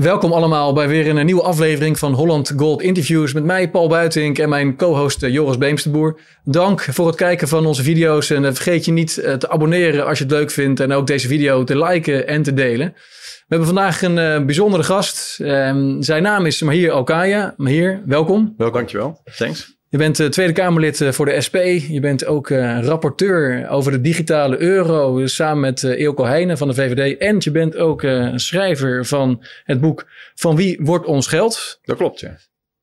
Welkom 0.00 0.32
allemaal 0.32 0.72
bij 0.72 0.88
weer 0.88 1.08
een 1.08 1.26
nieuwe 1.26 1.42
aflevering 1.42 1.98
van 1.98 2.12
Holland 2.12 2.52
Gold 2.56 2.82
Interviews 2.82 3.32
met 3.32 3.44
mij, 3.44 3.70
Paul 3.70 3.88
Buitink 3.88 4.38
en 4.38 4.48
mijn 4.48 4.76
co-host 4.76 5.22
eh, 5.22 5.32
Joris 5.32 5.58
Beemsterboer. 5.58 6.20
Dank 6.44 6.80
voor 6.80 7.06
het 7.06 7.16
kijken 7.16 7.48
van 7.48 7.66
onze 7.66 7.82
video's 7.82 8.30
en 8.30 8.44
eh, 8.44 8.52
vergeet 8.52 8.84
je 8.84 8.92
niet 8.92 9.18
eh, 9.18 9.34
te 9.34 9.48
abonneren 9.48 10.06
als 10.06 10.18
je 10.18 10.24
het 10.24 10.32
leuk 10.32 10.50
vindt 10.50 10.80
en 10.80 10.92
ook 10.92 11.06
deze 11.06 11.28
video 11.28 11.64
te 11.64 11.84
liken 11.84 12.26
en 12.26 12.42
te 12.42 12.54
delen. 12.54 12.92
We 12.94 13.56
hebben 13.56 13.66
vandaag 13.66 14.02
een 14.02 14.46
bijzondere 14.46 14.82
gast. 14.82 15.40
Ehm, 15.40 16.02
zijn 16.02 16.22
naam 16.22 16.46
is 16.46 16.62
Mahir 16.62 16.92
Okaya. 16.92 17.54
Mahir, 17.56 18.02
welkom. 18.06 18.54
Welkom. 18.56 18.78
Dankjewel. 18.78 19.20
Thanks. 19.36 19.75
Je 19.96 20.02
bent 20.02 20.18
uh, 20.18 20.26
Tweede 20.26 20.52
Kamerlid 20.52 21.00
uh, 21.00 21.12
voor 21.12 21.26
de 21.26 21.40
SP. 21.46 21.56
Je 21.88 22.00
bent 22.00 22.26
ook 22.26 22.48
uh, 22.48 22.84
rapporteur 22.84 23.68
over 23.68 23.92
de 23.92 24.00
digitale 24.00 24.58
euro 24.58 25.26
samen 25.26 25.60
met 25.60 25.82
Eelco 25.82 26.24
Heijnen 26.24 26.58
van 26.58 26.68
de 26.68 26.74
VVD. 26.74 27.18
En 27.18 27.36
je 27.38 27.50
bent 27.50 27.76
ook 27.76 28.06
schrijver 28.34 29.06
van 29.06 29.44
het 29.64 29.80
boek 29.80 30.06
Van 30.34 30.56
wie 30.56 30.78
wordt 30.82 31.06
ons 31.06 31.26
geld? 31.26 31.78
Dat 31.82 31.96
klopt, 31.96 32.20
ja. 32.20 32.36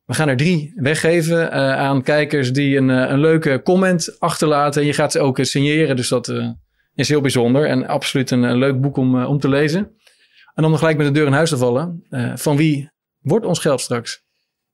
We 0.06 0.14
gaan 0.14 0.28
er 0.28 0.38
drie 0.38 0.74
weggeven 0.76 1.52
aan 1.78 2.04
kijkers 2.04 2.54
die 2.54 2.78
een, 2.78 2.90
een 2.90 3.20
leuke 3.20 3.62
comment 3.64 4.16
achterlaten. 4.20 4.82
En 4.82 4.88
je 4.88 4.94
gaat 4.94 5.12
ze 5.12 5.20
ook 5.20 5.38
signeren, 5.42 5.96
dus 5.96 6.08
dat 6.08 6.34
is 6.96 7.10
heel 7.10 7.22
bijzonder. 7.22 7.66
En 7.66 7.88
absoluut 7.88 8.32
een, 8.32 8.44
een 8.44 8.58
leuk 8.58 8.82
boek 8.82 8.98
om, 8.98 9.24
om 9.24 9.40
te 9.40 9.50
lezen. 9.50 9.80
En 10.54 10.64
om 10.64 10.70
dan 10.70 10.80
gelijk 10.80 10.98
met 10.98 11.08
de 11.08 11.14
deur 11.14 11.28
in 11.28 11.34
huis 11.34 11.50
te 11.50 11.58
vallen. 11.58 12.04
van 12.36 12.58
wie 12.58 12.92
wordt 13.22 13.46
ons 13.46 13.60
geld 13.60 13.82
straks? 13.82 14.23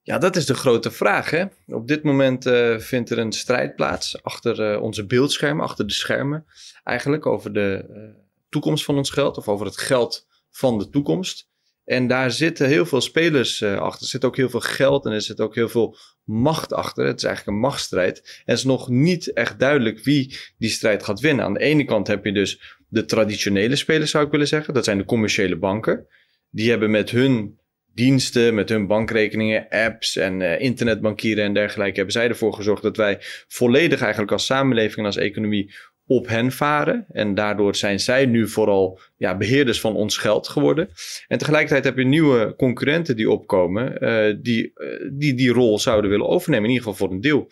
Ja, 0.02 0.18
dat 0.18 0.36
is 0.36 0.46
de 0.46 0.54
grote 0.54 0.90
vraag. 0.90 1.30
Hè? 1.30 1.44
Op 1.66 1.88
dit 1.88 2.02
moment 2.02 2.46
uh, 2.46 2.78
vindt 2.78 3.10
er 3.10 3.18
een 3.18 3.32
strijd 3.32 3.74
plaats 3.74 4.22
achter 4.22 4.72
uh, 4.72 4.82
onze 4.82 5.06
beeldschermen, 5.06 5.64
achter 5.64 5.86
de 5.86 5.92
schermen. 5.92 6.46
Eigenlijk 6.84 7.26
over 7.26 7.52
de 7.52 7.86
uh, 7.90 8.02
toekomst 8.48 8.84
van 8.84 8.96
ons 8.96 9.10
geld 9.10 9.36
of 9.36 9.48
over 9.48 9.66
het 9.66 9.78
geld 9.78 10.26
van 10.50 10.78
de 10.78 10.90
toekomst. 10.90 11.48
En 11.84 12.06
daar 12.06 12.30
zitten 12.30 12.66
heel 12.66 12.86
veel 12.86 13.00
spelers 13.00 13.62
achter. 13.62 14.02
Er 14.02 14.08
zit 14.08 14.24
ook 14.24 14.36
heel 14.36 14.50
veel 14.50 14.60
geld 14.60 15.06
en 15.06 15.12
er 15.12 15.22
zit 15.22 15.40
ook 15.40 15.54
heel 15.54 15.68
veel 15.68 15.96
macht 16.24 16.72
achter. 16.72 17.06
Het 17.06 17.16
is 17.16 17.24
eigenlijk 17.24 17.56
een 17.56 17.62
machtsstrijd. 17.62 18.18
En 18.18 18.42
het 18.44 18.58
is 18.58 18.64
nog 18.64 18.88
niet 18.88 19.32
echt 19.32 19.58
duidelijk 19.58 20.04
wie 20.04 20.38
die 20.58 20.70
strijd 20.70 21.02
gaat 21.02 21.20
winnen. 21.20 21.44
Aan 21.44 21.54
de 21.54 21.60
ene 21.60 21.84
kant 21.84 22.06
heb 22.06 22.24
je 22.24 22.32
dus 22.32 22.78
de 22.88 23.04
traditionele 23.04 23.76
spelers, 23.76 24.10
zou 24.10 24.24
ik 24.24 24.30
willen 24.30 24.48
zeggen. 24.48 24.74
Dat 24.74 24.84
zijn 24.84 24.98
de 24.98 25.04
commerciële 25.04 25.56
banken. 25.56 26.06
Die 26.50 26.70
hebben 26.70 26.90
met 26.90 27.10
hun 27.10 27.59
diensten, 27.94 28.54
met 28.54 28.68
hun 28.68 28.86
bankrekeningen, 28.86 29.66
apps 29.68 30.16
en 30.16 30.40
uh, 30.40 30.60
internetbankieren 30.60 31.44
en 31.44 31.54
dergelijke, 31.54 31.96
hebben 31.96 32.12
zij 32.12 32.28
ervoor 32.28 32.52
gezorgd 32.52 32.82
dat 32.82 32.96
wij 32.96 33.18
volledig 33.48 34.00
eigenlijk 34.00 34.32
als 34.32 34.46
samenleving 34.46 34.98
en 34.98 35.04
als 35.04 35.16
economie 35.16 35.72
op 36.06 36.28
hen 36.28 36.52
varen. 36.52 37.06
En 37.12 37.34
daardoor 37.34 37.76
zijn 37.76 38.00
zij 38.00 38.26
nu 38.26 38.48
vooral 38.48 39.00
ja, 39.16 39.36
beheerders 39.36 39.80
van 39.80 39.94
ons 39.94 40.16
geld 40.16 40.48
geworden. 40.48 40.88
En 41.28 41.38
tegelijkertijd 41.38 41.84
heb 41.84 41.96
je 41.96 42.04
nieuwe 42.04 42.54
concurrenten 42.56 43.16
die 43.16 43.30
opkomen, 43.30 44.04
uh, 44.04 44.36
die, 44.42 44.72
uh, 44.74 45.10
die 45.12 45.34
die 45.34 45.52
rol 45.52 45.78
zouden 45.78 46.10
willen 46.10 46.28
overnemen, 46.28 46.68
in 46.68 46.74
ieder 46.74 46.88
geval 46.88 47.06
voor 47.06 47.14
een 47.16 47.22
deel 47.22 47.48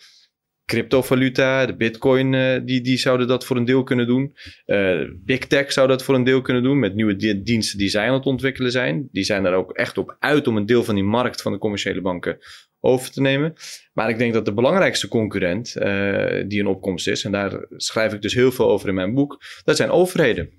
cryptovaluta, 0.69 1.65
de 1.65 1.75
bitcoin, 1.75 2.33
uh, 2.33 2.59
die, 2.65 2.81
die 2.81 2.97
zouden 2.97 3.27
dat 3.27 3.45
voor 3.45 3.57
een 3.57 3.65
deel 3.65 3.83
kunnen 3.83 4.07
doen. 4.07 4.35
Uh, 4.65 5.01
Big 5.25 5.47
Tech 5.47 5.71
zou 5.71 5.87
dat 5.87 6.03
voor 6.03 6.15
een 6.15 6.23
deel 6.23 6.41
kunnen 6.41 6.63
doen 6.63 6.79
met 6.79 6.95
nieuwe 6.95 7.41
diensten 7.43 7.77
die 7.77 7.89
zij 7.89 8.07
aan 8.07 8.13
het 8.13 8.25
ontwikkelen 8.25 8.71
zijn. 8.71 9.07
Die 9.11 9.23
zijn 9.23 9.45
er 9.45 9.53
ook 9.53 9.71
echt 9.71 9.97
op 9.97 10.15
uit 10.19 10.47
om 10.47 10.57
een 10.57 10.65
deel 10.65 10.83
van 10.83 10.95
die 10.95 11.03
markt 11.03 11.41
van 11.41 11.51
de 11.51 11.57
commerciële 11.57 12.01
banken 12.01 12.37
over 12.79 13.11
te 13.11 13.21
nemen. 13.21 13.53
Maar 13.93 14.09
ik 14.09 14.17
denk 14.17 14.33
dat 14.33 14.45
de 14.45 14.53
belangrijkste 14.53 15.07
concurrent 15.07 15.75
uh, 15.77 16.43
die 16.47 16.59
een 16.59 16.67
opkomst 16.67 17.07
is, 17.07 17.23
en 17.23 17.31
daar 17.31 17.65
schrijf 17.69 18.13
ik 18.13 18.21
dus 18.21 18.33
heel 18.33 18.51
veel 18.51 18.69
over 18.69 18.89
in 18.89 18.95
mijn 18.95 19.13
boek, 19.13 19.37
dat 19.63 19.75
zijn 19.75 19.89
overheden 19.89 20.58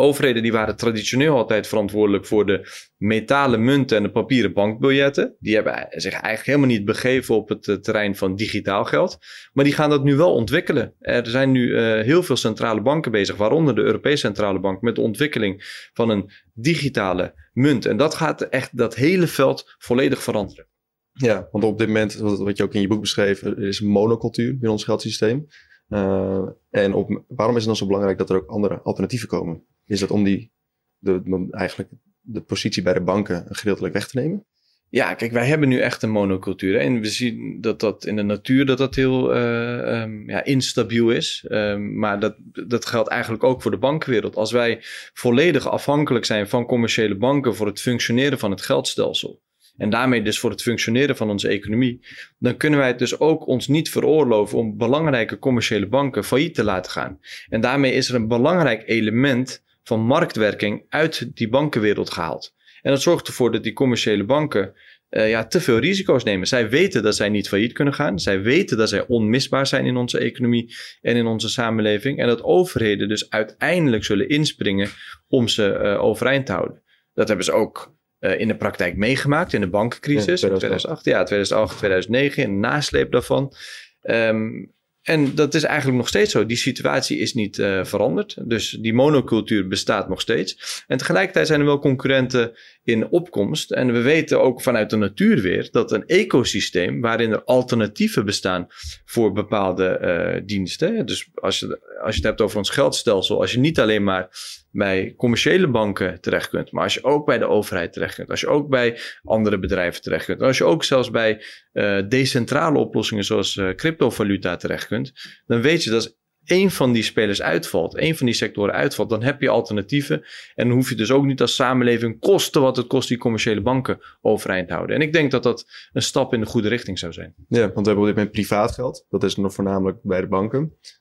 overheden 0.00 0.42
die 0.42 0.52
waren 0.52 0.76
traditioneel 0.76 1.36
altijd 1.36 1.66
verantwoordelijk 1.66 2.26
voor 2.26 2.46
de 2.46 2.68
metalen 2.96 3.64
munten 3.64 3.96
en 3.96 4.02
de 4.02 4.10
papieren 4.10 4.52
bankbiljetten. 4.52 5.36
Die 5.38 5.54
hebben 5.54 5.86
zich 5.90 6.12
eigenlijk 6.12 6.46
helemaal 6.46 6.76
niet 6.76 6.84
begeven 6.84 7.34
op 7.34 7.48
het 7.48 7.68
eh, 7.68 7.74
terrein 7.74 8.16
van 8.16 8.36
digitaal 8.36 8.84
geld. 8.84 9.18
Maar 9.52 9.64
die 9.64 9.74
gaan 9.74 9.90
dat 9.90 10.04
nu 10.04 10.16
wel 10.16 10.34
ontwikkelen. 10.34 10.94
Er 10.98 11.26
zijn 11.26 11.50
nu 11.50 11.68
uh, 11.68 12.00
heel 12.00 12.22
veel 12.22 12.36
centrale 12.36 12.82
banken 12.82 13.12
bezig, 13.12 13.36
waaronder 13.36 13.74
de 13.74 13.82
Europese 13.82 14.16
Centrale 14.16 14.60
Bank, 14.60 14.80
met 14.80 14.94
de 14.94 15.00
ontwikkeling 15.00 15.88
van 15.92 16.10
een 16.10 16.30
digitale 16.54 17.34
munt. 17.52 17.86
En 17.86 17.96
dat 17.96 18.14
gaat 18.14 18.42
echt 18.42 18.76
dat 18.76 18.94
hele 18.94 19.26
veld 19.26 19.74
volledig 19.78 20.22
veranderen. 20.22 20.68
Ja, 21.12 21.48
want 21.50 21.64
op 21.64 21.78
dit 21.78 21.86
moment, 21.86 22.14
wat 22.14 22.56
je 22.56 22.62
ook 22.62 22.74
in 22.74 22.80
je 22.80 22.88
boek 22.88 23.00
beschreef, 23.00 23.42
er 23.42 23.62
is 23.62 23.80
monocultuur 23.80 24.56
in 24.60 24.68
ons 24.68 24.84
geldsysteem. 24.84 25.46
Uh, 25.90 26.48
en 26.70 26.94
op, 26.94 27.22
waarom 27.28 27.56
is 27.56 27.60
het 27.60 27.70
dan 27.70 27.76
zo 27.76 27.86
belangrijk 27.86 28.18
dat 28.18 28.30
er 28.30 28.36
ook 28.36 28.50
andere 28.50 28.80
alternatieven 28.80 29.28
komen? 29.28 29.64
Is 29.84 30.00
dat 30.00 30.10
om 30.10 30.24
die, 30.24 30.52
de, 30.98 31.46
eigenlijk 31.50 31.90
de 32.20 32.40
positie 32.40 32.82
bij 32.82 32.92
de 32.92 33.00
banken 33.00 33.46
gedeeltelijk 33.48 33.94
weg 33.94 34.08
te 34.08 34.18
nemen? 34.18 34.46
Ja, 34.88 35.14
kijk, 35.14 35.32
wij 35.32 35.46
hebben 35.46 35.68
nu 35.68 35.80
echt 35.80 36.02
een 36.02 36.10
monocultuur. 36.10 36.78
En 36.78 37.00
we 37.00 37.08
zien 37.08 37.60
dat 37.60 37.80
dat 37.80 38.06
in 38.06 38.16
de 38.16 38.22
natuur 38.22 38.66
dat 38.66 38.78
dat 38.78 38.94
heel 38.94 39.36
uh, 39.36 40.00
um, 40.02 40.30
ja, 40.30 40.44
instabiel 40.44 41.10
is. 41.10 41.44
Um, 41.48 41.98
maar 41.98 42.20
dat, 42.20 42.36
dat 42.66 42.86
geldt 42.86 43.08
eigenlijk 43.08 43.44
ook 43.44 43.62
voor 43.62 43.70
de 43.70 43.78
bankenwereld. 43.78 44.36
Als 44.36 44.52
wij 44.52 44.78
volledig 45.12 45.68
afhankelijk 45.68 46.24
zijn 46.24 46.48
van 46.48 46.66
commerciële 46.66 47.16
banken 47.16 47.56
voor 47.56 47.66
het 47.66 47.80
functioneren 47.80 48.38
van 48.38 48.50
het 48.50 48.62
geldstelsel. 48.62 49.42
En 49.80 49.90
daarmee 49.90 50.22
dus 50.22 50.38
voor 50.38 50.50
het 50.50 50.62
functioneren 50.62 51.16
van 51.16 51.30
onze 51.30 51.48
economie. 51.48 52.00
Dan 52.38 52.56
kunnen 52.56 52.78
wij 52.78 52.88
het 52.88 52.98
dus 52.98 53.18
ook 53.20 53.46
ons 53.46 53.68
niet 53.68 53.90
veroorloven 53.90 54.58
om 54.58 54.76
belangrijke 54.76 55.38
commerciële 55.38 55.86
banken 55.86 56.24
failliet 56.24 56.54
te 56.54 56.64
laten 56.64 56.92
gaan. 56.92 57.20
En 57.48 57.60
daarmee 57.60 57.92
is 57.92 58.08
er 58.08 58.14
een 58.14 58.28
belangrijk 58.28 58.82
element 58.86 59.64
van 59.82 60.00
marktwerking 60.00 60.84
uit 60.88 61.36
die 61.36 61.48
bankenwereld 61.48 62.10
gehaald. 62.10 62.54
En 62.82 62.90
dat 62.90 63.02
zorgt 63.02 63.26
ervoor 63.26 63.52
dat 63.52 63.62
die 63.62 63.72
commerciële 63.72 64.24
banken 64.24 64.74
uh, 65.10 65.28
ja, 65.28 65.46
te 65.46 65.60
veel 65.60 65.78
risico's 65.78 66.24
nemen. 66.24 66.46
Zij 66.46 66.68
weten 66.68 67.02
dat 67.02 67.16
zij 67.16 67.28
niet 67.28 67.48
failliet 67.48 67.72
kunnen 67.72 67.94
gaan. 67.94 68.18
Zij 68.18 68.42
weten 68.42 68.76
dat 68.76 68.88
zij 68.88 69.06
onmisbaar 69.06 69.66
zijn 69.66 69.86
in 69.86 69.96
onze 69.96 70.18
economie 70.18 70.74
en 71.00 71.16
in 71.16 71.26
onze 71.26 71.48
samenleving. 71.48 72.18
En 72.18 72.26
dat 72.26 72.42
overheden 72.42 73.08
dus 73.08 73.30
uiteindelijk 73.30 74.04
zullen 74.04 74.28
inspringen 74.28 74.88
om 75.28 75.48
ze 75.48 75.80
uh, 75.82 76.02
overeind 76.02 76.46
te 76.46 76.52
houden. 76.52 76.82
Dat 77.14 77.28
hebben 77.28 77.44
ze 77.44 77.52
ook 77.52 77.98
in 78.20 78.48
de 78.48 78.56
praktijk 78.56 78.96
meegemaakt 78.96 79.52
in 79.52 79.60
de 79.60 79.68
bankencrisis. 79.68 80.40
Ja, 80.40 80.48
2008, 80.48 81.04
ja, 81.04 81.22
2008, 81.22 81.76
2009, 81.78 82.42
in 82.42 82.50
de 82.50 82.68
nasleep 82.68 83.12
daarvan. 83.12 83.54
Um, 84.02 84.72
en 85.02 85.34
dat 85.34 85.54
is 85.54 85.62
eigenlijk 85.62 85.98
nog 85.98 86.08
steeds 86.08 86.32
zo. 86.32 86.46
Die 86.46 86.56
situatie 86.56 87.18
is 87.18 87.34
niet 87.34 87.58
uh, 87.58 87.84
veranderd. 87.84 88.36
Dus 88.44 88.70
die 88.70 88.94
monocultuur 88.94 89.68
bestaat 89.68 90.08
nog 90.08 90.20
steeds. 90.20 90.82
En 90.86 90.98
tegelijkertijd 90.98 91.46
zijn 91.46 91.60
er 91.60 91.66
wel 91.66 91.78
concurrenten 91.78 92.52
in 92.84 93.08
opkomst. 93.08 93.70
En 93.70 93.92
we 93.92 94.00
weten 94.00 94.42
ook 94.42 94.62
vanuit 94.62 94.90
de 94.90 94.96
natuur 94.96 95.40
weer 95.40 95.68
dat 95.70 95.92
een 95.92 96.06
ecosysteem 96.06 97.00
waarin 97.00 97.30
er 97.30 97.44
alternatieven 97.44 98.24
bestaan 98.24 98.66
voor 99.04 99.32
bepaalde 99.32 99.98
uh, 100.02 100.42
diensten. 100.46 101.06
Dus 101.06 101.28
als 101.34 101.58
je, 101.58 101.98
als 102.02 102.14
je 102.14 102.20
het 102.20 102.28
hebt 102.28 102.40
over 102.40 102.58
ons 102.58 102.70
geldstelsel, 102.70 103.40
als 103.40 103.52
je 103.52 103.58
niet 103.58 103.80
alleen 103.80 104.04
maar 104.04 104.28
bij 104.70 105.14
commerciële 105.16 105.68
banken 105.68 106.20
terecht 106.20 106.48
kunt, 106.48 106.72
maar 106.72 106.82
als 106.82 106.94
je 106.94 107.04
ook 107.04 107.26
bij 107.26 107.38
de 107.38 107.46
overheid 107.46 107.92
terecht 107.92 108.14
kunt, 108.14 108.30
als 108.30 108.40
je 108.40 108.46
ook 108.48 108.68
bij 108.68 108.98
andere 109.22 109.58
bedrijven 109.58 110.02
terecht 110.02 110.24
kunt, 110.24 110.42
als 110.42 110.58
je 110.58 110.64
ook 110.64 110.84
zelfs 110.84 111.10
bij 111.10 111.42
uh, 111.72 112.02
decentrale 112.08 112.78
oplossingen 112.78 113.24
zoals 113.24 113.56
uh, 113.56 113.74
cryptovaluta 113.74 114.56
terecht 114.56 114.86
kunt, 114.86 115.12
dan 115.46 115.60
weet 115.60 115.84
je 115.84 115.90
dat 115.90 116.02
is 116.02 116.18
één 116.44 116.70
van 116.70 116.92
die 116.92 117.02
spelers 117.02 117.42
uitvalt, 117.42 117.96
één 117.96 118.16
van 118.16 118.26
die 118.26 118.34
sectoren 118.34 118.74
uitvalt, 118.74 119.10
dan 119.10 119.22
heb 119.22 119.40
je 119.40 119.48
alternatieven. 119.48 120.22
En 120.54 120.68
dan 120.68 120.76
hoef 120.76 120.88
je 120.88 120.94
dus 120.94 121.10
ook 121.10 121.24
niet 121.24 121.40
als 121.40 121.54
samenleving 121.54 122.20
kosten 122.20 122.60
wat 122.60 122.76
het 122.76 122.86
kost 122.86 123.08
die 123.08 123.18
commerciële 123.18 123.60
banken 123.60 123.98
overeind 124.20 124.70
houden. 124.70 124.96
En 124.96 125.02
ik 125.02 125.12
denk 125.12 125.30
dat 125.30 125.42
dat 125.42 125.66
een 125.92 126.02
stap 126.02 126.32
in 126.32 126.40
de 126.40 126.46
goede 126.46 126.68
richting 126.68 126.98
zou 126.98 127.12
zijn. 127.12 127.34
Ja, 127.48 127.60
want 127.60 127.74
we 127.74 127.82
hebben 127.82 127.98
op 127.98 128.06
dit 128.06 128.14
moment 128.14 128.30
privaat 128.30 128.72
geld. 128.72 129.06
Dat 129.08 129.24
is 129.24 129.36
nog 129.36 129.54
voornamelijk 129.54 129.98
bij 130.02 130.20
de 130.20 130.28
banken. 130.28 130.58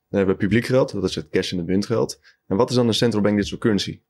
Dan 0.09 0.19
hebben 0.19 0.35
we 0.35 0.41
publiek 0.41 0.65
geld, 0.65 0.93
dat 0.93 1.03
is 1.03 1.15
het 1.15 1.29
cash- 1.29 1.51
en 1.51 1.57
het 1.57 1.67
muntgeld. 1.67 2.19
En 2.47 2.57
wat 2.57 2.69
is 2.69 2.75
dan 2.75 2.87
de 2.87 2.93
central 2.93 3.21
bank 3.21 3.35
digital 3.35 3.59
currency? 3.59 4.01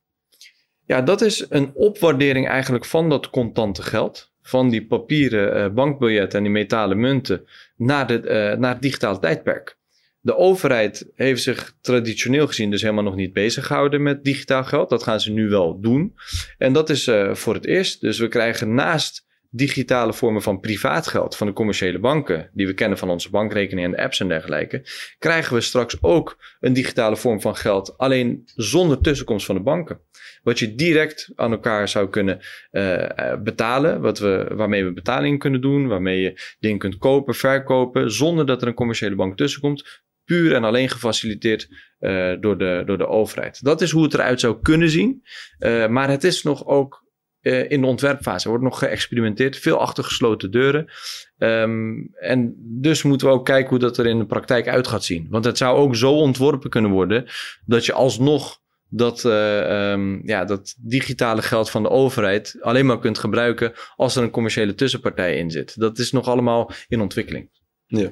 Ja, 0.85 1.01
dat 1.01 1.21
is 1.21 1.45
een 1.49 1.71
opwaardering 1.73 2.47
eigenlijk 2.47 2.85
van 2.85 3.09
dat 3.09 3.29
contante 3.29 3.81
geld. 3.81 4.31
Van 4.41 4.69
die 4.69 4.85
papieren 4.85 5.57
uh, 5.57 5.73
bankbiljetten 5.73 6.37
en 6.37 6.43
die 6.43 6.53
metalen 6.53 6.99
munten 6.99 7.45
naar, 7.75 8.07
de, 8.07 8.21
uh, 8.21 8.59
naar 8.59 8.73
het 8.73 8.81
digitale 8.81 9.19
tijdperk. 9.19 9.78
De 10.21 10.35
overheid 10.35 11.11
heeft 11.15 11.43
zich 11.43 11.73
traditioneel 11.81 12.47
gezien 12.47 12.71
dus 12.71 12.81
helemaal 12.81 13.03
nog 13.03 13.15
niet 13.15 13.33
bezig 13.33 13.67
gehouden 13.67 14.03
met 14.03 14.23
digitaal 14.23 14.63
geld. 14.63 14.89
Dat 14.89 15.03
gaan 15.03 15.19
ze 15.19 15.31
nu 15.31 15.49
wel 15.49 15.79
doen. 15.81 16.13
En 16.57 16.73
dat 16.73 16.89
is 16.89 17.07
uh, 17.07 17.33
voor 17.33 17.53
het 17.53 17.65
eerst. 17.65 18.01
Dus 18.01 18.19
we 18.19 18.27
krijgen 18.27 18.73
naast 18.73 19.27
digitale 19.51 20.13
vormen 20.13 20.41
van 20.41 20.59
privaat 20.59 21.07
geld 21.07 21.35
van 21.35 21.47
de 21.47 21.53
commerciële 21.53 21.99
banken, 21.99 22.49
die 22.53 22.67
we 22.67 22.73
kennen 22.73 22.97
van 22.97 23.09
onze 23.09 23.29
bankrekeningen 23.29 23.93
en 23.93 24.03
apps 24.03 24.19
en 24.19 24.27
dergelijke, 24.27 24.85
krijgen 25.19 25.53
we 25.53 25.61
straks 25.61 25.97
ook 26.01 26.37
een 26.59 26.73
digitale 26.73 27.17
vorm 27.17 27.41
van 27.41 27.55
geld, 27.55 27.97
alleen 27.97 28.41
zonder 28.55 29.01
tussenkomst 29.01 29.45
van 29.45 29.55
de 29.55 29.61
banken. 29.61 30.01
Wat 30.43 30.59
je 30.59 30.75
direct 30.75 31.31
aan 31.35 31.51
elkaar 31.51 31.87
zou 31.87 32.09
kunnen 32.09 32.39
uh, 32.71 33.35
betalen, 33.43 34.01
wat 34.01 34.19
we, 34.19 34.51
waarmee 34.53 34.85
we 34.85 34.93
betalingen 34.93 35.39
kunnen 35.39 35.61
doen, 35.61 35.87
waarmee 35.87 36.21
je 36.21 36.55
dingen 36.59 36.79
kunt 36.79 36.97
kopen, 36.97 37.33
verkopen, 37.33 38.11
zonder 38.11 38.45
dat 38.45 38.61
er 38.61 38.67
een 38.67 38.73
commerciële 38.73 39.15
bank 39.15 39.37
tussenkomt, 39.37 40.07
puur 40.29 40.55
en 40.55 40.63
alleen 40.63 40.89
gefaciliteerd 40.89 41.67
uh, 41.99 42.33
door, 42.39 42.57
de, 42.57 42.83
door 42.85 42.97
de 42.97 43.07
overheid. 43.07 43.63
Dat 43.63 43.81
is 43.81 43.91
hoe 43.91 44.03
het 44.03 44.13
eruit 44.13 44.39
zou 44.39 44.61
kunnen 44.61 44.89
zien. 44.89 45.23
Uh, 45.59 45.87
maar 45.87 46.09
het 46.09 46.23
is 46.23 46.43
nog 46.43 46.65
ook 46.65 47.05
uh, 47.41 47.71
in 47.71 47.81
de 47.81 47.87
ontwerpfase. 47.87 48.43
Er 48.43 48.49
wordt 48.49 48.63
nog 48.63 48.79
geëxperimenteerd, 48.79 49.57
veel 49.57 49.79
achter 49.79 50.03
gesloten 50.03 50.51
deuren. 50.51 50.91
Um, 51.37 52.09
en 52.13 52.55
dus 52.57 53.03
moeten 53.03 53.27
we 53.27 53.33
ook 53.33 53.45
kijken 53.45 53.69
hoe 53.69 53.79
dat 53.79 53.97
er 53.97 54.05
in 54.05 54.19
de 54.19 54.25
praktijk 54.25 54.67
uit 54.67 54.87
gaat 54.87 55.03
zien. 55.03 55.27
Want 55.29 55.45
het 55.45 55.57
zou 55.57 55.77
ook 55.77 55.95
zo 55.95 56.11
ontworpen 56.11 56.69
kunnen 56.69 56.91
worden 56.91 57.25
dat 57.65 57.85
je 57.85 57.93
alsnog 57.93 58.57
dat, 58.89 59.23
um, 59.23 60.27
ja, 60.27 60.45
dat 60.45 60.75
digitale 60.79 61.41
geld 61.41 61.69
van 61.69 61.83
de 61.83 61.89
overheid 61.89 62.57
alleen 62.61 62.85
maar 62.85 62.99
kunt 62.99 63.17
gebruiken 63.17 63.73
als 63.95 64.15
er 64.15 64.23
een 64.23 64.29
commerciële 64.29 64.75
tussenpartij 64.75 65.37
in 65.37 65.51
zit. 65.51 65.79
Dat 65.79 65.97
is 65.97 66.11
nog 66.11 66.27
allemaal 66.27 66.71
in 66.87 67.01
ontwikkeling. 67.01 67.49
Ja, 67.85 68.11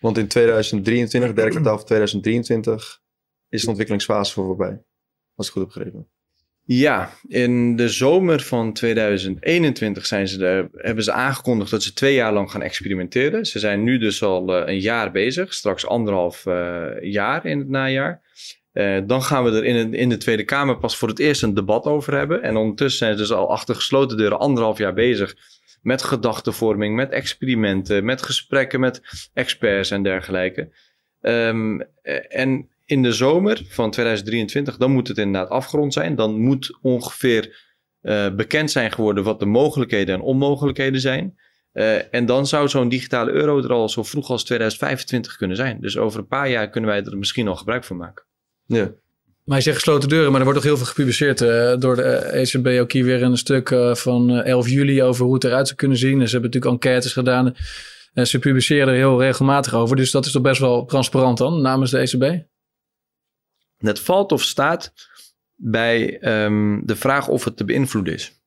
want 0.00 0.18
in 0.18 0.28
2023, 0.28 1.32
derde 1.32 1.50
kwartaal 1.50 1.76
van 1.76 1.86
2023, 1.86 3.00
is 3.48 3.60
de 3.62 3.68
ontwikkelingsfase 3.68 4.32
voor 4.32 4.44
voorbij. 4.44 4.82
Als 5.34 5.46
ik 5.46 5.52
goed 5.52 5.62
heb 5.62 5.72
begrepen. 5.72 6.08
Ja, 6.68 7.10
in 7.28 7.76
de 7.76 7.88
zomer 7.88 8.40
van 8.40 8.72
2021 8.72 10.06
zijn 10.06 10.28
ze 10.28 10.68
hebben 10.72 11.04
ze 11.04 11.12
aangekondigd 11.12 11.70
dat 11.70 11.82
ze 11.82 11.92
twee 11.92 12.14
jaar 12.14 12.32
lang 12.32 12.50
gaan 12.50 12.62
experimenteren. 12.62 13.46
Ze 13.46 13.58
zijn 13.58 13.82
nu 13.82 13.98
dus 13.98 14.22
al 14.22 14.60
uh, 14.60 14.66
een 14.66 14.80
jaar 14.80 15.10
bezig, 15.10 15.54
straks 15.54 15.86
anderhalf 15.86 16.46
uh, 16.46 16.86
jaar 17.00 17.46
in 17.46 17.58
het 17.58 17.68
najaar. 17.68 18.22
Uh, 18.72 18.98
dan 19.06 19.22
gaan 19.22 19.44
we 19.44 19.50
er 19.50 19.64
in, 19.64 19.94
in 19.94 20.08
de 20.08 20.16
Tweede 20.16 20.44
Kamer 20.44 20.78
pas 20.78 20.96
voor 20.96 21.08
het 21.08 21.18
eerst 21.18 21.42
een 21.42 21.54
debat 21.54 21.84
over 21.84 22.16
hebben. 22.16 22.42
En 22.42 22.56
ondertussen 22.56 22.98
zijn 22.98 23.12
ze 23.12 23.18
dus 23.18 23.32
al 23.32 23.50
achter 23.50 23.74
gesloten 23.74 24.16
deuren 24.16 24.38
anderhalf 24.38 24.78
jaar 24.78 24.94
bezig 24.94 25.36
met 25.86 26.02
gedachtenvorming, 26.02 26.96
met 26.96 27.10
experimenten, 27.10 28.04
met 28.04 28.22
gesprekken 28.22 28.80
met 28.80 29.28
experts 29.34 29.90
en 29.90 30.02
dergelijke. 30.02 30.68
Um, 31.20 31.82
en 32.28 32.68
in 32.84 33.02
de 33.02 33.12
zomer 33.12 33.62
van 33.68 33.90
2023, 33.90 34.76
dan 34.76 34.90
moet 34.90 35.08
het 35.08 35.18
inderdaad 35.18 35.50
afgerond 35.50 35.92
zijn. 35.92 36.14
Dan 36.14 36.40
moet 36.40 36.78
ongeveer 36.82 37.64
uh, 38.02 38.34
bekend 38.34 38.70
zijn 38.70 38.92
geworden 38.92 39.24
wat 39.24 39.38
de 39.38 39.46
mogelijkheden 39.46 40.14
en 40.14 40.20
onmogelijkheden 40.20 41.00
zijn. 41.00 41.38
Uh, 41.72 42.14
en 42.14 42.26
dan 42.26 42.46
zou 42.46 42.68
zo'n 42.68 42.88
digitale 42.88 43.30
euro 43.30 43.58
er 43.58 43.72
al 43.72 43.88
zo 43.88 44.02
vroeg 44.02 44.30
als 44.30 44.44
2025 44.44 45.36
kunnen 45.36 45.56
zijn. 45.56 45.80
Dus 45.80 45.96
over 45.96 46.20
een 46.20 46.26
paar 46.26 46.48
jaar 46.48 46.70
kunnen 46.70 46.90
wij 46.90 47.04
er 47.04 47.18
misschien 47.18 47.48
al 47.48 47.56
gebruik 47.56 47.84
van 47.84 47.96
maken. 47.96 48.24
Ja. 48.64 48.92
Maar 49.46 49.56
je 49.56 49.62
zegt 49.62 49.76
gesloten 49.76 50.08
deuren, 50.08 50.30
maar 50.30 50.40
er 50.40 50.46
wordt 50.46 50.60
toch 50.60 50.68
heel 50.68 50.76
veel 50.76 50.86
gepubliceerd 50.86 51.40
uh, 51.40 51.76
door 51.78 51.96
de 51.96 52.12
ECB 52.12 52.66
ook 52.66 52.92
hier 52.92 53.04
weer 53.04 53.22
een 53.22 53.36
stuk 53.36 53.70
uh, 53.70 53.94
van 53.94 54.30
11 54.30 54.68
juli 54.68 55.02
over 55.02 55.24
hoe 55.24 55.34
het 55.34 55.44
eruit 55.44 55.66
zou 55.66 55.78
kunnen 55.78 55.98
zien. 55.98 56.20
En 56.20 56.26
ze 56.28 56.32
hebben 56.32 56.50
natuurlijk 56.50 56.84
enquêtes 56.84 57.12
gedaan 57.12 57.54
en 58.12 58.26
ze 58.26 58.38
publiceren 58.38 58.88
er 58.88 58.94
heel 58.94 59.20
regelmatig 59.20 59.74
over. 59.74 59.96
Dus 59.96 60.10
dat 60.10 60.26
is 60.26 60.32
toch 60.32 60.42
best 60.42 60.60
wel 60.60 60.84
transparant 60.84 61.38
dan 61.38 61.62
namens 61.62 61.90
de 61.90 61.98
ECB? 61.98 62.44
Het 63.76 64.00
valt 64.00 64.32
of 64.32 64.42
staat 64.42 64.92
bij 65.54 66.18
um, 66.44 66.82
de 66.86 66.96
vraag 66.96 67.28
of 67.28 67.44
het 67.44 67.56
te 67.56 67.64
beïnvloeden 67.64 68.14
is. 68.14 68.40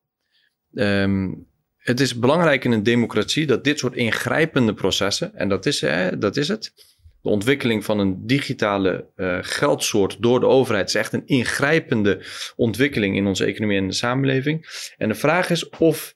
Um, 0.73 1.47
het 1.77 1.99
is 1.99 2.19
belangrijk 2.19 2.65
in 2.65 2.71
een 2.71 2.83
democratie 2.83 3.45
dat 3.45 3.63
dit 3.63 3.79
soort 3.79 3.95
ingrijpende 3.95 4.73
processen, 4.73 5.35
en 5.35 5.49
dat 5.49 5.65
is, 5.65 5.81
hè, 5.81 6.17
dat 6.17 6.37
is 6.37 6.47
het, 6.47 6.73
de 7.21 7.29
ontwikkeling 7.29 7.85
van 7.85 7.99
een 7.99 8.25
digitale 8.25 9.05
uh, 9.15 9.37
geldsoort 9.41 10.21
door 10.21 10.39
de 10.39 10.45
overheid 10.45 10.87
is 10.87 10.95
echt 10.95 11.13
een 11.13 11.25
ingrijpende 11.25 12.21
ontwikkeling 12.55 13.15
in 13.15 13.25
onze 13.25 13.45
economie 13.45 13.77
en 13.77 13.87
de 13.87 13.93
samenleving. 13.93 14.65
En 14.97 15.09
de 15.09 15.15
vraag 15.15 15.49
is 15.49 15.69
of 15.69 16.15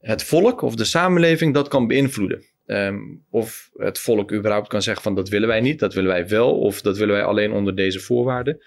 het 0.00 0.22
volk 0.22 0.62
of 0.62 0.74
de 0.74 0.84
samenleving 0.84 1.54
dat 1.54 1.68
kan 1.68 1.86
beïnvloeden. 1.86 2.44
Um, 2.66 3.24
of 3.30 3.70
het 3.76 3.98
volk 3.98 4.32
überhaupt 4.32 4.68
kan 4.68 4.82
zeggen 4.82 5.02
van 5.02 5.14
dat 5.14 5.28
willen 5.28 5.48
wij 5.48 5.60
niet, 5.60 5.78
dat 5.78 5.94
willen 5.94 6.10
wij 6.10 6.28
wel, 6.28 6.58
of 6.58 6.80
dat 6.80 6.98
willen 6.98 7.14
wij 7.14 7.24
alleen 7.24 7.52
onder 7.52 7.76
deze 7.76 8.00
voorwaarden. 8.00 8.62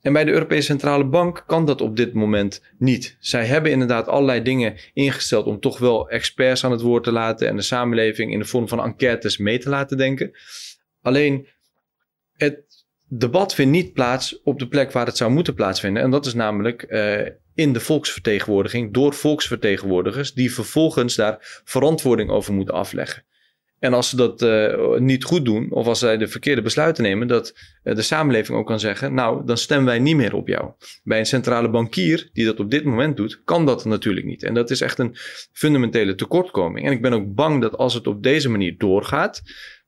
En 0.00 0.12
bij 0.12 0.24
de 0.24 0.32
Europese 0.32 0.62
Centrale 0.62 1.04
Bank 1.04 1.44
kan 1.46 1.66
dat 1.66 1.80
op 1.80 1.96
dit 1.96 2.12
moment 2.12 2.62
niet. 2.78 3.16
Zij 3.20 3.44
hebben 3.44 3.72
inderdaad 3.72 4.08
allerlei 4.08 4.42
dingen 4.42 4.76
ingesteld 4.92 5.46
om 5.46 5.60
toch 5.60 5.78
wel 5.78 6.08
experts 6.08 6.64
aan 6.64 6.70
het 6.70 6.80
woord 6.80 7.04
te 7.04 7.12
laten 7.12 7.48
en 7.48 7.56
de 7.56 7.62
samenleving 7.62 8.32
in 8.32 8.38
de 8.38 8.44
vorm 8.44 8.68
van 8.68 8.82
enquêtes 8.82 9.38
mee 9.38 9.58
te 9.58 9.68
laten 9.68 9.96
denken. 9.96 10.30
Alleen 11.06 11.48
het 12.32 12.86
debat 13.08 13.54
vindt 13.54 13.72
niet 13.72 13.92
plaats 13.92 14.42
op 14.42 14.58
de 14.58 14.68
plek 14.68 14.92
waar 14.92 15.06
het 15.06 15.16
zou 15.16 15.30
moeten 15.30 15.54
plaatsvinden. 15.54 16.02
En 16.02 16.10
dat 16.10 16.26
is 16.26 16.34
namelijk 16.34 16.86
uh, 16.88 17.20
in 17.54 17.72
de 17.72 17.80
volksvertegenwoordiging 17.80 18.92
door 18.92 19.14
volksvertegenwoordigers 19.14 20.32
die 20.32 20.54
vervolgens 20.54 21.14
daar 21.14 21.60
verantwoording 21.64 22.30
over 22.30 22.54
moeten 22.54 22.74
afleggen. 22.74 23.24
En 23.78 23.94
als 23.94 24.08
ze 24.08 24.16
dat 24.16 24.42
uh, 24.42 24.98
niet 24.98 25.24
goed 25.24 25.44
doen, 25.44 25.72
of 25.72 25.86
als 25.86 25.98
zij 25.98 26.16
de 26.16 26.28
verkeerde 26.28 26.62
besluiten 26.62 27.02
nemen, 27.02 27.28
dat 27.28 27.54
uh, 27.84 27.94
de 27.94 28.02
samenleving 28.02 28.58
ook 28.58 28.66
kan 28.66 28.80
zeggen: 28.80 29.14
Nou, 29.14 29.46
dan 29.46 29.56
stemmen 29.56 29.86
wij 29.86 29.98
niet 29.98 30.16
meer 30.16 30.34
op 30.34 30.48
jou. 30.48 30.70
Bij 31.02 31.18
een 31.18 31.26
centrale 31.26 31.70
bankier 31.70 32.30
die 32.32 32.44
dat 32.44 32.60
op 32.60 32.70
dit 32.70 32.84
moment 32.84 33.16
doet, 33.16 33.40
kan 33.44 33.66
dat 33.66 33.84
natuurlijk 33.84 34.26
niet. 34.26 34.42
En 34.42 34.54
dat 34.54 34.70
is 34.70 34.80
echt 34.80 34.98
een 34.98 35.16
fundamentele 35.52 36.14
tekortkoming. 36.14 36.86
En 36.86 36.92
ik 36.92 37.02
ben 37.02 37.12
ook 37.12 37.34
bang 37.34 37.60
dat 37.60 37.76
als 37.76 37.94
het 37.94 38.06
op 38.06 38.22
deze 38.22 38.48
manier 38.48 38.74
doorgaat, 38.78 39.42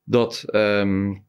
dat, 0.09 0.45
um, 0.51 1.27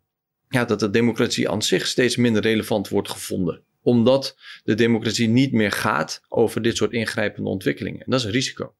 ja, 0.48 0.66
dat 0.66 0.80
de 0.80 0.90
democratie 0.90 1.50
aan 1.50 1.62
zich 1.62 1.88
steeds 1.88 2.16
minder 2.16 2.42
relevant 2.42 2.90
wordt 2.90 3.10
gevonden 3.10 3.64
omdat 3.82 4.38
de 4.64 4.74
democratie 4.74 5.28
niet 5.28 5.52
meer 5.52 5.72
gaat 5.72 6.22
over 6.28 6.62
dit 6.62 6.78
soort 6.78 6.92
ingrijpende 6.92 7.50
ontwikkelingen. 7.50 8.00
En 8.00 8.06
dat 8.12 8.20
is 8.20 8.26
een 8.26 8.32
risico. 8.32 8.74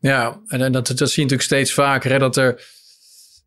Ja, 0.00 0.40
en 0.46 0.72
dat, 0.72 0.86
dat 0.86 0.96
zie 0.96 0.96
je 0.96 1.22
natuurlijk 1.22 1.42
steeds 1.42 1.72
vaker. 1.72 2.10
Hè, 2.10 2.18
dat 2.18 2.36
er 2.36 2.62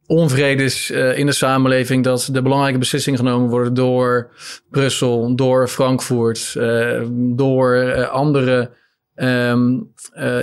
onvrede 0.05 0.63
is 0.63 0.91
uh, 0.91 1.17
in 1.17 1.25
de 1.25 1.31
samenleving. 1.31 2.03
Dat 2.03 2.29
de 2.31 2.41
belangrijke 2.41 2.79
beslissingen 2.79 3.19
genomen 3.19 3.49
worden 3.49 3.73
door 3.73 4.31
Brussel, 4.69 5.35
door 5.35 5.67
Frankfurt, 5.67 6.53
uh, 6.57 7.05
door 7.11 7.75
uh, 7.75 8.09
andere 8.09 8.71
um, 9.15 9.93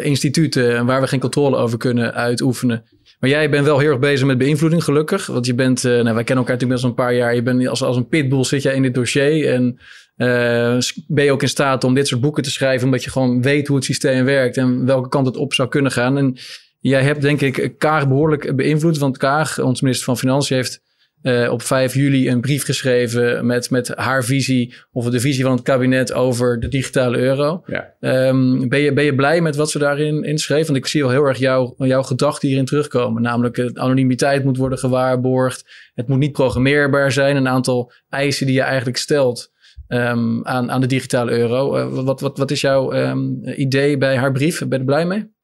instituten 0.03 0.87
waar 0.87 1.01
we 1.01 1.07
geen 1.07 1.21
controle 1.21 1.57
over 1.57 1.79
kunnen 1.79 2.15
uitoefenen. 2.15 2.85
Maar 3.21 3.31
jij 3.31 3.51
bent 3.51 3.65
wel 3.65 3.79
heel 3.79 3.91
erg 3.91 3.99
bezig 3.99 4.27
met 4.27 4.39
beïnvloeding, 4.39 4.85
gelukkig. 4.85 5.27
Want 5.27 5.47
je 5.47 5.55
bent, 5.55 5.83
nou, 5.83 5.95
wij 5.95 6.03
kennen 6.03 6.25
elkaar 6.25 6.37
natuurlijk 6.37 6.73
best 6.73 6.85
een 6.85 6.95
paar 6.95 7.15
jaar. 7.15 7.35
Je 7.35 7.43
bent 7.43 7.69
als, 7.69 7.83
als 7.83 7.97
een 7.97 8.09
pitbull 8.09 8.45
zit 8.45 8.63
jij 8.63 8.75
in 8.75 8.83
dit 8.83 8.95
dossier. 8.95 9.53
En 9.53 9.79
uh, 10.17 10.79
ben 11.07 11.25
je 11.25 11.33
ook 11.33 11.43
in 11.43 11.49
staat 11.49 11.85
om 11.85 11.95
dit 11.95 12.07
soort 12.07 12.21
boeken 12.21 12.43
te 12.43 12.51
schrijven, 12.51 12.85
omdat 12.85 13.05
je 13.05 13.11
gewoon 13.11 13.43
weet 13.43 13.67
hoe 13.67 13.77
het 13.77 13.85
systeem 13.85 14.25
werkt 14.25 14.57
en 14.57 14.87
welke 14.87 15.09
kant 15.09 15.27
het 15.27 15.37
op 15.37 15.55
zou 15.55 15.69
kunnen 15.69 15.93
gaan. 15.93 16.19
En 16.19 16.37
jij 16.81 17.03
hebt 17.03 17.23
denk 17.23 17.41
ik 17.41 17.75
Kaag 17.79 18.09
behoorlijk 18.09 18.57
beïnvloed, 18.57 18.99
want 18.99 19.17
Kaag, 19.17 19.59
ons 19.59 19.81
minister 19.81 20.07
van 20.07 20.19
Financiën, 20.19 20.57
heeft 20.57 20.81
uh, 21.27 21.53
op 21.53 21.63
5 21.63 21.95
juli 21.95 22.31
een 22.31 22.41
brief 22.41 22.65
geschreven 22.65 23.47
met, 23.47 23.71
met 23.71 23.89
haar 23.89 24.25
visie 24.25 24.75
of 24.93 25.11
de 25.11 25.21
visie 25.21 25.45
van 25.45 25.53
het 25.53 25.63
kabinet 25.63 26.13
over 26.13 26.61
de 26.61 26.69
digitale 26.69 27.19
euro. 27.19 27.63
Ja. 27.67 27.95
Um, 28.29 28.69
ben, 28.69 28.81
je, 28.81 28.93
ben 28.93 29.05
je 29.05 29.15
blij 29.15 29.41
met 29.41 29.57
wat 29.57 29.71
ze 29.71 29.79
daarin 29.79 30.25
in 30.25 30.39
schreef? 30.39 30.67
Want 30.67 30.79
ik 30.79 30.87
zie 30.87 31.05
al 31.05 31.11
heel 31.11 31.25
erg 31.25 31.39
jouw 31.39 31.75
jouw 31.79 32.03
gedachten 32.03 32.49
hierin 32.49 32.65
terugkomen. 32.65 33.23
Namelijk, 33.23 33.55
de 33.55 33.71
anonimiteit 33.75 34.45
moet 34.45 34.57
worden 34.57 34.79
gewaarborgd. 34.79 35.65
Het 35.95 36.09
moet 36.09 36.19
niet 36.19 36.33
programmeerbaar 36.33 37.13
zijn. 37.13 37.37
Een 37.37 37.49
aantal 37.49 37.93
eisen 38.09 38.47
die 38.47 38.55
je 38.55 38.63
eigenlijk 38.63 38.97
stelt 38.97 39.53
um, 39.89 40.47
aan, 40.47 40.71
aan 40.71 40.81
de 40.81 40.87
digitale 40.87 41.31
euro. 41.31 41.77
Uh, 41.77 42.05
wat, 42.05 42.21
wat, 42.21 42.39
wat 42.39 42.51
is 42.51 42.61
jouw 42.61 42.93
um, 42.93 43.41
idee 43.45 43.99
bij 43.99 44.17
haar 44.17 44.33
brief? 44.33 44.59
Ben 44.59 44.69
je 44.69 44.77
er 44.79 44.85
blij 44.85 45.07
mee? 45.07 45.35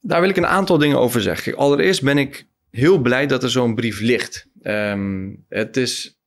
Daar 0.00 0.20
wil 0.20 0.30
ik 0.30 0.36
een 0.36 0.46
aantal 0.46 0.78
dingen 0.78 0.98
over 0.98 1.20
zeggen. 1.20 1.56
Allereerst 1.56 2.02
ben 2.02 2.18
ik 2.18 2.46
heel 2.76 2.98
blij 2.98 3.26
dat 3.26 3.42
er 3.42 3.50
zo'n 3.50 3.74
brief 3.74 4.00
ligt. 4.00 4.48
Um, 4.62 5.44
het 5.48 5.76
is 5.76 6.20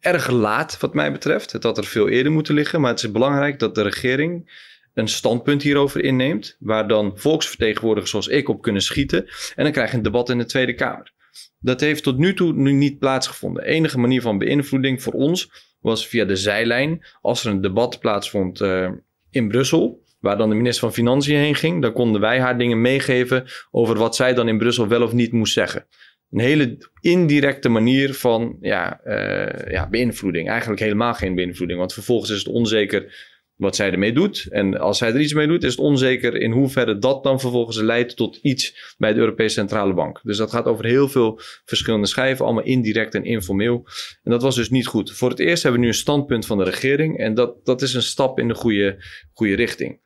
erg 0.00 0.30
laat 0.30 0.80
wat 0.80 0.94
mij 0.94 1.12
betreft. 1.12 1.52
Het 1.52 1.62
had 1.62 1.78
er 1.78 1.84
veel 1.84 2.08
eerder 2.08 2.32
moeten 2.32 2.54
liggen. 2.54 2.80
Maar 2.80 2.90
het 2.90 3.02
is 3.02 3.10
belangrijk 3.10 3.58
dat 3.58 3.74
de 3.74 3.82
regering 3.82 4.58
een 4.94 5.08
standpunt 5.08 5.62
hierover 5.62 6.04
inneemt. 6.04 6.56
Waar 6.58 6.88
dan 6.88 7.12
volksvertegenwoordigers 7.14 8.10
zoals 8.10 8.28
ik 8.28 8.48
op 8.48 8.62
kunnen 8.62 8.82
schieten. 8.82 9.26
En 9.54 9.64
dan 9.64 9.72
krijg 9.72 9.90
je 9.90 9.96
een 9.96 10.02
debat 10.02 10.30
in 10.30 10.38
de 10.38 10.44
Tweede 10.44 10.74
Kamer. 10.74 11.12
Dat 11.58 11.80
heeft 11.80 12.02
tot 12.02 12.18
nu 12.18 12.34
toe 12.34 12.52
nu 12.52 12.72
niet 12.72 12.98
plaatsgevonden. 12.98 13.62
De 13.62 13.68
enige 13.68 13.98
manier 13.98 14.22
van 14.22 14.38
beïnvloeding 14.38 15.02
voor 15.02 15.12
ons 15.12 15.50
was 15.80 16.06
via 16.06 16.24
de 16.24 16.36
zijlijn. 16.36 17.06
Als 17.20 17.44
er 17.44 17.50
een 17.50 17.60
debat 17.60 18.00
plaatsvond 18.00 18.60
uh, 18.60 18.90
in 19.30 19.48
Brussel, 19.48 20.02
waar 20.20 20.38
dan 20.38 20.48
de 20.48 20.54
minister 20.54 20.82
van 20.82 20.92
Financiën 20.92 21.36
heen 21.36 21.54
ging, 21.54 21.82
dan 21.82 21.92
konden 21.92 22.20
wij 22.20 22.40
haar 22.40 22.58
dingen 22.58 22.80
meegeven 22.80 23.44
over 23.70 23.96
wat 23.96 24.16
zij 24.16 24.34
dan 24.34 24.48
in 24.48 24.58
Brussel 24.58 24.88
wel 24.88 25.02
of 25.02 25.12
niet 25.12 25.32
moest 25.32 25.52
zeggen. 25.52 25.86
Een 26.30 26.40
hele 26.40 26.78
indirecte 27.00 27.68
manier 27.68 28.14
van 28.14 28.56
ja, 28.60 29.00
uh, 29.04 29.72
ja, 29.72 29.88
beïnvloeding. 29.88 30.48
Eigenlijk 30.48 30.80
helemaal 30.80 31.14
geen 31.14 31.34
beïnvloeding, 31.34 31.78
want 31.78 31.92
vervolgens 31.92 32.30
is 32.30 32.38
het 32.38 32.48
onzeker 32.48 33.28
wat 33.60 33.76
zij 33.76 33.90
ermee 33.92 34.12
doet. 34.12 34.46
En 34.50 34.78
als 34.78 34.98
zij 34.98 35.08
er 35.08 35.20
iets 35.20 35.32
mee 35.32 35.46
doet, 35.46 35.64
is 35.64 35.70
het 35.70 35.80
onzeker 35.80 36.36
in 36.36 36.52
hoeverre 36.52 36.98
dat 36.98 37.22
dan 37.22 37.40
vervolgens 37.40 37.76
leidt 37.76 38.16
tot 38.16 38.38
iets 38.42 38.94
bij 38.98 39.12
de 39.12 39.20
Europese 39.20 39.54
Centrale 39.54 39.94
Bank. 39.94 40.20
Dus 40.22 40.36
dat 40.36 40.50
gaat 40.50 40.64
over 40.64 40.84
heel 40.84 41.08
veel 41.08 41.40
verschillende 41.64 42.06
schijven, 42.06 42.44
allemaal 42.44 42.64
indirect 42.64 43.14
en 43.14 43.24
informeel. 43.24 43.86
En 44.22 44.30
dat 44.30 44.42
was 44.42 44.54
dus 44.54 44.70
niet 44.70 44.86
goed. 44.86 45.12
Voor 45.12 45.30
het 45.30 45.38
eerst 45.38 45.62
hebben 45.62 45.80
we 45.80 45.86
nu 45.86 45.92
een 45.92 45.98
standpunt 45.98 46.46
van 46.46 46.58
de 46.58 46.64
regering 46.64 47.18
en 47.18 47.34
dat, 47.34 47.64
dat 47.64 47.82
is 47.82 47.94
een 47.94 48.02
stap 48.02 48.38
in 48.38 48.48
de 48.48 48.54
goede, 48.54 49.04
goede 49.32 49.54
richting. 49.54 50.00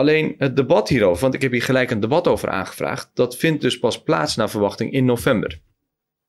Alleen 0.00 0.34
het 0.38 0.56
debat 0.56 0.88
hierover, 0.88 1.22
want 1.22 1.34
ik 1.34 1.42
heb 1.42 1.52
hier 1.52 1.62
gelijk 1.62 1.90
een 1.90 2.00
debat 2.00 2.28
over 2.28 2.48
aangevraagd, 2.48 3.10
dat 3.14 3.36
vindt 3.36 3.60
dus 3.60 3.78
pas 3.78 4.02
plaats 4.02 4.36
naar 4.36 4.50
verwachting 4.50 4.92
in 4.92 5.04
november. 5.04 5.60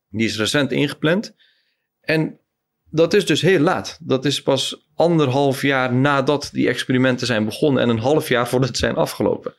Die 0.09 0.25
is 0.25 0.37
recent 0.37 0.71
ingepland. 0.71 1.35
En 2.01 2.39
dat 2.89 3.13
is 3.13 3.25
dus 3.25 3.41
heel 3.41 3.59
laat. 3.59 3.99
Dat 4.01 4.25
is 4.25 4.41
pas 4.41 4.87
anderhalf 4.95 5.61
jaar 5.61 5.93
nadat 5.93 6.49
die 6.53 6.67
experimenten 6.67 7.27
zijn 7.27 7.45
begonnen 7.45 7.83
en 7.83 7.89
een 7.89 7.99
half 7.99 8.29
jaar 8.29 8.47
voordat 8.47 8.69
ze 8.69 8.75
zijn 8.75 8.95
afgelopen. 8.95 9.55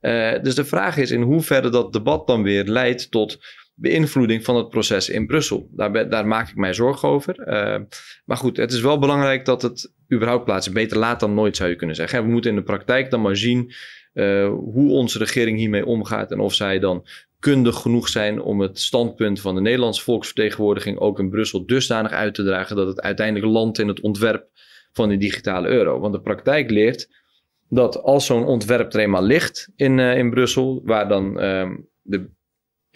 Uh, 0.00 0.42
dus 0.42 0.54
de 0.54 0.64
vraag 0.64 0.96
is 0.96 1.10
in 1.10 1.22
hoeverre 1.22 1.68
dat 1.68 1.92
debat 1.92 2.26
dan 2.26 2.42
weer 2.42 2.64
leidt 2.64 3.10
tot 3.10 3.38
beïnvloeding 3.78 4.44
van 4.44 4.56
het 4.56 4.68
proces 4.68 5.08
in 5.08 5.26
Brussel. 5.26 5.68
Daar, 5.72 6.08
daar 6.08 6.26
maak 6.26 6.48
ik 6.48 6.56
mij 6.56 6.74
zorgen 6.74 7.08
over. 7.08 7.48
Uh, 7.48 7.84
maar 8.24 8.36
goed, 8.36 8.56
het 8.56 8.72
is 8.72 8.80
wel 8.80 8.98
belangrijk 8.98 9.44
dat 9.44 9.62
het 9.62 9.92
überhaupt 10.12 10.44
plaatsvindt. 10.44 10.80
Beter 10.80 10.98
laat 10.98 11.20
dan 11.20 11.34
nooit 11.34 11.56
zou 11.56 11.70
je 11.70 11.76
kunnen 11.76 11.96
zeggen. 11.96 12.22
we 12.22 12.30
moeten 12.30 12.50
in 12.50 12.56
de 12.56 12.62
praktijk 12.62 13.10
dan 13.10 13.20
maar 13.20 13.36
zien 13.36 13.72
uh, 14.14 14.48
hoe 14.48 14.90
onze 14.90 15.18
regering 15.18 15.58
hiermee 15.58 15.86
omgaat 15.86 16.30
en 16.30 16.40
of 16.40 16.54
zij 16.54 16.78
dan 16.78 17.06
kundig 17.38 17.76
genoeg 17.76 18.08
zijn 18.08 18.40
om 18.40 18.60
het 18.60 18.80
standpunt 18.80 19.40
van 19.40 19.54
de 19.54 19.60
Nederlandse 19.60 20.02
volksvertegenwoordiging 20.02 20.98
ook 20.98 21.18
in 21.18 21.30
Brussel 21.30 21.66
dusdanig 21.66 22.12
uit 22.12 22.34
te 22.34 22.44
dragen 22.44 22.76
dat 22.76 22.86
het 22.86 23.00
uiteindelijk 23.00 23.52
landt 23.52 23.78
in 23.78 23.88
het 23.88 24.00
ontwerp 24.00 24.48
van 24.92 25.08
de 25.08 25.16
digitale 25.16 25.68
euro. 25.68 26.00
Want 26.00 26.14
de 26.14 26.20
praktijk 26.20 26.70
leert 26.70 27.08
dat 27.68 28.02
als 28.02 28.26
zo'n 28.26 28.44
ontwerp 28.44 28.92
er 28.92 29.00
eenmaal 29.00 29.22
ligt 29.22 29.68
in, 29.76 29.98
uh, 29.98 30.18
in 30.18 30.30
Brussel, 30.30 30.80
waar 30.84 31.08
dan 31.08 31.42
uh, 31.42 31.70
de 32.02 32.30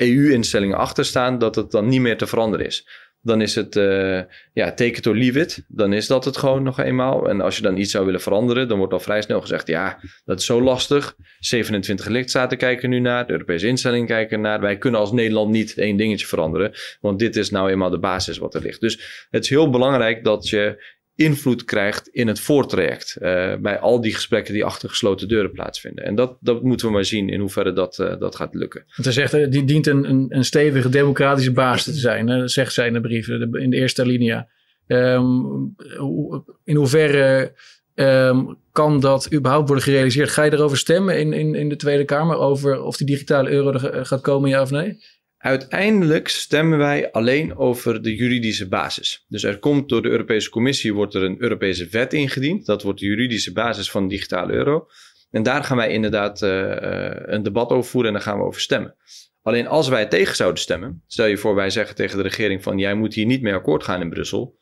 EU-instellingen 0.01 0.77
achter 0.77 1.05
staan, 1.05 1.39
dat 1.39 1.55
het 1.55 1.71
dan 1.71 1.89
niet 1.89 2.01
meer 2.01 2.17
te 2.17 2.27
veranderen 2.27 2.67
is. 2.67 2.89
Dan 3.23 3.41
is 3.41 3.55
het, 3.55 3.77
uh, 3.77 4.21
ja, 4.53 4.73
take 4.75 4.91
it 4.91 5.07
or 5.07 5.17
leave 5.17 5.41
it. 5.41 5.65
Dan 5.69 5.93
is 5.93 6.07
dat 6.07 6.25
het 6.25 6.37
gewoon 6.37 6.63
nog 6.63 6.81
eenmaal. 6.81 7.29
En 7.29 7.41
als 7.41 7.57
je 7.57 7.63
dan 7.63 7.77
iets 7.77 7.91
zou 7.91 8.05
willen 8.05 8.21
veranderen, 8.21 8.69
dan 8.69 8.79
wordt 8.79 8.93
al 8.93 9.01
vrij 9.01 9.23
snel 9.23 9.41
gezegd: 9.41 9.67
ja, 9.67 10.01
dat 10.25 10.39
is 10.39 10.47
zo 10.47 10.63
lastig. 10.63 11.17
27 11.39 12.07
lidstaten 12.07 12.59
kijken 12.59 12.91
nu 12.91 12.99
naar, 12.99 13.27
de 13.27 13.33
Europese 13.33 13.67
instellingen 13.67 14.07
kijken 14.07 14.41
naar. 14.41 14.61
Wij 14.61 14.79
kunnen 14.79 15.01
als 15.01 15.13
Nederland 15.13 15.51
niet 15.51 15.79
één 15.79 15.97
dingetje 15.97 16.27
veranderen, 16.27 16.73
want 17.01 17.19
dit 17.19 17.37
is 17.37 17.51
nou 17.51 17.71
eenmaal 17.71 17.91
de 17.91 17.99
basis 17.99 18.39
wat 18.39 18.55
er 18.55 18.63
ligt. 18.63 18.81
Dus 18.81 19.27
het 19.31 19.45
is 19.45 19.51
heel 19.51 19.71
belangrijk 19.71 20.25
dat 20.25 20.49
je 20.49 20.85
invloed 21.21 21.65
krijgt 21.65 22.09
in 22.09 22.27
het 22.27 22.41
voortraject. 22.41 23.17
Uh, 23.21 23.55
bij 23.57 23.79
al 23.79 24.01
die 24.01 24.15
gesprekken 24.15 24.55
die 24.55 24.65
achter 24.65 24.89
gesloten 24.89 25.29
deuren 25.29 25.53
plaatsvinden. 25.53 26.05
En 26.05 26.15
dat, 26.15 26.37
dat 26.41 26.63
moeten 26.63 26.87
we 26.87 26.93
maar 26.93 27.05
zien 27.05 27.29
in 27.29 27.41
hoeverre 27.41 27.73
dat, 27.73 27.99
uh, 27.99 28.19
dat 28.19 28.37
gaat 28.37 28.55
lukken. 28.55 28.85
Hij 28.87 29.13
zegt, 29.13 29.35
uh, 29.35 29.51
die 29.51 29.65
dient 29.65 29.87
een, 29.87 30.09
een, 30.09 30.27
een, 30.29 30.45
stevige 30.45 30.89
democratische 30.89 31.53
basis 31.53 31.95
te 31.95 32.01
zijn. 32.01 32.27
Dat 32.27 32.51
zegt 32.51 32.73
zij 32.73 32.87
in 32.87 32.93
de 32.93 33.01
brief, 33.01 33.29
in 33.29 33.71
de 33.71 33.77
eerste 33.77 34.07
linia. 34.07 34.49
Um, 34.87 35.75
in 36.65 36.77
hoeverre 36.77 37.53
um, 37.95 38.57
kan 38.73 39.01
dat 39.01 39.33
überhaupt 39.33 39.67
worden 39.67 39.85
gerealiseerd? 39.85 40.31
Ga 40.31 40.43
je 40.43 40.53
erover 40.53 40.79
stemmen 40.79 41.19
in, 41.19 41.33
in, 41.33 41.55
in 41.55 41.69
de 41.69 41.77
Tweede 41.77 42.05
Kamer? 42.05 42.37
Over 42.37 42.83
of 42.83 42.97
die 42.97 43.07
digitale 43.07 43.51
euro 43.51 43.73
er 43.73 44.07
gaat 44.07 44.21
komen, 44.21 44.51
ja 44.51 44.63
of 44.63 44.71
nee? 44.71 44.99
Uiteindelijk 45.41 46.29
stemmen 46.29 46.79
wij 46.79 47.13
alleen 47.13 47.57
over 47.57 48.03
de 48.03 48.15
juridische 48.15 48.69
basis. 48.69 49.25
Dus 49.29 49.43
er 49.43 49.59
komt 49.59 49.89
door 49.89 50.03
de 50.03 50.09
Europese 50.09 50.51
Commissie 50.51 50.95
wordt 50.95 51.15
er 51.15 51.23
een 51.23 51.43
Europese 51.43 51.89
wet 51.89 52.13
ingediend. 52.13 52.67
Dat 52.67 52.83
wordt 52.83 53.01
de 53.01 53.07
juridische 53.07 53.53
basis 53.53 53.91
van 53.91 54.09
digitale 54.09 54.53
euro. 54.53 54.87
En 55.31 55.43
daar 55.43 55.65
gaan 55.65 55.77
wij 55.77 55.91
inderdaad 55.91 56.43
uh, 56.43 56.51
een 57.09 57.43
debat 57.43 57.71
over 57.71 57.91
voeren 57.91 58.11
en 58.11 58.17
daar 58.17 58.27
gaan 58.27 58.39
we 58.39 58.45
over 58.45 58.61
stemmen. 58.61 58.97
Alleen 59.43 59.67
als 59.67 59.89
wij 59.89 60.07
tegen 60.07 60.37
zouden 60.37 60.61
stemmen, 60.61 61.03
stel 61.07 61.27
je 61.27 61.37
voor 61.37 61.55
wij 61.55 61.71
zeggen 61.71 61.95
tegen 61.95 62.17
de 62.17 62.23
regering 62.23 62.63
van 62.63 62.79
jij 62.79 62.95
moet 62.95 63.15
hier 63.15 63.27
niet 63.27 63.43
mee 63.43 63.55
akkoord 63.55 63.85
gaan 63.85 64.01
in 64.01 64.11
Brussel, 64.11 64.59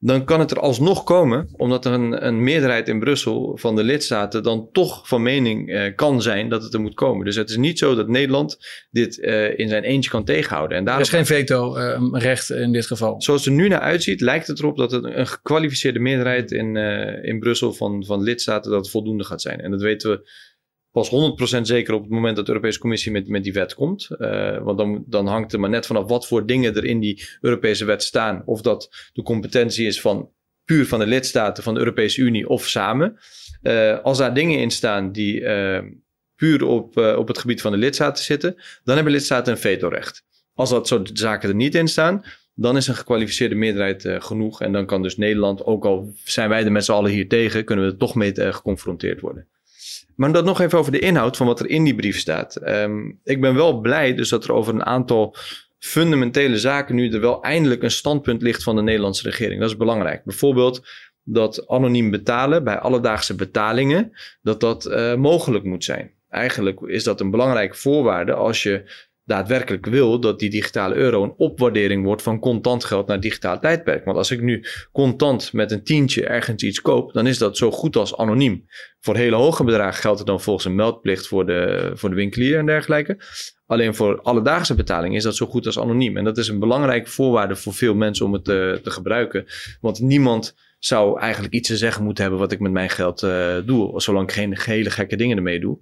dan 0.00 0.24
kan 0.24 0.40
het 0.40 0.50
er 0.50 0.60
alsnog 0.60 1.04
komen, 1.04 1.48
omdat 1.52 1.84
er 1.84 1.92
een, 1.92 2.26
een 2.26 2.42
meerderheid 2.42 2.88
in 2.88 2.98
Brussel 2.98 3.56
van 3.56 3.76
de 3.76 3.82
lidstaten 3.82 4.42
dan 4.42 4.68
toch 4.72 5.08
van 5.08 5.22
mening 5.22 5.68
uh, 5.68 5.94
kan 5.94 6.22
zijn 6.22 6.48
dat 6.48 6.62
het 6.62 6.74
er 6.74 6.80
moet 6.80 6.94
komen. 6.94 7.24
Dus 7.24 7.36
het 7.36 7.50
is 7.50 7.56
niet 7.56 7.78
zo 7.78 7.94
dat 7.94 8.08
Nederland 8.08 8.58
dit 8.90 9.18
uh, 9.18 9.58
in 9.58 9.68
zijn 9.68 9.82
eentje 9.82 10.10
kan 10.10 10.24
tegenhouden. 10.24 10.78
En 10.78 10.84
daarom, 10.84 11.02
er 11.02 11.08
is 11.08 11.16
geen 11.16 11.36
veto-recht 11.36 12.50
uh, 12.50 12.60
in 12.60 12.72
dit 12.72 12.86
geval. 12.86 13.22
Zoals 13.22 13.44
het 13.44 13.54
er 13.54 13.60
nu 13.60 13.68
naar 13.68 13.80
uitziet, 13.80 14.20
lijkt 14.20 14.46
het 14.46 14.58
erop 14.58 14.76
dat 14.76 14.90
het 14.90 15.04
een 15.04 15.26
gekwalificeerde 15.26 15.98
meerderheid 15.98 16.52
in, 16.52 16.76
in 17.22 17.38
Brussel 17.38 17.72
van, 17.72 18.04
van 18.04 18.22
lidstaten 18.22 18.70
dat 18.70 18.90
voldoende 18.90 19.24
gaat 19.24 19.42
zijn. 19.42 19.60
En 19.60 19.70
dat 19.70 19.82
weten 19.82 20.10
we 20.10 20.30
pas 20.90 21.10
100% 21.58 21.60
zeker 21.60 21.94
op 21.94 22.02
het 22.02 22.10
moment 22.10 22.36
dat 22.36 22.46
de 22.46 22.52
Europese 22.52 22.78
Commissie 22.78 23.12
met, 23.12 23.28
met 23.28 23.44
die 23.44 23.52
wet 23.52 23.74
komt. 23.74 24.08
Uh, 24.10 24.58
want 24.58 24.78
dan, 24.78 25.04
dan 25.06 25.26
hangt 25.26 25.52
er 25.52 25.60
maar 25.60 25.70
net 25.70 25.86
vanaf 25.86 26.08
wat 26.08 26.26
voor 26.26 26.46
dingen 26.46 26.74
er 26.74 26.84
in 26.84 27.00
die 27.00 27.28
Europese 27.40 27.84
wet 27.84 28.02
staan. 28.02 28.42
Of 28.44 28.60
dat 28.60 29.10
de 29.12 29.22
competentie 29.22 29.86
is 29.86 30.00
van 30.00 30.30
puur 30.64 30.86
van 30.86 30.98
de 30.98 31.06
lidstaten 31.06 31.62
van 31.62 31.74
de 31.74 31.80
Europese 31.80 32.20
Unie 32.20 32.48
of 32.48 32.66
samen. 32.66 33.18
Uh, 33.62 33.98
als 33.98 34.18
daar 34.18 34.34
dingen 34.34 34.58
in 34.58 34.70
staan 34.70 35.12
die 35.12 35.40
uh, 35.40 35.78
puur 36.36 36.64
op, 36.64 36.96
op 36.96 37.28
het 37.28 37.38
gebied 37.38 37.60
van 37.60 37.72
de 37.72 37.78
lidstaten 37.78 38.24
zitten, 38.24 38.54
dan 38.84 38.94
hebben 38.94 39.12
lidstaten 39.12 39.52
een 39.52 39.58
vetorecht. 39.58 40.24
Als 40.54 40.70
dat 40.70 40.86
soort 40.86 41.10
zaken 41.12 41.48
er 41.48 41.54
niet 41.54 41.74
in 41.74 41.88
staan, 41.88 42.24
dan 42.54 42.76
is 42.76 42.86
een 42.86 42.94
gekwalificeerde 42.94 43.54
meerderheid 43.54 44.08
genoeg. 44.08 44.60
En 44.60 44.72
dan 44.72 44.86
kan 44.86 45.02
dus 45.02 45.16
Nederland, 45.16 45.64
ook 45.64 45.84
al 45.84 46.12
zijn 46.24 46.48
wij 46.48 46.64
er 46.64 46.72
met 46.72 46.84
z'n 46.84 46.92
allen 46.92 47.10
hier 47.10 47.28
tegen, 47.28 47.64
kunnen 47.64 47.84
we 47.84 47.90
er 47.90 47.98
toch 47.98 48.14
mee 48.14 48.32
geconfronteerd 48.34 49.20
worden. 49.20 49.48
Maar 50.18 50.32
dat 50.32 50.44
nog 50.44 50.60
even 50.60 50.78
over 50.78 50.92
de 50.92 50.98
inhoud 50.98 51.36
van 51.36 51.46
wat 51.46 51.60
er 51.60 51.68
in 51.68 51.84
die 51.84 51.94
brief 51.94 52.18
staat. 52.18 52.68
Um, 52.68 53.20
ik 53.24 53.40
ben 53.40 53.54
wel 53.54 53.80
blij 53.80 54.14
dus 54.14 54.28
dat 54.28 54.44
er 54.44 54.52
over 54.52 54.74
een 54.74 54.84
aantal 54.84 55.36
fundamentele 55.78 56.58
zaken 56.58 56.94
nu 56.94 57.10
er 57.10 57.20
wel 57.20 57.42
eindelijk 57.42 57.82
een 57.82 57.90
standpunt 57.90 58.42
ligt 58.42 58.62
van 58.62 58.76
de 58.76 58.82
Nederlandse 58.82 59.22
regering. 59.22 59.60
Dat 59.60 59.70
is 59.70 59.76
belangrijk. 59.76 60.24
Bijvoorbeeld 60.24 60.86
dat 61.22 61.68
anoniem 61.68 62.10
betalen 62.10 62.64
bij 62.64 62.78
alledaagse 62.78 63.34
betalingen, 63.34 64.12
dat 64.42 64.60
dat 64.60 64.86
uh, 64.86 65.14
mogelijk 65.14 65.64
moet 65.64 65.84
zijn. 65.84 66.10
Eigenlijk 66.28 66.80
is 66.80 67.04
dat 67.04 67.20
een 67.20 67.30
belangrijke 67.30 67.76
voorwaarde 67.76 68.34
als 68.34 68.62
je 68.62 68.90
daadwerkelijk 69.28 69.86
wil 69.86 70.20
dat 70.20 70.38
die 70.38 70.50
digitale 70.50 70.94
euro 70.94 71.22
een 71.22 71.34
opwaardering 71.36 72.04
wordt 72.04 72.22
van 72.22 72.38
contant 72.38 72.84
geld 72.84 73.06
naar 73.06 73.20
digitaal 73.20 73.60
tijdperk. 73.60 74.04
Want 74.04 74.16
als 74.16 74.30
ik 74.30 74.40
nu 74.40 74.64
contant 74.92 75.52
met 75.52 75.70
een 75.70 75.84
tientje 75.84 76.26
ergens 76.26 76.62
iets 76.62 76.80
koop, 76.80 77.12
dan 77.12 77.26
is 77.26 77.38
dat 77.38 77.56
zo 77.56 77.70
goed 77.70 77.96
als 77.96 78.16
anoniem. 78.16 78.66
Voor 79.00 79.16
hele 79.16 79.36
hoge 79.36 79.64
bedragen 79.64 80.00
geldt 80.00 80.20
er 80.20 80.26
dan 80.26 80.40
volgens 80.40 80.64
een 80.64 80.74
meldplicht 80.74 81.26
voor 81.26 81.46
de, 81.46 81.90
voor 81.94 82.08
de 82.08 82.14
winkelier 82.14 82.58
en 82.58 82.66
dergelijke. 82.66 83.18
Alleen 83.66 83.94
voor 83.94 84.20
alledaagse 84.20 84.74
betaling 84.74 85.14
is 85.14 85.22
dat 85.22 85.36
zo 85.36 85.46
goed 85.46 85.66
als 85.66 85.78
anoniem. 85.78 86.16
En 86.16 86.24
dat 86.24 86.38
is 86.38 86.48
een 86.48 86.58
belangrijke 86.58 87.10
voorwaarde 87.10 87.56
voor 87.56 87.74
veel 87.74 87.94
mensen 87.94 88.26
om 88.26 88.32
het 88.32 88.44
te, 88.44 88.80
te 88.82 88.90
gebruiken. 88.90 89.44
Want 89.80 90.00
niemand 90.00 90.54
zou 90.78 91.20
eigenlijk 91.20 91.54
iets 91.54 91.68
te 91.68 91.76
zeggen 91.76 92.04
moeten 92.04 92.22
hebben 92.22 92.40
wat 92.40 92.52
ik 92.52 92.60
met 92.60 92.72
mijn 92.72 92.90
geld 92.90 93.22
uh, 93.22 93.56
doe, 93.64 94.00
zolang 94.00 94.28
ik 94.28 94.34
geen 94.34 94.58
hele 94.58 94.90
gekke 94.90 95.16
dingen 95.16 95.36
ermee 95.36 95.60
doe. 95.60 95.78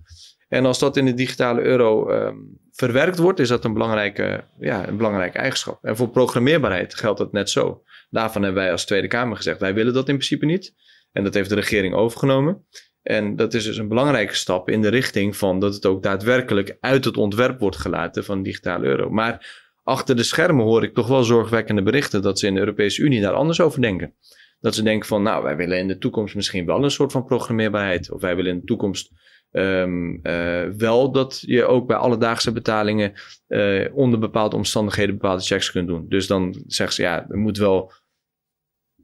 En 0.49 0.65
als 0.65 0.79
dat 0.79 0.97
in 0.97 1.05
de 1.05 1.15
digitale 1.15 1.63
euro 1.63 2.11
um, 2.11 2.59
verwerkt 2.73 3.19
wordt, 3.19 3.39
is 3.39 3.49
dat 3.49 3.65
een 3.65 3.73
belangrijke, 3.73 4.45
ja, 4.59 4.89
een 4.89 4.97
belangrijke 4.97 5.39
eigenschap. 5.39 5.85
En 5.85 5.97
voor 5.97 6.09
programmeerbaarheid 6.09 6.95
geldt 6.95 7.19
dat 7.19 7.33
net 7.33 7.51
zo. 7.51 7.83
Daarvan 8.11 8.43
hebben 8.43 8.63
wij 8.63 8.73
als 8.73 8.85
Tweede 8.85 9.09
Kamer 9.09 9.37
gezegd, 9.37 9.61
wij 9.61 9.75
willen 9.75 9.95
dat 9.95 10.09
in 10.09 10.15
principe 10.15 10.47
niet. 10.47 10.75
En 11.13 11.25
dat 11.25 11.35
heeft 11.35 11.49
de 11.49 11.55
regering 11.55 11.95
overgenomen. 11.95 12.67
En 13.03 13.37
dat 13.37 13.55
is 13.55 13.65
dus 13.65 13.77
een 13.77 13.89
belangrijke 13.89 14.35
stap 14.35 14.69
in 14.69 14.83
de 14.83 14.89
richting 14.89 15.37
van 15.37 15.61
dat 15.61 15.75
het 15.75 15.87
ook 15.87 16.03
daadwerkelijk 16.03 16.77
uit 16.81 17.05
het 17.05 17.17
ontwerp 17.17 17.61
wordt 17.61 17.77
gelaten 17.77 18.25
van 18.25 18.43
digitale 18.43 18.87
euro. 18.87 19.11
Maar 19.11 19.65
achter 19.83 20.17
de 20.17 20.23
schermen 20.23 20.65
hoor 20.65 20.83
ik 20.83 20.95
toch 20.95 21.09
wel 21.09 21.25
zorgwekkende 21.25 21.83
berichten 21.83 22.23
dat 22.23 22.39
ze 22.39 22.47
in 22.47 22.55
de 22.55 22.61
Europese 22.61 23.03
Unie 23.03 23.21
daar 23.21 23.33
anders 23.33 23.61
over 23.61 23.81
denken. 23.81 24.15
Dat 24.61 24.75
ze 24.75 24.83
denken 24.83 25.09
van, 25.09 25.23
nou, 25.23 25.43
wij 25.43 25.57
willen 25.57 25.79
in 25.79 25.89
de 25.89 25.99
toekomst 25.99 26.35
misschien 26.35 26.67
wel 26.67 26.85
een 26.85 26.91
soort 26.91 27.13
van 27.13 27.25
programmeerbaarheid. 27.25 28.11
Of 28.11 28.21
wij 28.21 28.37
willen 28.37 28.53
in 28.53 28.59
de 28.59 28.67
toekomst 28.67 29.11
Um, 29.59 30.21
uh, 30.23 30.63
wel 30.77 31.13
dat 31.13 31.43
je 31.47 31.65
ook 31.65 31.87
bij 31.87 31.97
alledaagse 31.97 32.53
betalingen 32.53 33.13
uh, 33.49 33.89
onder 33.93 34.19
bepaalde 34.19 34.57
omstandigheden 34.57 35.15
bepaalde 35.15 35.43
checks 35.43 35.71
kunt 35.71 35.89
doen. 35.89 36.07
Dus 36.09 36.27
dan 36.27 36.63
zeggen 36.67 36.95
ze 36.97 37.03
ja, 37.03 37.27
er 37.29 37.39
moet 37.39 37.59
wel 37.59 37.93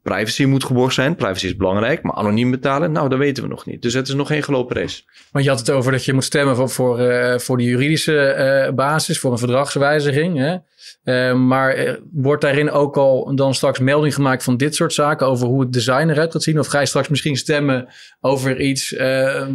privacy 0.03 0.45
moet 0.45 0.65
geborgd 0.65 0.95
zijn. 0.95 1.17
Privacy 1.17 1.47
is 1.47 1.57
belangrijk, 1.57 2.03
maar 2.03 2.15
anoniem 2.15 2.51
betalen, 2.51 2.93
nou, 2.93 3.09
dat 3.09 3.19
weten 3.19 3.43
we 3.43 3.49
nog 3.49 3.67
niet. 3.67 3.83
Dus 3.83 3.95
het 3.95 4.09
is 4.09 4.15
nog 4.15 4.27
geen 4.27 4.43
gelopen 4.43 4.77
race. 4.77 5.03
Maar 5.33 5.43
je 5.43 5.49
had 5.49 5.59
het 5.59 5.71
over 5.71 5.93
dat 5.93 6.05
je 6.05 6.13
moet 6.13 6.25
stemmen 6.25 6.57
voor, 6.57 6.69
voor, 6.71 7.01
uh, 7.01 7.39
voor 7.39 7.57
de 7.57 7.63
juridische 7.63 8.65
uh, 8.69 8.75
basis, 8.75 9.19
voor 9.19 9.33
een 9.33 9.39
verdragswijziging. 9.39 10.39
Hè? 10.39 10.57
Uh, 11.05 11.35
maar 11.35 11.99
wordt 12.13 12.43
daarin 12.43 12.71
ook 12.71 12.97
al 12.97 13.35
dan 13.35 13.55
straks 13.55 13.79
melding 13.79 14.15
gemaakt 14.15 14.43
van 14.43 14.57
dit 14.57 14.75
soort 14.75 14.93
zaken 14.93 15.27
over 15.27 15.47
hoe 15.47 15.61
het 15.61 15.73
design 15.73 16.09
eruit 16.09 16.33
gaat 16.33 16.43
zien? 16.43 16.59
Of 16.59 16.67
ga 16.67 16.81
je 16.81 16.87
straks 16.87 17.09
misschien 17.09 17.37
stemmen 17.37 17.89
over 18.21 18.61
iets 18.61 18.91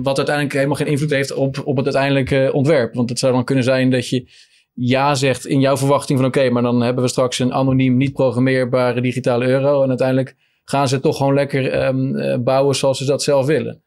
wat 0.04 0.18
uiteindelijk 0.18 0.54
helemaal 0.54 0.76
geen 0.76 0.88
invloed 0.88 1.10
heeft 1.10 1.34
op, 1.34 1.62
op 1.64 1.76
het 1.76 1.86
uiteindelijke 1.86 2.50
ontwerp? 2.54 2.94
Want 2.94 3.10
het 3.10 3.20
zou 3.20 3.34
dan 3.34 3.44
kunnen 3.44 3.64
zijn 3.64 3.90
dat 3.90 4.10
je 4.10 4.28
ja 4.80 5.16
zegt 5.16 5.46
in 5.46 5.60
jouw 5.60 5.78
verwachting 5.78 6.20
van 6.20 6.28
oké, 6.28 6.50
maar 6.50 6.62
dan 6.62 6.82
hebben 6.82 7.04
we 7.04 7.10
straks 7.10 7.40
een 7.40 7.54
anoniem, 7.54 7.98
niet 7.98 8.14
programmeerbare 8.14 9.02
digitale 9.02 9.46
euro. 9.46 9.84
En 9.84 9.90
uiteindelijk 9.90 10.36
gaan 10.64 10.88
ze 10.88 11.00
toch 11.00 11.18
gewoon 11.18 11.34
lekker 11.34 11.88
um, 11.88 12.44
bouwen 12.44 12.76
zoals 12.76 12.98
ze 12.98 13.06
dat 13.06 13.24
zelf 13.24 13.46
willen. 13.46 13.82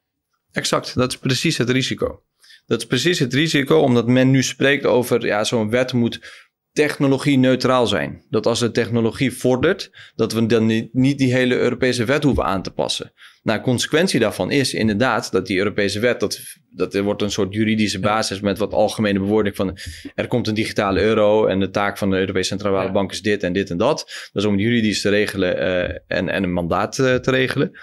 Exact, 0.53 0.95
dat 0.95 1.11
is 1.11 1.19
precies 1.19 1.59
het 1.59 1.71
risico. 1.71 2.23
Dat 2.67 2.81
is 2.81 2.87
precies 2.87 3.19
het 3.19 3.35
risico 3.35 3.79
omdat 3.79 4.07
men 4.07 4.31
nu 4.31 4.43
spreekt 4.43 4.87
over 4.87 5.27
ja, 5.27 5.45
zo'n 5.45 5.71
wet 5.71 5.93
moet 5.93 6.49
technologie 6.73 7.39
neutraal 7.39 7.87
zijn. 7.87 8.25
Dat 8.31 8.47
als 8.47 8.59
de 8.59 8.71
technologie 8.71 9.33
vordert, 9.33 10.13
dat 10.15 10.33
we 10.33 10.47
dan 10.47 10.89
niet 10.93 11.19
die 11.19 11.33
hele 11.33 11.57
Europese 11.57 12.05
wet 12.05 12.23
hoeven 12.23 12.45
aan 12.45 12.63
te 12.63 12.71
passen. 12.71 13.13
Nou, 13.43 13.61
consequentie 13.61 14.21
daarvan 14.21 14.51
is 14.51 14.75
inderdaad 14.75 15.33
dat 15.33 15.47
die 15.47 15.59
Europese 15.59 16.01
wet, 16.01 16.21
dat, 16.21 16.41
dat 16.71 16.95
er 16.95 17.03
wordt 17.03 17.23
een 17.23 17.31
soort 17.31 17.55
juridische 17.55 18.01
basis 18.01 18.41
met 18.41 18.59
wat 18.59 18.73
algemene 18.73 19.19
bewoording 19.19 19.57
van 19.57 19.79
er 20.15 20.27
komt 20.27 20.47
een 20.49 20.55
digitale 20.55 21.01
euro 21.01 21.47
en 21.47 21.61
de 21.61 21.71
taak 21.71 21.99
van 21.99 22.11
de 22.11 22.19
Europese 22.19 22.49
Centrale 22.49 22.85
Ja. 22.85 22.93
Bank 22.93 23.13
is 23.13 23.23
dit 23.23 23.43
en 23.43 23.53
dit 23.53 23.71
en 23.71 23.77
dat. 23.77 24.29
Dat 24.33 24.43
is 24.43 24.49
om 24.49 24.59
juridisch 24.59 25.01
te 25.01 25.09
regelen 25.09 25.59
eh, 25.59 25.99
en, 26.07 26.29
en 26.29 26.43
een 26.43 26.53
mandaat 26.53 26.99
eh, 26.99 27.15
te 27.15 27.31
regelen. 27.31 27.79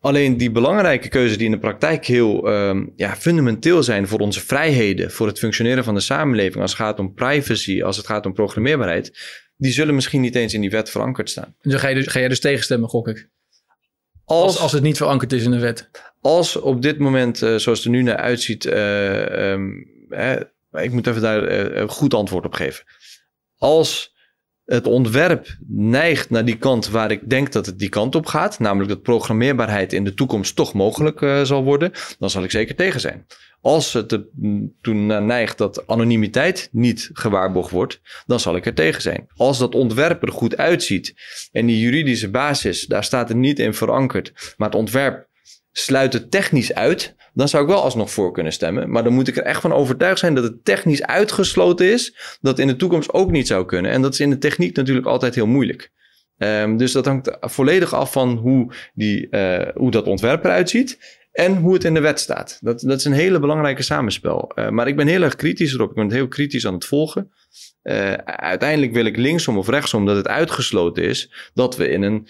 Alleen 0.00 0.36
die 0.36 0.50
belangrijke 0.50 1.08
keuzes 1.08 1.36
die 1.36 1.46
in 1.46 1.52
de 1.52 1.58
praktijk 1.58 2.06
heel 2.06 2.48
ehm, 2.48 2.86
ja, 2.96 3.16
fundamenteel 3.16 3.82
zijn 3.82 4.08
voor 4.08 4.18
onze 4.18 4.40
vrijheden, 4.40 5.10
voor 5.10 5.26
het 5.26 5.38
functioneren 5.38 5.84
van 5.84 5.94
de 5.94 6.00
samenleving, 6.00 6.62
als 6.62 6.70
het 6.70 6.80
gaat 6.80 6.98
om 6.98 7.14
privacy, 7.14 7.82
als 7.82 7.96
het 7.96 8.06
gaat 8.06 8.26
om 8.26 8.32
programmeerbaarheid, 8.32 9.12
die 9.56 9.72
zullen 9.72 9.94
misschien 9.94 10.20
niet 10.20 10.34
eens 10.34 10.54
in 10.54 10.60
die 10.60 10.70
wet 10.70 10.90
verankerd 10.90 11.30
staan. 11.30 11.54
Dan 11.60 11.78
ga, 11.78 11.88
je 11.88 11.94
dus, 11.94 12.06
ga 12.06 12.18
jij 12.18 12.28
dus 12.28 12.40
tegenstemmen, 12.40 12.88
gok 12.88 13.08
ik. 13.08 13.28
Als, 14.30 14.42
Als, 14.42 14.58
als 14.58 14.72
het 14.72 14.82
niet 14.82 14.96
verankerd 14.96 15.32
is 15.32 15.44
in 15.44 15.50
de 15.50 15.58
wet. 15.58 15.90
als 16.20 16.56
op 16.56 16.82
dit 16.82 16.98
moment, 16.98 17.42
eh, 17.42 17.56
zoals 17.56 17.78
het 17.78 17.84
er 17.84 17.90
nu 17.90 18.02
naar 18.02 18.16
uitziet, 18.16 18.64
eh, 18.64 19.52
ehm, 19.52 19.68
hè, 20.08 20.40
ik 20.72 20.92
moet 20.92 21.06
even 21.06 21.22
daar 21.22 21.44
eh, 21.44 21.80
een 21.80 21.88
goed 21.88 22.14
antwoord 22.14 22.44
op 22.44 22.52
geven. 22.52 22.84
Als 23.56 24.14
het 24.64 24.86
ontwerp 24.86 25.56
neigt 25.68 26.30
naar 26.30 26.44
die 26.44 26.58
kant 26.58 26.88
waar 26.88 27.10
ik 27.10 27.30
denk 27.30 27.52
dat 27.52 27.66
het 27.66 27.78
die 27.78 27.88
kant 27.88 28.14
op 28.14 28.26
gaat, 28.26 28.58
namelijk 28.58 28.88
dat 28.88 29.02
programmeerbaarheid 29.02 29.92
in 29.92 30.04
de 30.04 30.14
toekomst 30.14 30.56
toch 30.56 30.72
mogelijk 30.72 31.46
zal 31.46 31.64
worden, 31.64 31.92
dan 32.18 32.30
zal 32.30 32.42
ik 32.42 32.50
zeker 32.50 32.74
tegen 32.74 33.00
zijn. 33.00 33.26
Als 33.60 33.92
het 33.92 34.12
er 34.12 34.26
toen 34.80 35.06
neigt 35.26 35.58
dat 35.58 35.86
anonimiteit 35.86 36.68
niet 36.72 37.10
gewaarborgd 37.12 37.70
wordt, 37.70 38.00
dan 38.26 38.40
zal 38.40 38.56
ik 38.56 38.66
er 38.66 38.74
tegen 38.74 39.02
zijn. 39.02 39.26
Als 39.36 39.58
dat 39.58 39.74
ontwerp 39.74 40.22
er 40.22 40.32
goed 40.32 40.56
uitziet 40.56 41.14
en 41.52 41.66
die 41.66 41.80
juridische 41.80 42.30
basis, 42.30 42.86
daar 42.86 43.04
staat 43.04 43.30
er 43.30 43.36
niet 43.36 43.58
in 43.58 43.74
verankerd, 43.74 44.54
maar 44.56 44.68
het 44.68 44.78
ontwerp 44.78 45.28
sluit 45.72 46.12
het 46.12 46.30
technisch 46.30 46.74
uit, 46.74 47.14
dan 47.34 47.48
zou 47.48 47.62
ik 47.62 47.68
wel 47.68 47.82
alsnog 47.82 48.10
voor 48.10 48.32
kunnen 48.32 48.52
stemmen. 48.52 48.90
Maar 48.90 49.04
dan 49.04 49.12
moet 49.12 49.28
ik 49.28 49.36
er 49.36 49.42
echt 49.42 49.60
van 49.60 49.72
overtuigd 49.72 50.18
zijn 50.18 50.34
dat 50.34 50.44
het 50.44 50.64
technisch 50.64 51.02
uitgesloten 51.02 51.92
is, 51.92 52.36
dat 52.40 52.58
in 52.58 52.66
de 52.66 52.76
toekomst 52.76 53.12
ook 53.12 53.30
niet 53.30 53.46
zou 53.46 53.64
kunnen. 53.64 53.90
En 53.90 54.02
dat 54.02 54.12
is 54.12 54.20
in 54.20 54.30
de 54.30 54.38
techniek 54.38 54.76
natuurlijk 54.76 55.06
altijd 55.06 55.34
heel 55.34 55.46
moeilijk. 55.46 55.90
Ehm, 56.40 56.76
dus 56.76 56.92
dat 56.92 57.04
hangt 57.04 57.36
volledig 57.40 57.94
af 57.94 58.12
van 58.12 58.36
hoe, 58.36 58.72
die, 58.94 59.28
eh, 59.28 59.74
hoe 59.74 59.90
dat 59.90 60.06
ontwerp 60.06 60.44
eruit 60.44 60.70
ziet 60.70 61.18
en 61.32 61.56
hoe 61.56 61.72
het 61.72 61.84
in 61.84 61.94
de 61.94 62.00
wet 62.00 62.20
staat. 62.20 62.58
Dat, 62.60 62.80
dat 62.80 62.98
is 62.98 63.04
een 63.04 63.12
hele 63.12 63.40
belangrijke 63.40 63.82
samenspel. 63.82 64.52
Eh, 64.54 64.68
maar 64.68 64.88
ik 64.88 64.96
ben 64.96 65.06
heel 65.06 65.22
erg 65.22 65.36
kritisch 65.36 65.74
erop. 65.74 65.88
Ik 65.88 65.94
ben 65.94 66.12
heel 66.12 66.28
kritisch 66.28 66.66
aan 66.66 66.74
het 66.74 66.84
volgen. 66.84 67.32
Eh, 67.82 68.12
uiteindelijk 68.24 68.92
wil 68.92 69.04
ik 69.04 69.16
linksom 69.16 69.58
of 69.58 69.68
rechtsom 69.68 70.06
dat 70.06 70.16
het 70.16 70.28
uitgesloten 70.28 71.04
is 71.04 71.50
dat 71.54 71.76
we 71.76 71.88
in 71.88 72.02
een 72.02 72.28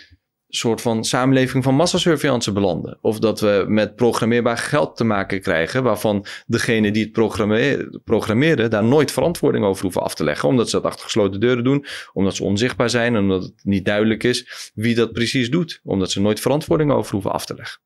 soort 0.50 0.80
van 0.80 1.04
samenleving 1.04 1.64
van 1.64 1.75
massasurveillance 1.75 2.52
belanden. 2.52 2.99
Of 3.00 3.19
dat 3.19 3.40
we 3.40 3.64
met 3.69 3.97
programmeerbaar 3.97 4.59
geld 4.59 4.97
te 4.97 5.04
maken 5.04 5.40
krijgen, 5.40 5.83
waarvan 5.83 6.26
degene 6.47 6.90
die 6.90 7.02
het 7.02 7.12
programme- 7.12 8.00
programmeren 8.04 8.71
daar 8.71 8.85
nooit 8.85 9.12
verantwoording 9.12 9.64
over 9.64 9.83
hoeven 9.83 10.02
af 10.02 10.14
te 10.14 10.25
leggen, 10.25 10.49
omdat 10.49 10.71
ze 10.71 10.76
dat 10.76 10.85
achter 10.85 11.04
gesloten 11.04 11.40
deuren 11.40 11.64
doen, 11.64 11.85
omdat 12.12 12.37
ze 12.37 12.45
onzichtbaar 12.45 12.90
zijn, 12.90 13.14
en 13.14 13.21
omdat 13.21 13.42
het 13.42 13.61
niet 13.62 13.85
duidelijk 13.85 14.25
is 14.25 14.71
wie 14.75 14.95
dat 14.95 15.12
precies 15.12 15.50
doet, 15.50 15.80
omdat 15.85 16.11
ze 16.11 16.21
nooit 16.21 16.40
verantwoording 16.40 16.92
over 16.92 17.12
hoeven 17.12 17.33
af 17.33 17.47
te 17.47 17.54
leggen. 17.54 17.80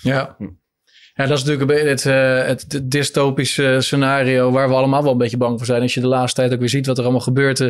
Ja. 0.00 0.34
Hm. 0.38 0.48
Ja, 1.16 1.26
dat 1.26 1.38
is 1.38 1.44
natuurlijk 1.44 1.88
het, 1.88 2.06
eh, 2.06 2.46
het 2.46 2.80
dystopische 2.84 3.76
scenario 3.78 4.50
waar 4.50 4.68
we 4.68 4.74
allemaal 4.74 5.02
wel 5.02 5.12
een 5.12 5.18
beetje 5.18 5.36
bang 5.36 5.56
voor 5.56 5.66
zijn. 5.66 5.82
Als 5.82 5.94
je 5.94 6.00
de 6.00 6.06
laatste 6.06 6.40
tijd 6.40 6.52
ook 6.52 6.58
weer 6.58 6.68
ziet 6.68 6.86
wat 6.86 6.98
er 6.98 7.02
allemaal 7.02 7.20
gebeurt. 7.20 7.60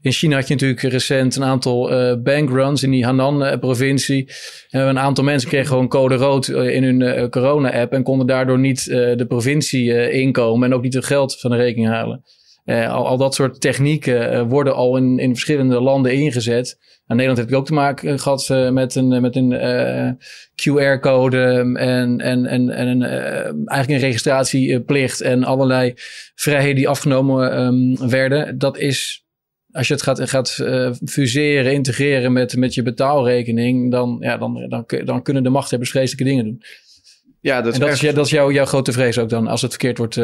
In 0.00 0.12
China 0.12 0.36
had 0.36 0.48
je 0.48 0.54
natuurlijk 0.54 0.82
recent 0.82 1.36
een 1.36 1.44
aantal 1.44 1.90
eh, 1.90 2.22
bankruns 2.22 2.82
in 2.82 2.90
die 2.90 3.04
Hanan-provincie. 3.04 4.28
een 4.70 4.98
aantal 4.98 5.24
mensen 5.24 5.48
kregen 5.48 5.68
gewoon 5.68 5.88
code 5.88 6.14
rood 6.14 6.48
eh, 6.48 6.74
in 6.74 6.84
hun 6.84 7.30
corona-app 7.30 7.92
en 7.92 8.02
konden 8.02 8.26
daardoor 8.26 8.58
niet 8.58 8.84
de 8.84 9.24
provincie 9.28 10.10
inkomen 10.10 10.68
en 10.68 10.74
ook 10.74 10.82
niet 10.82 10.94
hun 10.94 11.02
geld 11.02 11.40
van 11.40 11.50
de 11.50 11.56
rekening 11.56 11.88
halen. 11.88 12.24
Eh, 12.64 12.92
al, 12.92 13.06
al 13.06 13.16
dat 13.16 13.34
soort 13.34 13.60
technieken 13.60 14.30
eh, 14.30 14.42
worden 14.48 14.74
al 14.74 14.96
in, 14.96 15.18
in 15.18 15.30
verschillende 15.30 15.80
landen 15.80 16.12
ingezet. 16.12 16.78
In 17.06 17.16
Nederland 17.16 17.38
heb 17.38 17.48
ik 17.48 17.54
ook 17.54 17.66
te 17.66 17.72
maken 17.72 18.18
gehad 18.18 18.50
eh, 18.50 18.70
met 18.70 18.94
een, 18.94 19.20
met 19.20 19.36
een 19.36 20.18
QR-code 20.54 21.42
en, 21.74 21.76
en, 22.20 22.46
en, 22.46 22.70
en 22.70 22.86
een, 22.86 23.02
eigenlijk 23.02 23.88
een 23.88 24.08
registratieplicht 24.08 25.20
en 25.20 25.44
allerlei 25.44 25.92
vrijheden 26.34 26.76
die 26.76 26.88
afgenomen 26.88 27.52
ehm, 27.52 28.08
werden. 28.10 28.58
Dat 28.58 28.78
is, 28.78 29.24
als 29.70 29.88
je 29.88 29.94
het 29.94 30.02
gaat, 30.02 30.28
gaat 30.28 30.50
fuseren, 31.04 31.72
integreren 31.72 32.32
met, 32.32 32.56
met 32.56 32.74
je 32.74 32.82
betaalrekening, 32.82 33.90
dan, 33.90 34.16
ja, 34.20 34.36
dan, 34.36 34.68
dan, 34.68 34.84
dan 35.04 35.22
kunnen 35.22 35.42
de 35.42 35.48
machthebbers 35.48 35.90
vreselijke 35.90 36.24
dingen 36.24 36.44
doen. 36.44 36.62
Ja, 37.40 37.62
dat 37.62 37.74
en 37.74 37.80
dat 37.80 37.88
is, 37.88 38.00
dat 38.00 38.24
is 38.24 38.30
jouw, 38.30 38.52
jouw 38.52 38.64
grote 38.64 38.92
vrees 38.92 39.18
ook 39.18 39.28
dan, 39.28 39.46
als 39.46 39.62
het 39.62 39.70
verkeerd 39.70 39.98
wordt 39.98 40.16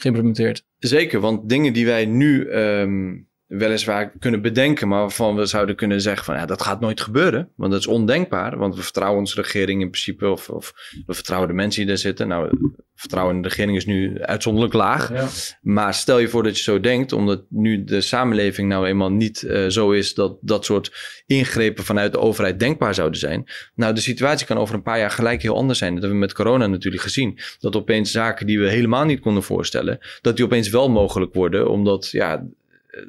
geïmplementeerd. 0.00 0.64
Zeker, 0.78 1.20
want 1.20 1.48
dingen 1.48 1.72
die 1.72 1.86
wij 1.86 2.06
nu 2.06 2.48
ehm, 2.48 3.16
weliswaar 3.48 4.10
kunnen 4.18 4.42
bedenken, 4.42 4.88
maar 4.88 5.00
waarvan 5.00 5.36
we 5.36 5.46
zouden 5.46 5.76
kunnen 5.76 6.00
zeggen 6.00 6.24
van 6.24 6.34
ja, 6.34 6.46
dat 6.46 6.62
gaat 6.62 6.80
nooit 6.80 7.00
gebeuren, 7.00 7.48
want 7.56 7.70
dat 7.70 7.80
is 7.80 7.86
ondenkbaar, 7.86 8.58
want 8.58 8.74
we 8.76 8.82
vertrouwen 8.82 9.18
onze 9.18 9.40
regering 9.40 9.80
in 9.80 9.90
principe 9.90 10.28
of, 10.28 10.48
of 10.48 10.72
we 11.06 11.14
vertrouwen 11.14 11.48
de 11.48 11.54
mensen 11.54 11.80
die 11.80 11.88
daar 11.88 11.98
zitten. 11.98 12.28
Nou, 12.28 12.50
vertrouwen 12.94 13.36
in 13.36 13.42
de 13.42 13.48
regering 13.48 13.76
is 13.76 13.86
nu 13.86 14.20
uitzonderlijk 14.22 14.74
laag, 14.74 15.12
Ja. 15.12 15.28
maar 15.62 15.94
stel 15.94 16.18
je 16.18 16.28
voor 16.28 16.42
dat 16.42 16.56
je 16.56 16.62
zo 16.62 16.80
denkt, 16.80 17.12
omdat 17.12 17.42
nu 17.48 17.84
de 17.84 18.00
samenleving 18.00 18.68
nou 18.68 18.86
eenmaal 18.86 19.10
niet 19.12 19.42
eh, 19.42 19.66
zo 19.66 19.90
is 19.90 20.14
dat 20.14 20.36
dat 20.40 20.64
soort 20.64 20.92
ingrepen 21.26 21.84
vanuit 21.84 22.12
de 22.12 22.18
overheid 22.18 22.58
denkbaar 22.60 22.94
zouden 22.94 23.18
zijn. 23.18 23.44
Nou, 23.74 23.94
de 23.94 24.00
situatie 24.00 24.46
kan 24.46 24.58
over 24.58 24.74
een 24.74 24.82
paar 24.82 24.98
jaar 24.98 25.10
gelijk 25.10 25.42
heel 25.42 25.56
anders 25.56 25.78
zijn. 25.78 25.92
Dat 25.92 26.02
hebben 26.02 26.20
we 26.20 26.26
met 26.26 26.34
corona 26.34 26.66
natuurlijk 26.66 27.02
gezien. 27.02 27.38
Dat 27.58 27.76
opeens 27.76 28.10
zaken 28.10 28.46
die 28.46 28.58
we 28.60 28.68
helemaal 28.68 29.04
niet 29.04 29.20
konden 29.20 29.42
voorstellen, 29.42 29.98
dat 30.20 30.36
die 30.36 30.44
opeens 30.44 30.68
wel 30.68 30.90
mogelijk 30.90 31.34
worden, 31.34 31.70
omdat 31.70 32.08
ja, 32.10 32.46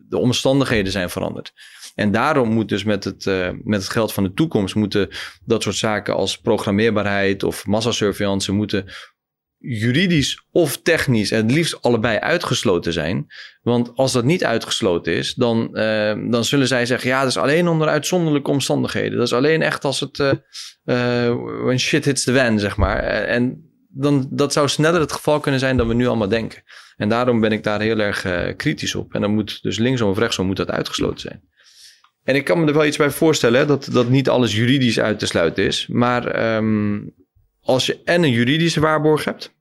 de 0.09 0.17
omstandigheden 0.17 0.91
zijn 0.91 1.09
veranderd. 1.09 1.53
En 1.95 2.11
daarom 2.11 2.49
moet 2.49 2.69
dus 2.69 2.83
met 2.83 3.03
het, 3.03 3.25
eh, 3.25 3.49
met 3.63 3.81
het 3.81 3.91
geld 3.91 4.13
van 4.13 4.23
de 4.23 4.33
toekomst 4.33 4.75
moeten 4.75 5.09
dat 5.45 5.63
soort 5.63 5.75
zaken 5.75 6.15
als 6.15 6.37
programmeerbaarheid 6.37 7.43
of 7.43 7.65
massasurveillance 7.65 8.51
moeten 8.51 8.85
juridisch 9.57 10.45
of 10.51 10.81
technisch 10.81 11.29
het 11.29 11.51
liefst 11.51 11.81
allebei 11.81 12.17
uitgesloten 12.17 12.93
zijn. 12.93 13.27
Want 13.61 13.91
als 13.95 14.11
dat 14.11 14.23
niet 14.23 14.45
uitgesloten 14.45 15.13
is, 15.13 15.33
dan, 15.33 15.75
eh, 15.75 16.13
dan 16.29 16.45
zullen 16.45 16.67
zij 16.67 16.85
zeggen: 16.85 17.09
ja, 17.09 17.19
dat 17.19 17.29
is 17.29 17.37
alleen 17.37 17.67
onder 17.67 17.87
uitzonderlijke 17.87 18.51
omstandigheden. 18.51 19.17
Dat 19.17 19.27
is 19.27 19.33
alleen 19.33 19.61
echt 19.61 19.85
als 19.85 19.99
het 19.99 20.19
eh, 20.19 21.35
when 21.63 21.79
shit 21.79 22.05
hits 22.05 22.23
the 22.23 22.33
van, 22.33 22.59
zeg 22.59 22.77
maar. 22.77 23.03
En 23.03 23.68
dan, 23.99 24.27
dat 24.31 24.53
zou 24.53 24.67
sneller 24.67 24.99
het 24.99 25.11
geval 25.11 25.39
kunnen 25.39 25.59
zijn 25.59 25.77
dan 25.77 25.87
we 25.87 25.93
nu 25.93 26.07
allemaal 26.07 26.27
denken. 26.27 26.63
En 26.97 27.09
daarom 27.09 27.39
ben 27.39 27.51
ik 27.51 27.63
daar 27.63 27.81
heel 27.81 27.99
erg 27.99 28.25
eh, 28.25 28.55
kritisch 28.55 28.95
op. 28.95 29.13
En 29.13 29.21
dan 29.21 29.33
moet 29.33 29.61
dus 29.61 29.77
linksom 29.77 30.09
of 30.09 30.17
rechtsom 30.17 30.45
moet 30.45 30.57
dat 30.57 30.69
uitgesloten 30.69 31.19
zijn. 31.19 31.41
En 32.23 32.35
ik 32.35 32.43
kan 32.43 32.59
me 32.59 32.67
er 32.67 32.73
wel 32.73 32.85
iets 32.85 32.97
bij 32.97 33.09
voorstellen 33.09 33.67
dat, 33.67 33.89
dat 33.91 34.09
niet 34.09 34.29
alles 34.29 34.55
juridisch 34.55 34.99
uit 34.99 35.19
te 35.19 35.25
sluiten 35.25 35.63
is. 35.63 35.87
Maar 35.87 36.27
ehm, 36.27 36.99
als 37.61 37.85
je 37.85 37.99
en 38.03 38.23
een 38.23 38.31
juridische 38.31 38.79
waarborg 38.79 39.23
hebt. 39.23 39.57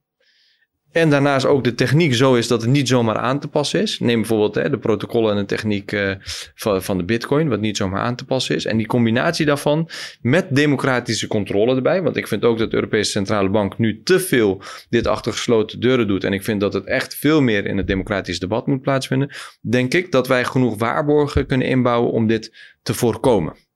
En 0.92 1.10
daarnaast 1.10 1.46
ook 1.46 1.64
de 1.64 1.74
techniek 1.74 2.14
zo 2.14 2.34
is 2.34 2.48
dat 2.48 2.60
het 2.62 2.70
niet 2.70 2.88
zomaar 2.88 3.16
aan 3.16 3.40
te 3.40 3.48
passen 3.48 3.80
is. 3.80 3.98
Neem 3.98 4.20
bijvoorbeeld 4.20 4.54
hè, 4.54 4.70
de 4.70 4.78
protocollen 4.78 5.32
en 5.32 5.36
de 5.36 5.44
techniek 5.44 5.92
eh, 5.92 6.10
van, 6.54 6.82
van 6.82 6.98
de 6.98 7.04
bitcoin, 7.04 7.48
wat 7.48 7.60
niet 7.60 7.76
zomaar 7.76 8.00
aan 8.00 8.16
te 8.16 8.24
passen 8.24 8.56
is. 8.56 8.64
En 8.64 8.76
die 8.76 8.86
combinatie 8.86 9.46
daarvan 9.46 9.88
met 10.20 10.46
democratische 10.50 11.26
controle 11.26 11.76
erbij. 11.76 12.02
Want 12.02 12.16
ik 12.16 12.28
vind 12.28 12.44
ook 12.44 12.58
dat 12.58 12.70
de 12.70 12.76
Europese 12.76 13.10
Centrale 13.10 13.48
Bank 13.48 13.78
nu 13.78 14.02
te 14.02 14.20
veel 14.20 14.62
dit 14.88 15.06
achter 15.06 15.32
gesloten 15.32 15.80
deuren 15.80 16.08
doet. 16.08 16.24
En 16.24 16.32
ik 16.32 16.44
vind 16.44 16.60
dat 16.60 16.72
het 16.72 16.84
echt 16.84 17.14
veel 17.14 17.40
meer 17.40 17.66
in 17.66 17.76
het 17.76 17.86
democratisch 17.86 18.38
debat 18.38 18.66
moet 18.66 18.82
plaatsvinden. 18.82 19.30
Denk 19.60 19.94
ik 19.94 20.12
dat 20.12 20.28
wij 20.28 20.44
genoeg 20.44 20.78
waarborgen 20.78 21.46
kunnen 21.46 21.66
inbouwen 21.66 22.12
om 22.12 22.26
dit 22.26 22.52
te 22.82 22.94
voorkomen. 22.94 23.67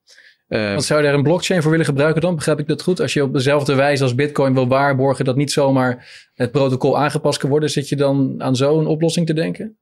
Eh, 0.53 0.73
Wat 0.73 0.83
zou 0.83 0.99
je 0.99 1.05
daar 1.05 1.15
een 1.15 1.23
blockchain 1.23 1.61
voor 1.61 1.71
willen 1.71 1.85
gebruiken 1.85 2.21
dan? 2.21 2.35
Begrijp 2.35 2.59
ik 2.59 2.67
dat 2.67 2.81
goed? 2.81 2.99
Als 2.99 3.13
je 3.13 3.23
op 3.23 3.33
dezelfde 3.33 3.75
wijze 3.75 4.03
als 4.03 4.15
Bitcoin 4.15 4.53
wil 4.53 4.67
waarborgen 4.67 5.25
dat 5.25 5.35
niet 5.35 5.51
zomaar 5.51 6.23
het 6.33 6.51
protocol 6.51 6.97
aangepast 6.97 7.39
kan 7.39 7.49
worden, 7.49 7.69
zit 7.69 7.89
je 7.89 7.95
dan 7.95 8.35
aan 8.43 8.55
zo'n 8.55 8.87
oplossing 8.87 9.25
te 9.25 9.33
denken? 9.33 9.77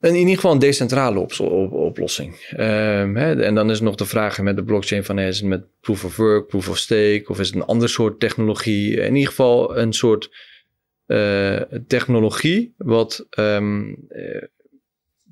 In 0.00 0.14
ieder 0.14 0.34
geval 0.34 0.52
een 0.52 0.58
decentrale 0.58 1.18
op- 1.18 1.40
oplossing. 1.72 2.34
Ehm, 2.50 3.14
hè, 3.14 3.42
en 3.42 3.54
dan 3.54 3.70
is 3.70 3.80
nog 3.80 3.94
de 3.94 4.04
vraag 4.04 4.40
met 4.40 4.56
de 4.56 4.64
blockchain 4.64 5.04
van 5.04 5.18
is 5.18 5.38
het 5.38 5.48
met 5.48 5.64
proof 5.80 6.04
of 6.04 6.16
work, 6.16 6.46
proof 6.46 6.68
of 6.68 6.78
stake 6.78 7.24
of 7.26 7.40
is 7.40 7.46
het 7.46 7.56
een 7.56 7.64
ander 7.64 7.88
soort 7.88 8.20
technologie? 8.20 8.96
In 8.96 9.14
ieder 9.14 9.28
geval 9.28 9.78
een 9.78 9.92
soort 9.92 10.30
eh, 11.06 11.60
technologie 11.86 12.74
wat 12.76 13.26
ehm, 13.30 13.94
eh, 14.08 14.42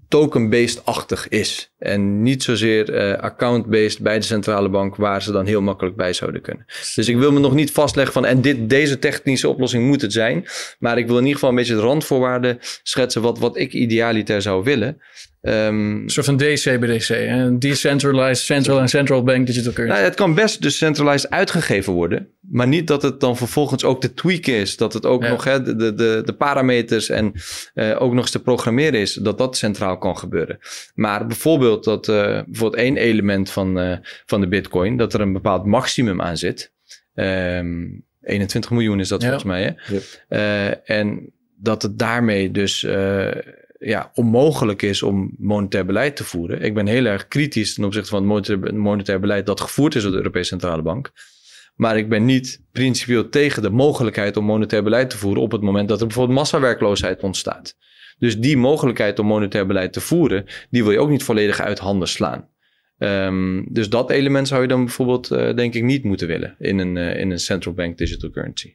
token-based-achtig 0.08 1.28
is. 1.28 1.72
En 1.78 2.22
niet 2.22 2.42
zozeer 2.42 2.94
uh, 2.94 3.18
account-based 3.18 3.98
bij 3.98 4.18
de 4.18 4.24
centrale 4.24 4.68
bank, 4.68 4.96
waar 4.96 5.22
ze 5.22 5.32
dan 5.32 5.46
heel 5.46 5.62
makkelijk 5.62 5.96
bij 5.96 6.12
zouden 6.12 6.40
kunnen. 6.40 6.66
Dus 6.94 7.08
ik 7.08 7.16
wil 7.16 7.32
me 7.32 7.40
nog 7.40 7.54
niet 7.54 7.72
vastleggen 7.72 8.12
van, 8.14 8.26
en 8.26 8.40
dit, 8.40 8.70
deze 8.70 8.98
technische 8.98 9.48
oplossing 9.48 9.86
moet 9.86 10.02
het 10.02 10.12
zijn. 10.12 10.46
Maar 10.78 10.98
ik 10.98 11.06
wil 11.06 11.16
in 11.16 11.22
ieder 11.22 11.34
geval 11.34 11.50
een 11.50 11.56
beetje 11.56 11.74
de 11.74 11.80
randvoorwaarden 11.80 12.58
schetsen 12.82 13.22
wat, 13.22 13.38
wat 13.38 13.56
ik 13.56 13.72
idealiter 13.72 14.42
zou 14.42 14.64
willen. 14.64 15.00
Um, 15.42 16.02
een 16.02 16.10
soort 16.10 16.26
van 16.26 16.36
DCBDC, 16.36 17.08
een 17.08 17.58
Decentralized 17.58 18.44
Central 18.44 18.78
and 18.78 18.90
Central 18.90 19.22
Bank 19.22 19.46
Digital 19.46 19.72
Currency. 19.72 19.96
Nou, 19.96 20.08
het 20.08 20.18
kan 20.18 20.34
best 20.34 20.62
dus 20.62 20.78
centralized 20.78 21.30
uitgegeven 21.30 21.92
worden, 21.92 22.28
maar 22.40 22.68
niet 22.68 22.86
dat 22.86 23.02
het 23.02 23.20
dan 23.20 23.36
vervolgens 23.36 23.84
ook 23.84 24.00
te 24.00 24.14
tweaken 24.14 24.54
is. 24.54 24.76
Dat 24.76 24.92
het 24.92 25.06
ook 25.06 25.28
nog 25.28 25.44
hè, 25.44 25.62
de, 25.62 25.94
de, 25.94 26.22
de 26.24 26.32
parameters 26.32 27.08
en 27.08 27.32
uh, 27.74 28.02
ook 28.02 28.12
nog 28.12 28.22
eens 28.22 28.30
te 28.30 28.42
programmeren 28.42 29.00
is, 29.00 29.14
dat 29.14 29.38
dat 29.38 29.56
centraal 29.56 29.98
kan 29.98 30.18
gebeuren. 30.18 30.58
Maar 30.94 31.26
bijvoorbeeld 31.26 31.67
dat 31.76 32.08
uh, 32.08 32.14
bijvoorbeeld 32.24 32.82
één 32.82 32.96
element 32.96 33.50
van, 33.50 33.78
uh, 33.78 33.96
van 34.26 34.40
de 34.40 34.48
Bitcoin, 34.48 34.96
dat 34.96 35.14
er 35.14 35.20
een 35.20 35.32
bepaald 35.32 35.64
maximum 35.64 36.22
aan 36.22 36.36
zit. 36.36 36.72
Um, 37.14 38.06
21 38.20 38.70
miljoen 38.70 39.00
is 39.00 39.08
dat 39.08 39.22
ja. 39.22 39.28
volgens 39.28 39.50
mij. 39.50 39.62
Hè? 39.62 39.96
Ja. 40.28 40.70
en 40.84 41.32
dat 41.56 41.82
het 41.82 41.98
daarmee 41.98 42.50
dus 42.50 42.86
ja, 43.78 44.10
onmogelijk 44.14 44.82
is 44.82 45.02
om 45.02 45.34
monetair 45.38 45.86
beleid 45.86 46.16
te 46.16 46.24
voeren. 46.24 46.62
Ik 46.62 46.74
ben 46.74 46.86
heel 46.86 47.04
erg 47.04 47.28
kritisch 47.28 47.74
ten 47.74 47.84
opzichte 47.84 48.08
van 48.08 48.30
het 48.30 48.72
monetair, 48.72 49.20
beleid 49.20 49.46
dat 49.46 49.60
gevoerd 49.60 49.94
is 49.94 50.02
door 50.02 50.10
de 50.10 50.16
Europese 50.16 50.48
Centrale 50.48 50.82
Bank. 50.82 51.12
Maar 51.74 51.96
ik 51.96 52.08
ben 52.08 52.24
niet 52.24 52.62
principieel 52.72 53.28
tegen 53.28 53.62
de 53.62 53.70
mogelijkheid 53.70 54.36
om 54.36 54.44
monetair 54.44 54.82
beleid 54.82 55.10
te 55.10 55.18
voeren 55.18 55.42
op 55.42 55.52
het 55.52 55.60
moment 55.60 55.88
dat 55.88 56.00
er 56.00 56.06
bijvoorbeeld 56.06 56.38
massawerkloosheid 56.38 57.22
ontstaat. 57.22 57.76
Dus 58.18 58.38
die 58.38 58.56
mogelijkheid 58.56 59.18
om 59.18 59.26
monetair 59.26 59.66
beleid 59.66 59.92
te 59.92 60.00
voeren, 60.00 60.44
die 60.70 60.82
wil 60.82 60.92
je 60.92 60.98
ook 60.98 61.10
niet 61.10 61.22
volledig 61.22 61.60
uit 61.60 61.78
handen 61.78 62.08
slaan. 62.08 62.48
Um, 62.98 63.66
dus 63.72 63.88
dat 63.88 64.10
element 64.10 64.48
zou 64.48 64.62
je 64.62 64.68
dan 64.68 64.84
bijvoorbeeld, 64.84 65.32
uh, 65.32 65.54
denk 65.54 65.74
ik, 65.74 65.82
niet 65.82 66.04
moeten 66.04 66.26
willen 66.26 66.56
in 66.58 66.78
een, 66.78 66.96
uh, 66.96 67.20
in 67.20 67.30
een 67.30 67.38
central 67.38 67.74
bank 67.74 67.98
digital 67.98 68.30
currency. 68.30 68.74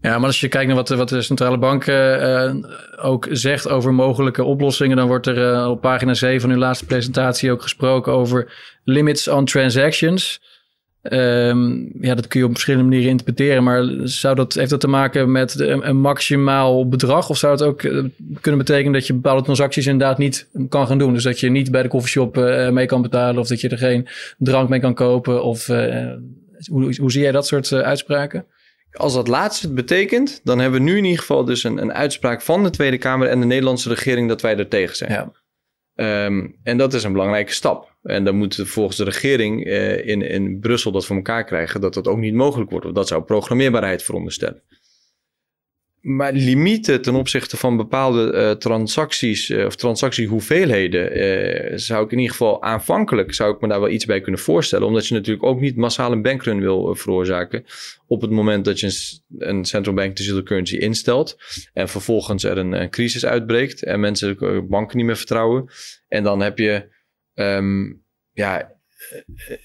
Ja, 0.00 0.18
maar 0.18 0.26
als 0.26 0.40
je 0.40 0.48
kijkt 0.48 0.66
naar 0.66 0.76
wat, 0.76 0.88
wat 0.88 1.08
de 1.08 1.22
centrale 1.22 1.58
bank 1.58 1.86
uh, 1.86 2.54
ook 2.96 3.26
zegt 3.30 3.68
over 3.68 3.94
mogelijke 3.94 4.44
oplossingen, 4.44 4.96
dan 4.96 5.06
wordt 5.06 5.26
er 5.26 5.68
op 5.68 5.80
pagina 5.80 6.14
7 6.14 6.40
van 6.40 6.50
uw 6.50 6.56
laatste 6.56 6.86
presentatie 6.86 7.52
ook 7.52 7.62
gesproken 7.62 8.12
over 8.12 8.52
limits 8.84 9.28
on 9.28 9.44
transactions. 9.44 10.40
Um, 11.02 11.90
ja, 12.00 12.14
dat 12.14 12.26
kun 12.26 12.40
je 12.40 12.46
op 12.46 12.52
verschillende 12.52 12.88
manieren 12.88 13.10
interpreteren, 13.10 13.64
maar 13.64 13.84
zou 14.02 14.34
dat, 14.34 14.54
heeft 14.54 14.70
dat 14.70 14.80
te 14.80 14.88
maken 14.88 15.32
met 15.32 15.60
een, 15.60 15.88
een 15.88 16.00
maximaal 16.00 16.88
bedrag? 16.88 17.30
Of 17.30 17.36
zou 17.36 17.52
het 17.52 17.62
ook 17.62 17.80
kunnen 18.40 18.58
betekenen 18.58 18.92
dat 18.92 19.06
je 19.06 19.12
bepaalde 19.12 19.42
transacties 19.42 19.86
inderdaad 19.86 20.18
niet 20.18 20.48
kan 20.68 20.86
gaan 20.86 20.98
doen? 20.98 21.12
Dus 21.12 21.22
dat 21.22 21.40
je 21.40 21.50
niet 21.50 21.70
bij 21.70 21.82
de 21.82 21.88
koffieshop 21.88 22.36
mee 22.70 22.86
kan 22.86 23.02
betalen 23.02 23.40
of 23.40 23.48
dat 23.48 23.60
je 23.60 23.68
er 23.68 23.78
geen 23.78 24.08
drank 24.38 24.68
mee 24.68 24.80
kan 24.80 24.94
kopen? 24.94 25.42
Of 25.44 25.66
hoe, 25.66 26.96
hoe 27.00 27.12
zie 27.12 27.22
jij 27.22 27.32
dat 27.32 27.46
soort 27.46 27.72
uitspraken? 27.72 28.46
Als 28.92 29.14
dat 29.14 29.28
laatste 29.28 29.66
het 29.66 29.74
betekent, 29.74 30.40
dan 30.44 30.58
hebben 30.58 30.80
we 30.80 30.86
nu 30.86 30.96
in 30.96 31.04
ieder 31.04 31.20
geval 31.20 31.44
dus 31.44 31.64
een, 31.64 31.82
een 31.82 31.92
uitspraak 31.92 32.42
van 32.42 32.62
de 32.62 32.70
Tweede 32.70 32.98
Kamer 32.98 33.28
en 33.28 33.40
de 33.40 33.46
Nederlandse 33.46 33.88
regering 33.88 34.28
dat 34.28 34.40
wij 34.40 34.56
er 34.56 34.68
tegen 34.68 34.96
zijn. 34.96 35.12
Ja. 35.12 36.24
Um, 36.24 36.56
en 36.62 36.78
dat 36.78 36.94
is 36.94 37.04
een 37.04 37.12
belangrijke 37.12 37.52
stap. 37.52 37.87
En 38.08 38.24
dan 38.24 38.36
moet 38.36 38.60
volgens 38.64 38.96
de 38.96 39.04
regering 39.04 39.66
uh, 39.66 40.06
in, 40.06 40.22
in 40.22 40.60
Brussel 40.60 40.92
dat 40.92 41.06
voor 41.06 41.16
elkaar 41.16 41.44
krijgen 41.44 41.80
dat 41.80 41.94
dat 41.94 42.08
ook 42.08 42.18
niet 42.18 42.34
mogelijk 42.34 42.70
wordt. 42.70 42.84
Want 42.84 42.96
dat 42.96 43.08
zou 43.08 43.22
programmeerbaarheid 43.22 44.02
veronderstellen. 44.02 44.62
Maar 46.00 46.32
limieten 46.32 47.02
ten 47.02 47.14
opzichte 47.14 47.56
van 47.56 47.76
bepaalde 47.76 48.32
uh, 48.32 48.50
transacties 48.50 49.50
uh, 49.50 49.66
of 49.66 49.76
transactiehoeveelheden 49.76 51.80
zou 51.80 52.04
ik 52.04 52.10
in 52.10 52.18
ieder 52.18 52.32
geval 52.32 52.62
aanvankelijk 52.62 53.34
zou 53.34 53.54
ik 53.54 53.60
me 53.60 53.68
daar 53.68 53.80
wel 53.80 53.88
iets 53.88 54.04
bij 54.04 54.20
kunnen 54.20 54.40
voorstellen. 54.40 54.86
Omdat 54.86 55.06
je 55.06 55.14
natuurlijk 55.14 55.46
ook 55.46 55.60
niet 55.60 55.76
massaal 55.76 56.12
een 56.12 56.22
bankrun 56.22 56.60
wil 56.60 56.94
veroorzaken 56.94 57.64
op 58.06 58.20
het 58.20 58.30
moment 58.30 58.64
dat 58.64 58.80
je 58.80 58.86
een, 58.86 59.48
een 59.48 59.64
central 59.64 59.94
bank 59.94 60.16
digital 60.16 60.42
currency 60.42 60.76
instelt 60.76 61.36
en 61.72 61.88
vervolgens 61.88 62.44
er 62.44 62.58
een, 62.58 62.72
een 62.72 62.90
crisis 62.90 63.26
uitbreekt 63.26 63.82
en 63.82 64.00
mensen 64.00 64.36
banken 64.68 64.96
niet 64.96 65.06
meer 65.06 65.16
vertrouwen. 65.16 65.68
En 66.08 66.22
dan 66.22 66.40
heb 66.40 66.58
je 66.58 66.96
um, 67.40 68.04
ja, 68.32 68.78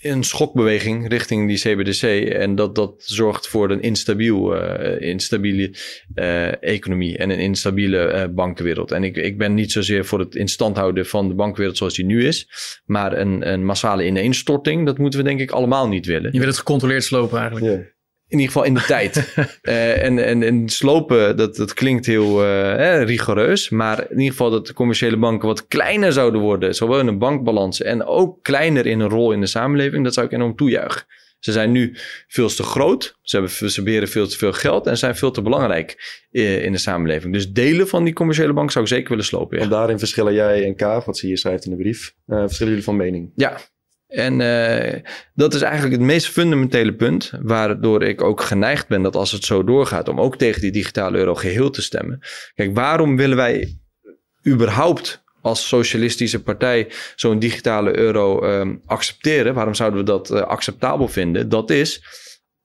een 0.02 0.24
schokbeweging 0.24 1.08
richting 1.08 1.48
die 1.48 1.58
CBDC. 1.58 2.30
En 2.30 2.56
dat, 2.56 2.76
dat 2.76 3.04
zorgt 3.06 3.48
voor 3.48 3.72
een 3.72 3.82
instabiel, 3.82 4.56
uh, 4.56 5.02
instabiele 5.10 5.76
uh, 6.16 6.64
economie 6.64 7.18
en 7.18 7.30
een 7.30 7.40
instabiele 7.40 8.14
uh, 8.14 8.36
bankenwereld. 8.36 8.92
En 8.92 9.04
ik, 9.04 9.18
ik 9.18 9.38
ben 9.38 9.54
niet 9.54 9.72
zozeer 9.72 10.06
voor 10.06 10.20
het 10.20 10.36
instand 10.36 10.78
houden 10.78 11.06
van 11.06 11.28
de 11.28 11.34
bankenwereld 11.34 11.78
zoals 11.78 11.96
die 11.96 12.06
nu 12.06 12.28
is. 12.28 12.50
Maar 12.86 13.18
een, 13.18 13.52
een 13.52 13.66
massale 13.66 14.06
ineenstorting, 14.06 14.86
dat 14.86 14.98
moeten 14.98 15.20
we 15.20 15.26
denk 15.26 15.40
ik 15.40 15.52
allemaal 15.52 15.88
niet 15.88 16.06
willen. 16.06 16.32
Je 16.32 16.40
wil 16.40 16.48
het 16.48 16.58
gecontroleerd 16.58 17.04
slopen 17.04 17.40
eigenlijk. 17.40 17.93
In 18.34 18.40
ieder 18.40 18.54
geval 18.54 18.68
in 18.68 18.74
de 18.74 18.86
tijd. 18.96 19.34
Uh, 19.62 20.04
en, 20.04 20.26
en, 20.26 20.44
en 20.44 20.70
slopen, 20.70 21.38
dat, 21.38 21.56
dat 21.56 21.74
klinkt 21.74 22.06
heel 22.06 22.44
uh, 22.44 23.04
rigoureus. 23.04 23.70
Maar 23.70 24.00
in 24.00 24.18
ieder 24.18 24.32
geval 24.32 24.50
dat 24.50 24.68
de 24.68 24.74
commerciële 24.74 25.18
banken 25.18 25.48
wat 25.48 25.68
kleiner 25.68 26.14
zouden 26.14 26.42
worden. 26.42 26.76
Zowel 26.76 27.00
in 27.00 27.08
een 27.08 27.18
bankbalans 27.18 27.82
en 27.82 28.06
ook 28.06 28.44
kleiner 28.44 28.86
in 28.86 29.00
een 29.00 29.10
rol 29.10 29.32
in 29.32 29.40
de 29.40 29.46
samenleving. 29.46 30.04
Dat 30.04 30.14
zou 30.14 30.26
ik 30.26 30.32
enorm 30.32 30.56
toejuichen. 30.56 31.06
Ze 31.40 31.52
zijn 31.52 31.72
nu 31.72 31.96
veel 32.28 32.48
te 32.48 32.64
groot. 32.64 33.18
Ze, 33.22 33.38
hebben, 33.38 33.72
ze 33.72 33.84
beheren 33.84 34.08
veel 34.08 34.28
te 34.28 34.38
veel 34.38 34.54
geld 34.54 34.88
en 34.88 34.98
zijn 34.98 35.16
veel 35.16 35.32
te 35.32 35.42
belangrijk 35.42 36.22
in 36.32 36.72
de 36.72 36.78
samenleving. 36.78 37.34
Dus 37.34 37.52
delen 37.52 37.88
van 37.88 38.04
die 38.04 38.14
commerciële 38.14 38.54
bank 38.54 38.72
zou 38.72 38.84
ik 38.86 38.92
zeker 38.92 39.10
willen 39.10 39.26
slopen. 39.26 39.58
Ja. 39.58 39.64
En 39.64 39.70
daarin 39.70 40.00
verschillen 40.00 40.34
jij 40.34 40.66
en 40.66 40.76
Kaaf, 40.76 41.06
wat 41.06 41.18
ze 41.18 41.26
hier 41.26 41.38
schrijft 41.38 41.66
in 41.66 41.72
de 41.72 41.78
brief, 41.78 42.16
uh, 42.28 42.38
verschillen 42.38 42.72
jullie 42.72 42.86
van 42.86 42.96
mening? 42.96 43.32
Ja, 43.36 43.58
en 44.14 44.40
uh, 44.40 45.02
dat 45.34 45.54
is 45.54 45.62
eigenlijk 45.62 45.94
het 45.94 46.06
meest 46.06 46.28
fundamentele 46.28 46.94
punt, 46.94 47.32
waardoor 47.42 48.04
ik 48.04 48.22
ook 48.22 48.42
geneigd 48.42 48.88
ben 48.88 49.02
dat 49.02 49.16
als 49.16 49.32
het 49.32 49.46
zo 49.46 49.64
doorgaat, 49.64 50.08
om 50.08 50.20
ook 50.20 50.38
tegen 50.38 50.62
die 50.62 50.72
digitale 50.72 51.18
euro 51.18 51.36
geheel 51.36 51.70
te 51.70 51.82
stemmen. 51.82 52.20
Kijk, 52.56 52.74
waarom 52.74 53.18
willen 53.18 53.38
wij 53.38 53.78
überhaupt 54.48 55.24
als 55.42 55.68
socialistische 55.68 56.44
partij 56.44 56.88
zo'n 57.16 57.40
digitale 57.40 57.98
euro 57.98 58.46
um, 58.46 58.82
accepteren? 58.86 59.54
Waarom 59.54 59.74
zouden 59.74 60.00
we 60.00 60.06
dat 60.06 60.32
uh, 60.32 60.42
acceptabel 60.42 61.08
vinden? 61.08 61.50
Dat 61.50 61.70
is 61.70 62.04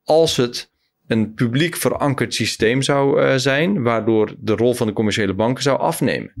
als 0.03 0.37
het 0.37 0.71
een 1.07 1.33
publiek 1.33 1.75
verankerd 1.75 2.33
systeem 2.33 2.81
zou 2.81 3.21
uh, 3.21 3.35
zijn, 3.35 3.83
waardoor 3.83 4.35
de 4.37 4.55
rol 4.55 4.73
van 4.73 4.87
de 4.87 4.93
commerciële 4.93 5.33
banken 5.33 5.63
zou 5.63 5.79
afnemen. 5.79 6.33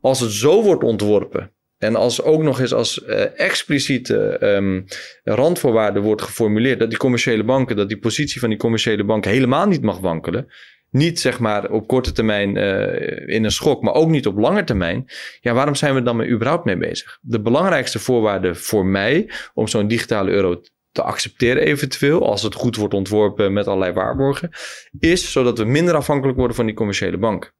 Als 0.00 0.20
het 0.20 0.32
zo 0.32 0.62
wordt 0.62 0.82
ontworpen 0.82 1.55
en 1.78 1.96
als 1.96 2.22
ook 2.22 2.42
nog 2.42 2.60
eens 2.60 2.72
als 2.72 3.02
uh, 3.06 3.40
expliciete 3.40 4.38
um, 4.42 4.84
randvoorwaarde 5.24 6.00
wordt 6.00 6.22
geformuleerd 6.22 6.78
dat 6.78 6.88
die 6.88 6.98
commerciële 6.98 7.44
banken, 7.44 7.76
dat 7.76 7.88
die 7.88 7.98
positie 7.98 8.40
van 8.40 8.48
die 8.48 8.58
commerciële 8.58 9.04
banken 9.04 9.30
helemaal 9.30 9.66
niet 9.66 9.82
mag 9.82 9.98
wankelen. 9.98 10.48
Niet 10.90 11.20
zeg 11.20 11.38
maar 11.38 11.70
op 11.70 11.86
korte 11.86 12.12
termijn 12.12 12.56
uh, 12.56 13.34
in 13.34 13.44
een 13.44 13.50
schok, 13.50 13.82
maar 13.82 13.94
ook 13.94 14.08
niet 14.08 14.26
op 14.26 14.38
lange 14.38 14.64
termijn. 14.64 15.04
Ja, 15.40 15.52
waarom 15.52 15.74
zijn 15.74 15.94
we 15.94 16.02
dan 16.02 16.24
überhaupt 16.24 16.64
mee 16.64 16.76
bezig? 16.76 17.18
De 17.22 17.40
belangrijkste 17.40 17.98
voorwaarde 17.98 18.54
voor 18.54 18.86
mij 18.86 19.30
om 19.54 19.68
zo'n 19.68 19.88
digitale 19.88 20.30
euro 20.30 20.60
te 20.92 21.02
accepteren 21.02 21.62
eventueel, 21.62 22.26
als 22.26 22.42
het 22.42 22.54
goed 22.54 22.76
wordt 22.76 22.94
ontworpen 22.94 23.52
met 23.52 23.66
allerlei 23.66 23.92
waarborgen, 23.92 24.50
is 24.98 25.32
zodat 25.32 25.58
we 25.58 25.64
minder 25.64 25.94
afhankelijk 25.94 26.38
worden 26.38 26.56
van 26.56 26.66
die 26.66 26.74
commerciële 26.74 27.18
banken. 27.18 27.50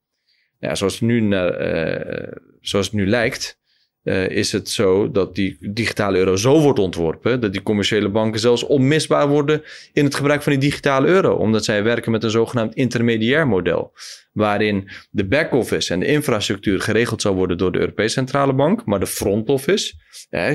Ja, 0.59 0.75
zoals 0.75 1.01
nu, 1.01 1.23
uh, 1.23 2.33
zoals 2.61 2.87
het 2.87 2.95
nu 2.95 3.07
lijkt, 3.07 3.59
uh, 4.07 4.29
is 4.29 4.53
het 4.53 4.69
zo 4.69 5.11
dat 5.11 5.35
die 5.35 5.57
digitale 5.61 6.19
euro 6.19 6.37
zo 6.37 6.61
wordt 6.61 6.79
ontworpen 6.79 7.41
dat 7.41 7.53
die 7.53 7.63
commerciële 7.63 8.09
banken 8.09 8.41
zelfs 8.41 8.63
onmisbaar 8.63 9.29
worden 9.29 9.63
in 9.93 10.05
het 10.05 10.15
gebruik 10.15 10.43
van 10.43 10.53
die 10.53 10.61
digitale 10.61 11.07
euro, 11.07 11.35
omdat 11.35 11.65
zij 11.65 11.83
werken 11.83 12.13
met 12.13 12.25
een 12.25 12.31
zogenaamd 12.31 12.75
intermediair 12.75 13.49
model, 13.49 13.93
waarin 14.37 14.89
de 15.11 15.27
back-office 15.27 15.93
en 15.93 16.01
de 16.01 16.07
infrastructuur 16.07 16.81
geregeld 16.81 17.23
zal 17.23 17.35
worden 17.35 17.59
door 17.59 17.73
de 17.73 17.79
Europese 17.79 18.13
Centrale 18.13 18.55
Bank, 18.55 18.85
maar 18.85 19.01
de 19.01 19.07
front-office, 19.07 19.95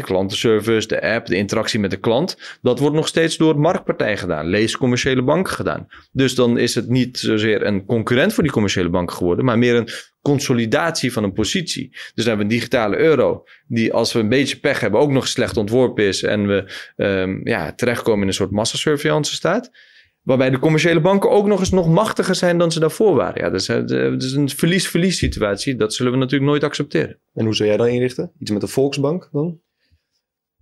klantenservice, 0.02 0.88
de 0.88 1.02
app, 1.02 1.26
de 1.26 1.36
interactie 1.36 1.80
met 1.80 1.90
de 1.90 1.98
klant, 1.98 2.58
dat 2.62 2.80
wordt 2.80 2.96
nog 2.96 3.08
steeds 3.08 3.38
door 3.38 3.60
marktpartijen 3.60 4.18
gedaan, 4.18 4.48
lees 4.48 4.78
commerciële 4.78 5.24
banken 5.24 5.54
gedaan. 5.54 5.88
Dus 6.12 6.36
dan 6.36 6.58
is 6.58 6.76
het 6.76 6.90
niet 6.90 7.20
zozeer 7.20 7.66
een 7.66 7.86
concurrent 7.86 8.34
voor 8.34 8.44
die 8.44 8.52
commerciële 8.52 8.90
banken 8.90 9.16
geworden, 9.16 9.46
maar 9.46 9.58
meer 9.58 9.76
een 9.76 9.90
consolidatie 10.22 11.14
van 11.14 11.24
een 11.24 11.34
positie. 11.34 11.90
Dus 11.90 12.12
dan 12.16 12.26
hebben 12.26 12.48
we 12.48 12.54
een 12.54 12.60
digitale 12.60 12.98
euro, 12.98 13.44
die 13.68 13.94
als 13.94 14.14
we 14.14 14.20
een 14.20 14.30
beetje 14.30 14.60
pech 14.60 14.80
hebben 14.80 15.00
ook 15.00 15.12
nog 15.12 15.28
slecht 15.28 15.58
ontworpen 15.58 16.04
is 16.04 16.24
en 16.24 16.48
we 16.48 16.72
um, 16.96 17.48
ja, 17.48 17.74
terechtkomen 17.74 18.22
in 18.22 18.28
een 18.28 18.34
soort 18.34 18.52
massasurveillance 18.52 19.34
staat. 19.34 19.72
Waarbij 20.22 20.50
de 20.50 20.60
commerciële 20.60 21.02
banken 21.02 21.30
ook 21.30 21.48
nog 21.48 21.60
eens 21.60 21.72
nog 21.72 21.88
machtiger 21.88 22.36
zijn 22.36 22.58
dan 22.58 22.72
ze 22.72 22.80
daarvoor 22.80 23.16
waren. 23.16 23.44
Ja, 23.44 23.50
dat 23.50 23.62
is, 23.62 23.68
eh, 23.68 23.88
dat 23.88 24.24
is 24.24 24.34
een 24.34 24.50
verlies-verlies 24.50 25.18
situatie. 25.18 25.76
Dat 25.76 25.94
zullen 25.94 26.12
we 26.12 26.18
natuurlijk 26.18 26.50
nooit 26.52 26.64
accepteren. 26.64 27.20
En 27.34 27.46
hoe 27.46 27.56
zou 27.56 27.70
jij 27.70 27.78
dan 27.78 27.88
inrichten? 27.88 28.32
Iets 28.40 28.52
met 28.52 28.62
de 28.62 28.68
Volksbank 28.68 29.30
dan? 29.32 29.60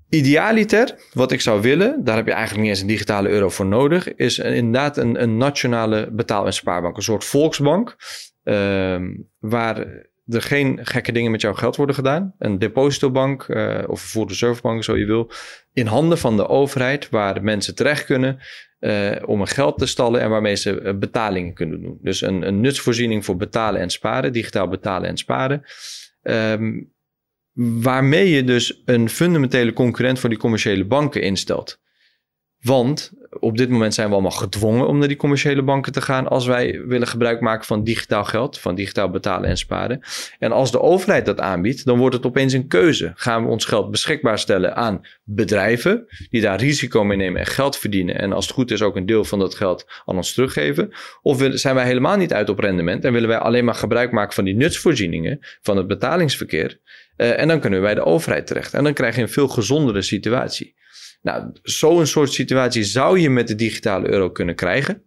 Idealiter, 0.09 0.95
wat 1.13 1.31
ik 1.31 1.41
zou 1.41 1.61
willen, 1.61 2.03
daar 2.03 2.15
heb 2.15 2.25
je 2.25 2.31
eigenlijk 2.31 2.61
niet 2.61 2.71
eens 2.71 2.81
een 2.81 2.87
digitale 2.87 3.29
euro 3.29 3.49
voor 3.49 3.65
nodig, 3.65 4.15
is 4.15 4.39
inderdaad 4.39 4.97
een, 4.97 5.21
een 5.21 5.37
nationale 5.37 6.09
betaal- 6.11 6.45
en 6.45 6.53
spaarbank. 6.53 6.97
Een 6.97 7.03
soort 7.03 7.23
volksbank, 7.23 7.95
uh, 8.43 8.99
waar 9.39 9.77
er 10.27 10.41
geen 10.41 10.79
gekke 10.81 11.11
dingen 11.11 11.31
met 11.31 11.41
jouw 11.41 11.53
geld 11.53 11.75
worden 11.75 11.95
gedaan. 11.95 12.33
Een 12.37 12.59
depositobank 12.59 13.47
uh, 13.47 13.83
of 13.87 14.01
een 14.01 14.09
full 14.09 14.25
reserve 14.27 14.83
zo 14.83 14.97
je 14.97 15.05
wil. 15.05 15.31
In 15.73 15.85
handen 15.85 16.17
van 16.17 16.37
de 16.37 16.47
overheid 16.47 17.09
waar 17.09 17.33
de 17.33 17.41
mensen 17.41 17.75
terecht 17.75 18.05
kunnen 18.05 18.39
uh, 18.79 19.15
om 19.25 19.41
een 19.41 19.47
geld 19.47 19.77
te 19.77 19.85
stallen 19.85 20.21
en 20.21 20.29
waarmee 20.29 20.55
ze 20.55 20.95
betalingen 20.99 21.53
kunnen 21.53 21.81
doen. 21.81 21.99
Dus 22.01 22.21
een, 22.21 22.47
een 22.47 22.61
nutsvoorziening 22.61 23.25
voor 23.25 23.35
betalen 23.35 23.81
en 23.81 23.89
sparen, 23.89 24.33
digitaal 24.33 24.67
betalen 24.67 25.09
en 25.09 25.17
sparen. 25.17 25.63
Um, 26.21 26.93
waarmee 27.81 28.29
je 28.29 28.43
dus 28.43 28.81
een 28.85 29.09
fundamentele 29.09 29.73
concurrent 29.73 30.19
voor 30.19 30.29
die 30.29 30.37
commerciële 30.37 30.85
banken 30.85 31.21
instelt. 31.21 31.79
Want 32.61 33.11
op 33.39 33.57
dit 33.57 33.69
moment 33.69 33.93
zijn 33.93 34.07
we 34.07 34.13
allemaal 34.13 34.31
gedwongen 34.31 34.87
om 34.87 34.97
naar 34.97 35.07
die 35.07 35.17
commerciële 35.17 35.63
banken 35.63 35.91
te 35.91 36.01
gaan 36.01 36.27
als 36.27 36.45
wij 36.45 36.81
willen 36.85 37.07
gebruik 37.07 37.41
maken 37.41 37.65
van 37.65 37.83
digitaal 37.83 38.23
geld, 38.23 38.59
van 38.59 38.75
digitaal 38.75 39.09
betalen 39.09 39.49
en 39.49 39.57
sparen. 39.57 40.01
En 40.39 40.51
als 40.51 40.71
de 40.71 40.81
overheid 40.81 41.25
dat 41.25 41.39
aanbiedt, 41.39 41.85
dan 41.85 41.97
wordt 41.97 42.15
het 42.15 42.25
opeens 42.25 42.53
een 42.53 42.67
keuze. 42.67 43.11
Gaan 43.15 43.43
we 43.43 43.49
ons 43.49 43.65
geld 43.65 43.91
beschikbaar 43.91 44.39
stellen 44.39 44.75
aan 44.75 45.01
bedrijven 45.23 46.05
die 46.29 46.41
daar 46.41 46.59
risico 46.59 47.03
mee 47.03 47.17
nemen 47.17 47.39
en 47.39 47.47
geld 47.47 47.77
verdienen 47.77 48.19
en 48.19 48.33
als 48.33 48.45
het 48.45 48.53
goed 48.53 48.71
is 48.71 48.81
ook 48.81 48.95
een 48.95 49.05
deel 49.05 49.23
van 49.23 49.39
dat 49.39 49.55
geld 49.55 49.85
aan 50.05 50.15
ons 50.15 50.33
teruggeven? 50.33 50.91
Of 51.21 51.47
zijn 51.51 51.75
wij 51.75 51.85
helemaal 51.85 52.17
niet 52.17 52.33
uit 52.33 52.49
op 52.49 52.59
rendement 52.59 53.05
en 53.05 53.13
willen 53.13 53.29
wij 53.29 53.37
alleen 53.37 53.65
maar 53.65 53.75
gebruik 53.75 54.11
maken 54.11 54.33
van 54.33 54.43
die 54.43 54.55
nutsvoorzieningen 54.55 55.39
van 55.61 55.77
het 55.77 55.87
betalingsverkeer? 55.87 56.79
Uh, 57.17 57.39
en 57.39 57.47
dan 57.47 57.59
kunnen 57.59 57.79
we 57.79 57.85
bij 57.85 57.95
de 57.95 58.05
overheid 58.05 58.47
terecht. 58.47 58.73
En 58.73 58.83
dan 58.83 58.93
krijg 58.93 59.15
je 59.15 59.21
een 59.21 59.29
veel 59.29 59.47
gezondere 59.47 60.01
situatie. 60.01 60.77
Nou, 61.21 61.51
zo'n 61.61 62.05
soort 62.05 62.33
situatie 62.33 62.83
zou 62.83 63.19
je 63.19 63.29
met 63.29 63.47
de 63.47 63.55
digitale 63.55 64.09
euro 64.09 64.29
kunnen 64.29 64.55
krijgen. 64.55 65.03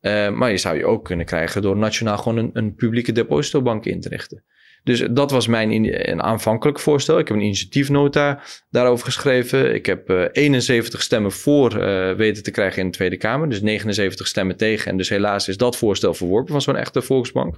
Uh, 0.00 0.30
maar 0.30 0.50
je 0.50 0.58
zou 0.58 0.76
je 0.76 0.86
ook 0.86 1.04
kunnen 1.04 1.26
krijgen 1.26 1.62
door 1.62 1.76
nationaal 1.76 2.18
gewoon 2.18 2.38
een, 2.38 2.50
een 2.52 2.74
publieke 2.74 3.12
depositobank 3.12 3.84
in 3.84 4.00
te 4.00 4.08
richten. 4.08 4.44
Dus 4.84 5.06
dat 5.10 5.30
was 5.30 5.46
mijn 5.46 5.70
in, 5.70 6.10
een 6.10 6.22
aanvankelijk 6.22 6.80
voorstel. 6.80 7.18
Ik 7.18 7.28
heb 7.28 7.36
een 7.36 7.42
initiatiefnota 7.42 8.42
daarover 8.70 9.06
geschreven. 9.06 9.74
Ik 9.74 9.86
heb 9.86 10.10
uh, 10.10 10.24
71 10.32 11.02
stemmen 11.02 11.32
voor 11.32 11.76
uh, 11.76 12.12
weten 12.12 12.42
te 12.42 12.50
krijgen 12.50 12.80
in 12.80 12.86
de 12.86 12.92
Tweede 12.92 13.16
Kamer. 13.16 13.48
Dus 13.48 13.60
79 13.60 14.26
stemmen 14.26 14.56
tegen. 14.56 14.90
En 14.90 14.96
dus 14.96 15.08
helaas 15.08 15.48
is 15.48 15.56
dat 15.56 15.76
voorstel 15.76 16.14
verworpen 16.14 16.52
van 16.52 16.62
zo'n 16.62 16.76
echte 16.76 17.02
volksbank. 17.02 17.56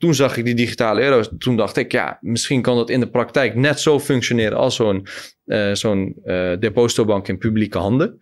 Toen 0.00 0.14
zag 0.14 0.36
ik 0.36 0.44
die 0.44 0.54
digitale 0.54 1.02
euro's. 1.02 1.28
Toen 1.38 1.56
dacht 1.56 1.76
ik, 1.76 1.92
ja, 1.92 2.18
misschien 2.20 2.62
kan 2.62 2.76
dat 2.76 2.90
in 2.90 3.00
de 3.00 3.10
praktijk 3.10 3.54
net 3.54 3.80
zo 3.80 4.00
functioneren 4.00 4.58
als 4.58 4.76
zo'n 4.76 5.06
uh, 5.46 5.74
zo'n 5.74 6.16
uh, 6.24 7.22
in 7.22 7.38
publieke 7.38 7.78
handen. 7.78 8.20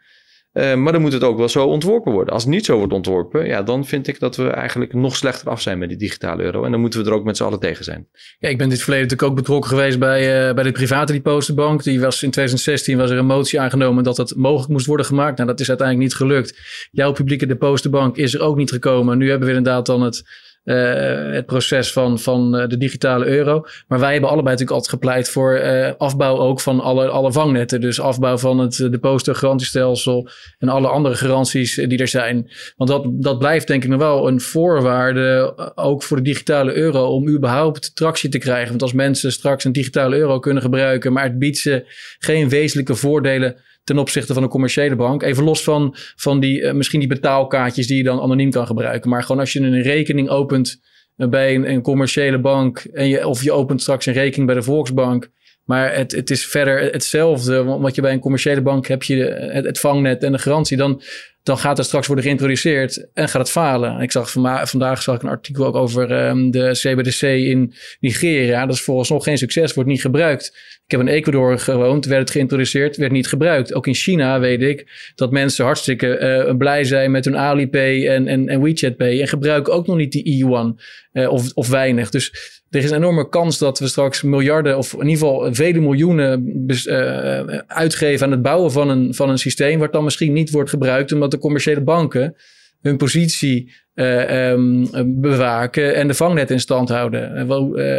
Uh, 0.53 0.75
maar 0.75 0.93
dan 0.93 1.01
moet 1.01 1.13
het 1.13 1.25
ook 1.25 1.39
wel 1.39 1.49
zo 1.49 1.67
ontworpen 1.67 2.13
worden. 2.13 2.35
Als 2.35 2.43
het 2.43 2.53
niet 2.53 2.65
zo 2.65 2.79
wordt 2.79 2.93
ontworpen, 2.93 3.47
ja, 3.47 3.63
dan 3.63 3.87
vind 3.87 4.07
ik 4.07 4.21
dat 4.21 4.37
we 4.37 4.49
eigenlijk 4.49 4.95
nog 4.95 5.17
slechter 5.17 5.49
af 5.49 5.61
zijn 5.61 5.79
met 5.79 5.89
die 5.89 5.99
digitale 5.99 6.43
euro. 6.43 6.65
En 6.65 6.71
dan 6.71 6.81
moeten 6.81 7.03
we 7.03 7.11
er 7.11 7.15
ook 7.15 7.25
met 7.25 7.37
z'n 7.37 7.45
allen 7.45 7.61
tegen 7.61 7.85
zijn. 7.85 8.09
Ja, 8.39 8.49
ik 8.49 8.59
ben 8.59 8.69
dit 8.69 8.83
verleden 8.83 9.05
natuurlijk 9.05 9.31
ook 9.31 9.39
betrokken 9.39 9.71
geweest 9.71 9.99
bij, 9.99 10.55
bij 10.55 10.65
de 10.65 10.73
private 10.73 11.13
depositobank. 11.13 11.83
Die 11.83 12.01
was 12.01 12.23
in 12.23 12.31
2016 12.31 12.97
was 12.97 13.11
er 13.11 13.19
een 13.19 13.27
motie 13.27 13.61
aangenomen 13.61 14.05
dat 14.05 14.17
dat 14.17 14.35
mogelijk 14.37 14.71
moest 14.71 14.87
worden 14.87 15.07
gemaakt. 15.07 15.37
Nou, 15.37 15.49
dat 15.49 15.61
is 15.61 15.69
uiteindelijk 15.69 16.09
niet 16.09 16.19
gelukt. 16.19 16.59
Jouw 16.91 17.13
publieke 17.13 17.47
depositobank 17.47 18.17
is 18.17 18.35
er 18.35 18.41
ook 18.41 18.57
niet 18.57 18.71
gekomen. 18.71 19.19
Nu 19.19 19.31
hebben 19.31 19.49
we 19.49 19.55
inderdaad 19.55 19.87
dan 19.87 20.03
het 20.03 20.47
het 20.73 21.47
proces 21.47 21.93
van, 21.93 22.19
van 22.19 22.61
uh, 22.61 22.67
de 22.67 22.77
digitale 22.77 23.27
euro. 23.27 23.65
Maar 23.89 23.99
wij 23.99 24.13
hebben 24.13 24.31
allebei 24.31 24.55
natuurlijk 24.57 24.77
altijd 24.77 24.91
gepleit 24.91 25.29
voor 25.29 25.61
uh, 25.61 25.91
afbouw 25.99 26.37
ook 26.37 26.61
van 26.61 26.81
alle, 26.81 27.09
alle 27.09 27.33
vangnetten. 27.33 27.81
Dus 27.81 28.01
afbouw 28.01 28.39
van 28.39 28.59
het 28.59 28.77
depositogarantiestelsel 28.77 30.29
en 30.59 30.69
alle 30.69 30.89
andere 30.89 31.15
garanties 31.15 31.75
die 31.75 31.99
er 31.99 32.09
zijn. 32.09 32.51
Want 32.77 32.91
dat, 32.91 33.05
dat 33.09 33.39
blijft 33.39 33.67
denk 33.67 33.85
ik 33.85 33.91
nog 33.91 33.99
wel 33.99 34.29
een 34.29 34.41
voorwaarde 34.41 35.53
ook 35.75 36.03
voor 36.03 36.17
de 36.17 36.23
digitale 36.23 36.75
euro 36.75 37.07
om 37.07 37.29
überhaupt 37.29 37.97
tractie 37.97 38.31
te 38.31 38.39
krijgen. 38.39 38.69
Want 38.69 38.83
als 38.83 38.93
mensen 38.93 39.33
straks 39.33 39.65
een 39.65 39.73
digitale 39.73 40.17
euro 40.17 40.39
kunnen 40.39 40.63
gebruiken, 40.63 41.13
maar 41.13 41.25
het 41.25 41.39
biedt 41.39 41.59
ze 41.59 41.85
geen 42.19 42.49
wezenlijke 42.49 42.95
voordelen 42.95 43.57
ten 43.89 43.99
opzichte 43.99 44.35
van 44.35 44.43
een 44.43 44.49
commerciële 44.49 44.97
bank. 44.97 45.23
Even 45.23 45.45
los 45.45 45.65
van, 45.65 45.97
van 46.17 46.41
die, 46.41 46.61
uh, 46.61 46.73
misschien 46.73 46.99
die 47.01 47.09
betaalkaartjes 47.09 47.87
die 47.87 47.97
je 47.97 48.03
dan 48.03 48.21
anoniem 48.21 48.51
kan 48.51 48.67
gebruiken. 48.67 49.11
Maar 49.11 49.23
gewoon 49.23 49.41
als 49.41 49.53
je 49.53 49.61
een 49.61 49.83
rekening 49.83 50.29
opent 50.29 50.81
uh, 51.17 51.29
bij 51.29 51.55
een, 51.55 51.71
een, 51.71 51.83
commerciële 51.83 52.39
bank. 52.41 52.79
En 52.79 53.09
je, 53.09 53.27
of 53.27 53.43
je 53.43 53.53
opent 53.53 53.83
straks 53.83 54.07
een 54.07 54.13
rekening 54.13 54.47
bij 54.47 54.57
de 54.57 54.63
Volksbank. 54.63 55.31
Maar 55.65 55.95
het, 55.95 56.13
het 56.13 56.31
is 56.31 56.47
verder 56.47 56.93
hetzelfde. 56.93 57.65
Want 57.65 57.95
je 57.95 58.01
bij 58.01 58.13
een 58.13 58.21
commerciële 58.21 58.63
bank 58.63 58.87
heb 58.87 59.03
je 59.03 59.17
het, 59.53 59.79
vangnet 59.79 60.23
en 60.23 60.33
de 60.33 60.39
garantie. 60.39 60.77
Dan, 60.77 61.03
dan 61.43 61.59
gaat 61.59 61.77
het 61.77 61.87
straks 61.87 62.07
worden 62.07 62.25
geïntroduceerd 62.25 63.09
en 63.15 63.29
gaat 63.29 63.43
het 63.43 63.51
falen. 63.51 64.01
Ik 64.01 64.13
zag 64.13 64.31
vandaag 64.31 65.03
zag 65.03 65.15
ik 65.15 65.23
een 65.23 65.29
artikel 65.29 65.67
ook 65.67 65.75
over 65.75 66.29
um, 66.29 66.51
de 66.51 66.71
CBDC 66.73 67.23
in 67.23 67.75
Nigeria. 68.01 68.67
Dat 68.67 68.75
is 68.75 68.83
volgens 68.83 69.11
nog 69.11 69.25
geen 69.25 69.39
succes, 69.39 69.75
wordt 69.75 69.91
niet 69.91 70.01
gebruikt. 70.01 70.78
Ik 70.89 70.97
heb 70.97 71.07
in 71.07 71.15
Ecuador 71.15 71.59
gewoond, 71.59 72.07
werd 72.07 72.21
het 72.21 72.31
geïntroduceerd, 72.31 72.97
werd 72.97 73.13
niet 73.13 73.27
gebruikt. 73.27 73.75
Ook 73.75 73.87
in 73.87 73.95
China 73.95 74.41
weet 74.41 74.63
ik 74.63 75.13
dat 75.15 75.31
mensen 75.31 75.65
hartstikke 75.65 76.45
uh, 76.49 76.57
blij 76.57 76.85
zijn 76.85 77.11
met 77.11 77.25
hun 77.25 77.37
Alipay 77.37 78.07
en, 78.07 78.27
en, 78.27 78.49
en 78.49 78.63
WeChat 78.63 78.97
Pay. 78.97 79.21
En 79.21 79.29
gebruiken 79.29 79.73
ook 79.73 79.87
nog 79.87 79.97
niet 79.97 80.13
die 80.13 80.25
e-yuan 80.25 80.81
uh, 81.13 81.33
of, 81.33 81.53
of 81.55 81.69
weinig. 81.69 82.11
Dus 82.11 82.33
er 82.71 82.83
is 82.83 82.91
een 82.91 82.97
enorme 82.97 83.29
kans 83.29 83.59
dat 83.59 83.79
we 83.79 83.89
straks 83.89 84.23
miljarden 84.23 84.79
of 84.79 84.93
in 84.93 85.09
ieder 85.09 85.19
geval 85.19 85.55
vele 85.55 85.81
miljoenen 85.81 86.65
uh, 86.67 87.41
uitgeven 87.67 88.27
aan 88.27 88.33
het 88.33 88.43
bouwen 88.43 88.73
van 88.73 88.89
een, 88.89 89.15
van 89.15 89.29
een 89.29 89.39
systeem. 89.39 89.79
Wat 89.79 89.93
dan 89.93 90.05
misschien 90.05 90.33
niet 90.33 90.51
wordt 90.51 90.71
gebruikt 90.71 91.13
omdat 91.13 91.31
de 91.31 91.39
commerciële 91.39 91.83
banken 91.83 92.37
hun 92.81 92.97
positie 92.97 93.73
um, 93.95 94.89
bewaken 95.21 95.95
en 95.95 96.09
de 96.09 96.15
vangnet 96.15 96.51
in 96.51 96.61
stand 96.61 96.89
houden. 96.89 97.47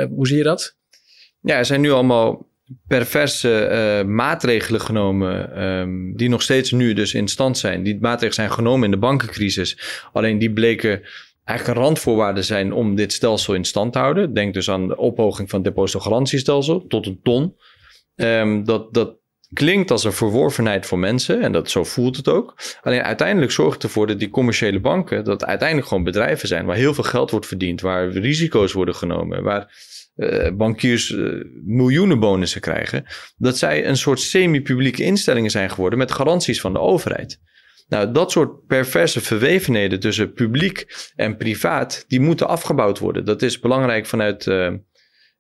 Hoe 0.09 0.27
zie 0.27 0.37
je 0.37 0.43
dat? 0.43 0.77
Ja, 1.41 1.57
er 1.57 1.65
zijn 1.65 1.81
nu 1.81 1.91
allemaal 1.91 2.47
perverse 2.87 3.69
uh, 4.03 4.09
maatregelen 4.09 4.81
genomen, 4.81 5.63
um, 5.63 6.15
die 6.15 6.29
nog 6.29 6.41
steeds 6.41 6.71
nu 6.71 6.93
dus 6.93 7.13
in 7.13 7.27
stand 7.27 7.57
zijn. 7.57 7.83
Die 7.83 7.97
maatregelen 7.99 8.33
zijn 8.33 8.51
genomen 8.51 8.85
in 8.85 8.91
de 8.91 8.97
bankencrisis. 8.97 9.79
Alleen 10.13 10.37
die 10.37 10.53
bleken 10.53 11.01
eigenlijk 11.43 11.79
een 11.79 11.85
randvoorwaarde 11.85 12.41
zijn 12.41 12.73
om 12.73 12.95
dit 12.95 13.13
stelsel 13.13 13.53
in 13.53 13.65
stand 13.65 13.93
te 13.93 13.99
houden. 13.99 14.33
Denk 14.33 14.53
dus 14.53 14.69
aan 14.69 14.87
de 14.87 14.97
ophoging 14.97 15.49
van 15.49 15.59
het 15.59 15.67
depositogarantiestelsel 15.67 16.87
tot 16.87 17.05
een 17.05 17.19
ton. 17.23 17.55
Um, 18.15 18.63
dat, 18.63 18.93
dat 18.93 19.17
klinkt 19.53 19.91
als 19.91 20.03
een 20.03 20.13
verworvenheid 20.13 20.85
voor 20.85 20.99
mensen 20.99 21.41
en 21.41 21.51
dat, 21.51 21.69
zo 21.69 21.83
voelt 21.83 22.17
het 22.17 22.27
ook. 22.27 22.55
Alleen 22.81 23.03
uiteindelijk 23.03 23.51
zorgt 23.51 23.73
het 23.73 23.83
ervoor 23.83 24.07
dat 24.07 24.19
die 24.19 24.29
commerciële 24.29 24.79
banken, 24.79 25.23
dat 25.23 25.45
uiteindelijk 25.45 25.87
gewoon 25.87 26.03
bedrijven 26.03 26.47
zijn 26.47 26.65
waar 26.65 26.75
heel 26.75 26.93
veel 26.93 27.03
geld 27.03 27.31
wordt 27.31 27.45
verdiend, 27.45 27.81
waar 27.81 28.09
risico's 28.09 28.73
worden 28.73 28.95
genomen, 28.95 29.43
waar 29.43 29.73
uh, 30.19 30.51
bankiers 30.51 31.09
uh, 31.09 31.43
miljoenen 31.65 32.19
bonussen 32.19 32.61
krijgen, 32.61 33.05
dat 33.37 33.57
zij 33.57 33.87
een 33.87 33.97
soort 33.97 34.19
semi-publieke 34.19 35.03
instellingen 35.03 35.51
zijn 35.51 35.69
geworden 35.69 35.99
met 35.99 36.11
garanties 36.11 36.61
van 36.61 36.73
de 36.73 36.79
overheid. 36.79 37.39
Nou, 37.87 38.11
dat 38.11 38.31
soort 38.31 38.65
perverse 38.65 39.21
verwevenheden 39.21 39.99
tussen 39.99 40.33
publiek 40.33 40.85
en 41.15 41.37
privaat, 41.37 42.05
die 42.07 42.19
moeten 42.19 42.47
afgebouwd 42.47 42.99
worden. 42.99 43.25
Dat 43.25 43.41
is 43.41 43.59
belangrijk 43.59 44.05
vanuit 44.05 44.45
uh, 44.45 44.73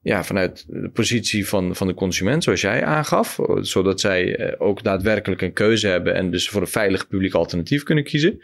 ja, 0.01 0.23
vanuit 0.23 0.65
de 0.67 0.89
positie 0.89 1.47
van, 1.47 1.75
van 1.75 1.87
de 1.87 1.93
consument, 1.93 2.43
zoals 2.43 2.61
jij 2.61 2.83
aangaf. 2.83 3.39
Zodat 3.61 3.99
zij 3.99 4.35
eh, 4.35 4.67
ook 4.67 4.83
daadwerkelijk 4.83 5.41
een 5.41 5.53
keuze 5.53 5.87
hebben 5.87 6.15
en 6.15 6.31
dus 6.31 6.49
voor 6.49 6.61
een 6.61 6.67
veilig 6.67 7.07
publiek 7.07 7.33
alternatief 7.33 7.83
kunnen 7.83 8.03
kiezen. 8.03 8.41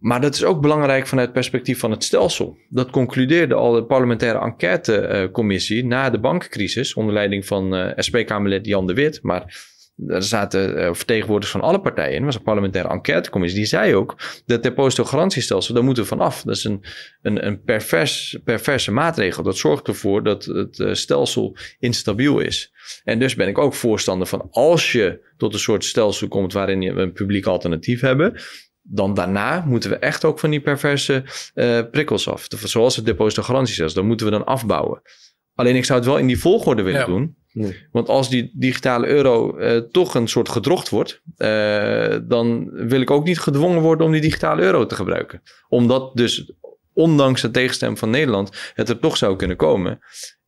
Maar 0.00 0.20
dat 0.20 0.34
is 0.34 0.44
ook 0.44 0.60
belangrijk 0.60 1.06
vanuit 1.06 1.26
het 1.26 1.36
perspectief 1.36 1.78
van 1.78 1.90
het 1.90 2.04
stelsel. 2.04 2.58
Dat 2.68 2.90
concludeerde 2.90 3.54
al 3.54 3.72
de 3.72 3.84
parlementaire 3.84 4.38
enquêtecommissie 4.38 5.84
na 5.84 6.10
de 6.10 6.20
bankencrisis, 6.20 6.94
onder 6.94 7.14
leiding 7.14 7.46
van 7.46 7.74
uh, 7.74 7.90
SP-Kamerlid 7.96 8.66
Jan 8.66 8.86
de 8.86 8.94
Wit. 8.94 9.22
Maar 9.22 9.68
er 10.06 10.22
zaten 10.22 10.78
uh, 10.78 10.94
vertegenwoordigers 10.94 11.60
van 11.60 11.68
alle 11.68 11.80
partijen 11.80 12.14
in. 12.14 12.24
Was 12.24 12.34
een 12.34 12.42
parlementaire 12.42 12.90
enquêtecommissie. 12.90 13.58
Die 13.58 13.68
zei 13.68 13.94
ook 13.94 14.16
dat 14.46 14.62
depositogarantiestelsel, 14.62 15.74
daar 15.74 15.84
moeten 15.84 16.02
we 16.02 16.08
vanaf. 16.08 16.42
Dat 16.42 16.56
is 16.56 16.64
een, 16.64 16.84
een, 17.22 17.46
een 17.46 17.62
pervers, 17.62 18.38
perverse 18.44 18.92
maatregel. 18.92 19.42
Dat 19.42 19.56
zorgt 19.56 19.88
ervoor 19.88 20.22
dat 20.22 20.44
het 20.44 20.78
uh, 20.78 20.94
stelsel 20.94 21.56
instabiel 21.78 22.38
is. 22.38 22.72
En 23.04 23.18
dus 23.18 23.34
ben 23.34 23.48
ik 23.48 23.58
ook 23.58 23.74
voorstander 23.74 24.26
van 24.26 24.48
als 24.50 24.92
je 24.92 25.28
tot 25.36 25.52
een 25.52 25.58
soort 25.58 25.84
stelsel 25.84 26.28
komt 26.28 26.52
waarin 26.52 26.82
je 26.82 26.90
een 26.90 27.12
publiek 27.12 27.46
alternatief 27.46 28.00
hebben, 28.00 28.40
dan 28.92 29.14
daarna 29.14 29.64
moeten 29.66 29.90
we 29.90 29.96
echt 29.96 30.24
ook 30.24 30.38
van 30.38 30.50
die 30.50 30.60
perverse 30.60 31.24
uh, 31.54 31.80
prikkels 31.90 32.28
af. 32.28 32.46
Zoals 32.48 32.96
het 32.96 33.06
depositogarantiestelsel. 33.06 33.96
Dat 33.96 34.08
moeten 34.08 34.26
we 34.26 34.32
dan 34.32 34.46
afbouwen. 34.46 35.02
Alleen 35.54 35.76
ik 35.76 35.84
zou 35.84 35.98
het 35.98 36.08
wel 36.08 36.18
in 36.18 36.26
die 36.26 36.40
volgorde 36.40 36.82
willen 36.82 37.00
ja. 37.00 37.06
doen. 37.06 37.36
Nee. 37.52 37.86
Want 37.92 38.08
als 38.08 38.30
die 38.30 38.50
digitale 38.54 39.06
euro 39.06 39.58
uh, 39.58 39.76
toch 39.76 40.14
een 40.14 40.28
soort 40.28 40.48
gedrocht 40.48 40.88
wordt, 40.88 41.22
uh, 41.36 42.16
dan 42.22 42.70
wil 42.70 43.00
ik 43.00 43.10
ook 43.10 43.24
niet 43.24 43.40
gedwongen 43.40 43.82
worden 43.82 44.06
om 44.06 44.12
die 44.12 44.20
digitale 44.20 44.62
euro 44.62 44.86
te 44.86 44.94
gebruiken. 44.94 45.42
Omdat 45.68 46.16
dus 46.16 46.52
ondanks 46.92 47.40
de 47.40 47.50
tegenstem 47.50 47.96
van 47.96 48.10
Nederland, 48.10 48.72
het 48.74 48.88
er 48.88 48.98
toch 48.98 49.16
zou 49.16 49.36
kunnen 49.36 49.56
komen. 49.56 49.98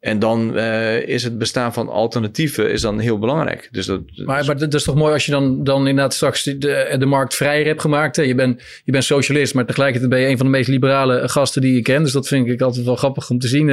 En 0.03 0.19
dan 0.19 0.57
uh, 0.57 1.09
is 1.09 1.23
het 1.25 1.39
bestaan 1.39 1.73
van 1.73 1.89
alternatieven 1.89 2.71
is 2.71 2.81
dan 2.81 2.99
heel 2.99 3.19
belangrijk. 3.19 3.69
Dus 3.71 3.87
dat, 3.87 4.01
maar, 4.25 4.45
maar 4.45 4.59
dat 4.59 4.75
is 4.75 4.83
toch 4.83 4.95
mooi 4.95 5.13
als 5.13 5.27
je 5.27 5.33
dan, 5.33 5.65
dan 5.65 5.79
inderdaad 5.79 6.15
straks 6.15 6.43
de, 6.43 6.95
de 6.99 7.07
markt 7.07 7.35
vrijer 7.35 7.67
hebt 7.67 7.81
gemaakt. 7.81 8.17
Hè? 8.17 8.23
Je, 8.23 8.35
bent, 8.35 8.63
je 8.85 8.93
bent 8.93 9.05
socialist, 9.05 9.55
maar 9.55 9.67
tegelijkertijd 9.67 10.11
ben 10.11 10.21
je 10.21 10.29
een 10.29 10.37
van 10.37 10.47
de 10.47 10.53
meest 10.53 10.69
liberale 10.69 11.29
gasten 11.29 11.63
die 11.63 11.75
je 11.75 11.83
kent. 11.83 12.05
Dus 12.05 12.13
dat 12.13 12.29
vind 12.29 12.49
ik 12.49 12.61
altijd 12.61 12.85
wel 12.85 12.97
grappig 12.97 13.31
om 13.31 13.39
te 13.39 13.49
zien. 13.49 13.69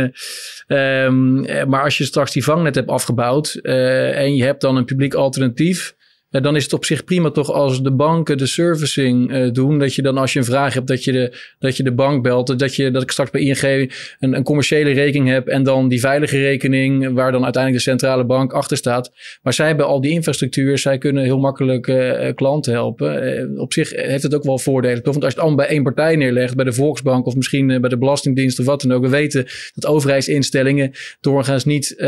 Um, 0.67 1.45
maar 1.69 1.83
als 1.83 1.97
je 1.97 2.03
straks 2.03 2.31
die 2.31 2.43
vangnet 2.43 2.75
hebt 2.75 2.89
afgebouwd 2.89 3.53
en 3.53 4.35
je 4.35 4.43
hebt 4.43 4.61
dan 4.61 4.75
een 4.75 4.85
publiek 4.85 5.13
alternatief 5.13 5.95
dan 6.29 6.55
is 6.55 6.63
het 6.63 6.73
op 6.73 6.85
zich 6.85 7.03
prima 7.03 7.29
toch 7.29 7.51
als 7.51 7.83
de 7.83 7.91
banken 7.91 8.37
de 8.37 8.45
servicing 8.45 9.31
uh, 9.31 9.51
doen. 9.51 9.79
Dat 9.79 9.95
je 9.95 10.01
dan 10.01 10.17
als 10.17 10.33
je 10.33 10.39
een 10.39 10.45
vraag 10.45 10.73
hebt, 10.73 10.87
dat 10.87 11.03
je 11.03 11.11
de, 11.11 11.37
dat 11.59 11.77
je 11.77 11.83
de 11.83 11.93
bank 11.93 12.23
belt. 12.23 12.59
Dat, 12.59 12.75
je, 12.75 12.91
dat 12.91 13.01
ik 13.01 13.11
straks 13.11 13.29
bij 13.29 13.41
ING 13.41 13.91
een, 14.19 14.35
een 14.35 14.43
commerciële 14.43 14.91
rekening 14.91 15.29
heb. 15.29 15.47
En 15.47 15.63
dan 15.63 15.87
die 15.87 15.99
veilige 15.99 16.37
rekening, 16.37 17.13
waar 17.13 17.31
dan 17.31 17.43
uiteindelijk 17.43 17.83
de 17.83 17.89
centrale 17.89 18.25
bank 18.25 18.53
achter 18.53 18.77
staat. 18.77 19.11
Maar 19.41 19.53
zij 19.53 19.67
hebben 19.67 19.85
al 19.85 20.01
die 20.01 20.11
infrastructuur. 20.11 20.77
Zij 20.77 20.97
kunnen 20.97 21.23
heel 21.23 21.39
makkelijk 21.39 21.87
uh, 21.87 22.29
klanten 22.35 22.73
helpen. 22.73 23.57
Op 23.57 23.73
zich 23.73 23.89
heeft 23.95 24.23
het 24.23 24.35
ook 24.35 24.43
wel 24.43 24.57
voordelen. 24.59 25.03
Toch? 25.03 25.13
Want 25.13 25.23
als 25.23 25.33
je 25.33 25.39
het 25.39 25.47
allemaal 25.47 25.65
bij 25.65 25.75
één 25.75 25.83
partij 25.83 26.15
neerlegt, 26.15 26.55
bij 26.55 26.65
de 26.65 26.73
Volksbank 26.73 27.25
of 27.25 27.35
misschien 27.35 27.67
bij 27.67 27.89
de 27.89 27.97
Belastingdienst 27.97 28.59
of 28.59 28.65
wat 28.65 28.81
dan 28.81 28.91
ook. 28.91 29.03
We 29.03 29.09
weten 29.09 29.45
dat 29.73 29.91
overheidsinstellingen 29.91 30.91
doorgaans 31.21 31.65
niet 31.65 32.01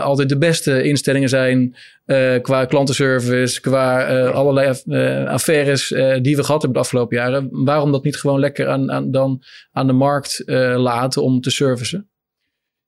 altijd 0.00 0.28
de 0.28 0.38
beste 0.38 0.82
instellingen 0.82 1.28
zijn 1.28 1.76
uh, 2.06 2.42
qua 2.42 2.64
klantenservice, 2.64 3.60
qua 3.60 4.10
uh, 4.10 4.30
allerlei 4.30 4.74
uh, 4.86 5.26
affaires 5.26 5.88
die 6.22 6.36
we 6.36 6.44
gehad 6.44 6.62
hebben 6.62 6.72
de 6.72 6.78
afgelopen 6.78 7.16
jaren. 7.16 7.48
Waarom 7.50 7.92
dat 7.92 8.04
niet 8.04 8.16
gewoon 8.16 8.40
lekker 8.40 8.68
aan, 8.68 8.90
aan, 8.92 9.10
dan 9.10 9.42
aan 9.72 9.86
de 9.86 9.92
markt 9.92 10.42
laten 10.76 11.22
om 11.22 11.40
te 11.40 11.50
servicen? 11.50 12.08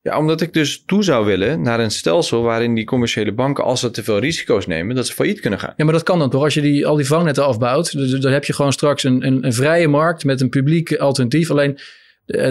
Ja, 0.01 0.19
omdat 0.19 0.41
ik 0.41 0.53
dus 0.53 0.85
toe 0.85 1.05
zou 1.05 1.27
willen 1.27 1.63
naar 1.63 1.81
een 1.81 1.91
stelsel 1.91 2.43
waarin 2.43 2.75
die 2.75 2.85
commerciële 2.85 3.33
banken, 3.33 3.65
als 3.65 3.81
ze 3.81 3.91
te 3.91 4.03
veel 4.03 4.19
risico's 4.19 4.67
nemen, 4.67 4.97
dat 4.97 5.07
ze 5.07 5.13
failliet 5.13 5.41
kunnen 5.41 5.59
gaan. 5.59 5.73
Ja, 5.77 5.85
maar 5.85 5.95
dat 5.95 6.03
kan 6.03 6.19
dan 6.19 6.31
toch? 6.31 6.43
Als 6.43 6.55
je 6.55 6.61
die, 6.61 6.87
al 6.87 6.97
die 6.97 7.07
vangnetten 7.07 7.45
afbouwt, 7.45 7.93
dan, 7.93 8.21
dan 8.21 8.33
heb 8.33 8.45
je 8.45 8.53
gewoon 8.53 8.73
straks 8.73 9.05
een, 9.05 9.27
een, 9.27 9.45
een 9.45 9.53
vrije 9.53 9.89
markt 9.89 10.25
met 10.25 10.41
een 10.41 10.49
publiek 10.49 10.97
alternatief. 10.97 11.51
Alleen 11.51 11.79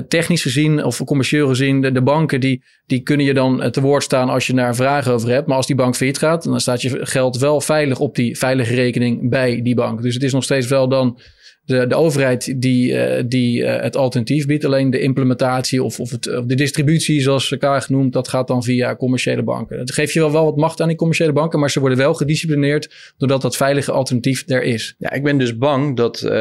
technisch 0.07 0.41
gezien 0.41 0.83
of 0.83 1.03
commercieel 1.03 1.47
gezien, 1.47 1.81
de, 1.81 2.01
banken 2.01 2.39
die, 2.39 2.63
die 2.85 2.99
kunnen 2.99 3.25
je 3.25 3.33
dan 3.33 3.63
uh, 3.63 3.67
te 3.67 3.81
woord 3.81 4.03
staan 4.03 4.29
als 4.29 4.47
je 4.47 4.53
daar 4.53 4.75
vragen 4.75 5.13
over 5.13 5.29
hebt. 5.29 5.47
Maar 5.47 5.57
als 5.57 5.67
die 5.67 5.75
bank 5.75 5.95
failliet 5.95 6.17
gaat, 6.17 6.43
dan 6.43 6.59
staat 6.59 6.81
je 6.81 7.05
geld 7.05 7.37
wel 7.37 7.61
veilig 7.61 7.99
op 7.99 8.15
die 8.15 8.37
veilige 8.37 8.73
rekening 8.75 9.29
bij 9.29 9.61
die 9.61 9.75
bank. 9.75 10.01
Dus 10.01 10.13
het 10.13 10.23
is 10.23 10.33
nog 10.33 10.43
steeds 10.43 10.67
wel 10.67 10.87
dan 10.87 11.19
de, 11.65 11.87
de 11.87 11.95
overheid 11.95 12.61
die, 12.61 12.91
uh, 12.91 13.23
die 13.27 13.61
uh, 13.61 13.81
het 13.81 13.95
alternatief 13.95 14.45
biedt. 14.45 14.65
Alleen 14.65 14.89
de 14.89 14.99
implementatie 14.99 15.83
of, 15.83 15.99
of, 15.99 16.11
het, 16.11 16.37
of 16.37 16.45
de 16.45 16.55
distributie, 16.55 17.21
zoals 17.21 17.51
elkaar 17.51 17.81
genoemd, 17.81 18.13
dat 18.13 18.27
gaat 18.27 18.47
dan 18.47 18.63
via 18.63 18.95
commerciële 18.95 19.43
banken. 19.43 19.77
Dat 19.77 19.91
geeft 19.91 20.13
je 20.13 20.19
wel, 20.19 20.31
wel 20.31 20.43
wat 20.43 20.55
macht 20.55 20.81
aan 20.81 20.87
die 20.87 20.97
commerciële 20.97 21.33
banken, 21.33 21.59
maar 21.59 21.71
ze 21.71 21.79
worden 21.79 21.97
wel 21.97 22.13
gedisciplineerd 22.13 23.13
doordat 23.17 23.41
dat 23.41 23.55
veilige 23.55 23.91
alternatief 23.91 24.43
er 24.47 24.63
is. 24.63 24.95
Ja, 24.97 25.11
ik 25.11 25.23
ben 25.23 25.37
dus 25.37 25.57
bang 25.57 25.95
dat 25.95 26.21
uh, 26.21 26.31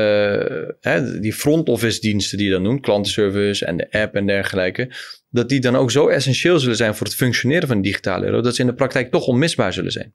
hè, 0.81 1.21
die 1.21 1.33
front 1.33 1.69
office 1.69 2.01
diensten 2.01 2.39
die 2.39 2.47
je 2.47 2.53
dan 2.53 2.63
noemt, 2.63 2.81
klantenservice 2.81 3.65
en 3.65 3.77
de 3.77 3.91
app 3.91 4.15
en 4.15 4.27
dergelijke, 4.27 4.91
dat 5.31 5.49
die 5.49 5.61
dan 5.61 5.77
ook 5.77 5.91
zo 5.91 6.09
essentieel 6.09 6.59
zullen 6.59 6.77
zijn 6.77 6.95
voor 6.95 7.07
het 7.07 7.17
functioneren 7.17 7.69
van 7.69 7.77
de 7.77 7.83
digitale 7.83 8.27
euro, 8.27 8.41
dat 8.41 8.55
ze 8.55 8.61
in 8.61 8.67
de 8.67 8.75
praktijk 8.75 9.11
toch 9.11 9.27
onmisbaar 9.27 9.73
zullen 9.73 9.93
zijn 9.93 10.15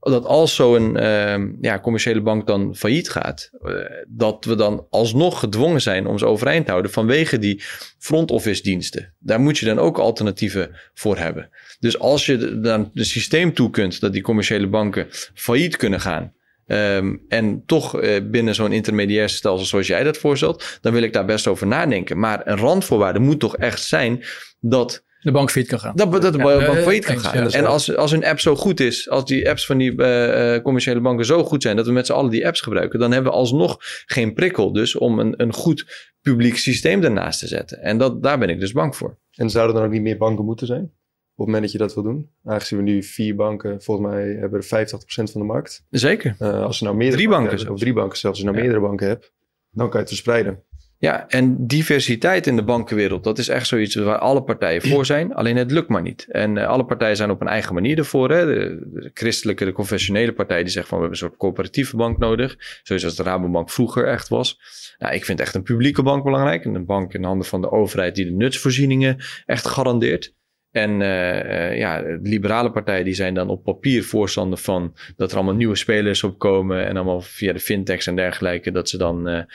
dat 0.00 0.24
als 0.24 0.54
zo'n 0.54 0.96
uh, 0.96 1.36
ja, 1.60 1.80
commerciële 1.80 2.20
bank 2.20 2.46
dan 2.46 2.76
failliet 2.76 3.10
gaat, 3.10 3.50
uh, 3.62 3.74
dat 4.08 4.44
we 4.44 4.54
dan 4.54 4.86
alsnog 4.90 5.40
gedwongen 5.40 5.80
zijn 5.80 6.06
om 6.06 6.18
ze 6.18 6.26
overeind 6.26 6.64
te 6.64 6.70
houden 6.70 6.92
vanwege 6.92 7.38
die 7.38 7.62
front 7.98 8.30
office 8.30 8.62
diensten. 8.62 9.14
Daar 9.18 9.40
moet 9.40 9.58
je 9.58 9.66
dan 9.66 9.78
ook 9.78 9.98
alternatieven 9.98 10.76
voor 10.94 11.16
hebben. 11.16 11.50
Dus 11.80 11.98
als 11.98 12.26
je 12.26 12.60
dan 12.60 12.90
een 12.94 13.04
systeem 13.04 13.54
toe 13.54 13.70
kunt 13.70 14.00
dat 14.00 14.12
die 14.12 14.22
commerciële 14.22 14.68
banken 14.68 15.06
failliet 15.34 15.76
kunnen 15.76 16.00
gaan. 16.00 16.36
Um, 16.66 17.24
en 17.28 17.62
toch 17.66 18.02
uh, 18.02 18.16
binnen 18.30 18.54
zo'n 18.54 18.72
intermediair 18.72 19.28
stelsel 19.28 19.66
zoals 19.66 19.86
jij 19.86 20.02
dat 20.02 20.18
voorstelt, 20.18 20.78
dan 20.80 20.92
wil 20.92 21.02
ik 21.02 21.12
daar 21.12 21.24
best 21.24 21.46
over 21.46 21.66
nadenken. 21.66 22.18
Maar 22.18 22.46
een 22.46 22.56
randvoorwaarde 22.56 23.18
moet 23.18 23.40
toch 23.40 23.56
echt 23.56 23.82
zijn 23.82 24.24
dat 24.60 25.04
de 25.20 25.30
bank 25.30 25.50
failliet 25.50 25.70
kan 25.70 25.80
gaan. 25.80 25.96
Dat, 25.96 26.22
dat 26.22 26.32
de 26.32 26.38
bank 26.38 26.62
failliet 26.62 27.04
kan 27.04 27.18
gaan. 27.18 27.50
en 27.50 27.66
als, 27.66 27.96
als 27.96 28.12
een 28.12 28.24
app 28.24 28.40
zo 28.40 28.56
goed 28.56 28.80
is, 28.80 29.10
als 29.10 29.24
die 29.24 29.48
apps 29.48 29.66
van 29.66 29.78
die 29.78 29.92
uh, 29.92 30.62
commerciële 30.62 31.00
banken 31.00 31.26
zo 31.26 31.44
goed 31.44 31.62
zijn, 31.62 31.76
dat 31.76 31.86
we 31.86 31.92
met 31.92 32.06
z'n 32.06 32.12
allen 32.12 32.30
die 32.30 32.46
apps 32.46 32.60
gebruiken, 32.60 32.98
dan 32.98 33.12
hebben 33.12 33.32
we 33.32 33.38
alsnog 33.38 33.76
geen 34.06 34.34
prikkel 34.34 34.72
dus 34.72 34.96
om 34.96 35.18
een, 35.18 35.34
een 35.36 35.52
goed 35.52 36.10
publiek 36.20 36.56
systeem 36.56 37.02
ernaast 37.02 37.40
te 37.40 37.46
zetten. 37.46 37.82
En 37.82 37.98
dat, 37.98 38.22
daar 38.22 38.38
ben 38.38 38.48
ik 38.48 38.60
dus 38.60 38.72
bang 38.72 38.96
voor. 38.96 39.18
En 39.34 39.50
zouden 39.50 39.74
er 39.74 39.80
dan 39.80 39.90
ook 39.90 39.94
niet 39.96 40.06
meer 40.06 40.18
banken 40.18 40.44
moeten 40.44 40.66
zijn? 40.66 40.82
Op 40.82 41.46
het 41.46 41.54
moment 41.54 41.62
dat 41.62 41.72
je 41.72 41.78
dat 41.78 41.94
wil 41.94 42.02
doen. 42.02 42.30
Aangezien 42.44 42.78
we 42.78 42.84
nu 42.84 43.02
vier 43.02 43.34
banken, 43.34 43.82
volgens 43.82 44.08
mij 44.08 44.24
hebben 44.24 44.60
er 44.60 44.88
85% 44.88 44.96
van 45.06 45.40
de 45.40 45.46
markt. 45.46 45.84
Zeker. 45.90 46.36
Uh, 46.38 46.62
als 46.62 46.78
je 46.78 46.84
nou 46.84 46.96
meerdere 46.96 47.16
drie 47.16 47.28
banken, 47.28 47.56
banken, 47.56 47.72
of 47.72 47.80
drie 47.80 47.92
banken 47.92 48.18
zelfs, 48.18 48.36
als 48.36 48.46
je 48.46 48.52
nou 48.52 48.64
meerdere 48.64 48.86
banken 48.86 49.06
hebt, 49.06 49.32
dan 49.70 49.86
kan 49.86 49.92
je 49.92 49.98
het 49.98 50.08
verspreiden. 50.08 50.62
Ja, 51.00 51.28
en 51.28 51.66
diversiteit 51.66 52.46
in 52.46 52.56
de 52.56 52.64
bankenwereld, 52.64 53.24
dat 53.24 53.38
is 53.38 53.48
echt 53.48 53.66
zoiets 53.66 53.94
waar 53.94 54.18
alle 54.18 54.42
partijen 54.42 54.82
voor 54.82 55.06
zijn. 55.06 55.34
Alleen 55.34 55.56
het 55.56 55.70
lukt 55.70 55.88
maar 55.88 56.02
niet. 56.02 56.26
En 56.28 56.56
uh, 56.56 56.66
alle 56.66 56.84
partijen 56.84 57.16
zijn 57.16 57.30
op 57.30 57.40
een 57.40 57.48
eigen 57.48 57.74
manier 57.74 57.98
ervoor. 57.98 58.30
Hè. 58.30 58.46
De, 58.46 59.10
christelijke, 59.14 59.64
de 59.64 59.72
confessionele 59.72 60.32
partij 60.32 60.62
die 60.62 60.72
zegt 60.72 60.88
van 60.88 60.98
we 60.98 61.04
hebben 61.04 61.22
een 61.22 61.28
soort 61.28 61.40
coöperatieve 61.40 61.96
bank 61.96 62.18
nodig. 62.18 62.80
Zoals 62.82 63.16
de 63.16 63.22
Rabobank 63.22 63.70
vroeger 63.70 64.06
echt 64.06 64.28
was. 64.28 64.58
Nou, 64.98 65.14
ik 65.14 65.24
vind 65.24 65.40
echt 65.40 65.54
een 65.54 65.62
publieke 65.62 66.02
bank 66.02 66.24
belangrijk. 66.24 66.64
Een 66.64 66.86
bank 66.86 67.14
in 67.14 67.24
handen 67.24 67.46
van 67.46 67.60
de 67.60 67.70
overheid 67.70 68.14
die 68.14 68.24
de 68.24 68.32
nutsvoorzieningen 68.32 69.16
echt 69.46 69.66
garandeert. 69.66 70.36
En 70.70 71.00
uh, 71.00 71.78
ja, 71.78 72.02
de 72.02 72.18
liberale 72.22 72.70
partijen 72.70 73.04
die 73.04 73.14
zijn 73.14 73.34
dan 73.34 73.48
op 73.48 73.62
papier 73.62 74.04
voorstander 74.04 74.58
van 74.58 74.96
dat 75.16 75.30
er 75.30 75.36
allemaal 75.36 75.54
nieuwe 75.54 75.76
spelers 75.76 76.22
opkomen. 76.22 76.86
En 76.86 76.96
allemaal 76.96 77.20
via 77.20 77.52
de 77.52 77.60
fintechs 77.60 78.06
en 78.06 78.16
dergelijke, 78.16 78.70
dat 78.70 78.88
ze 78.88 78.96
dan 78.96 79.46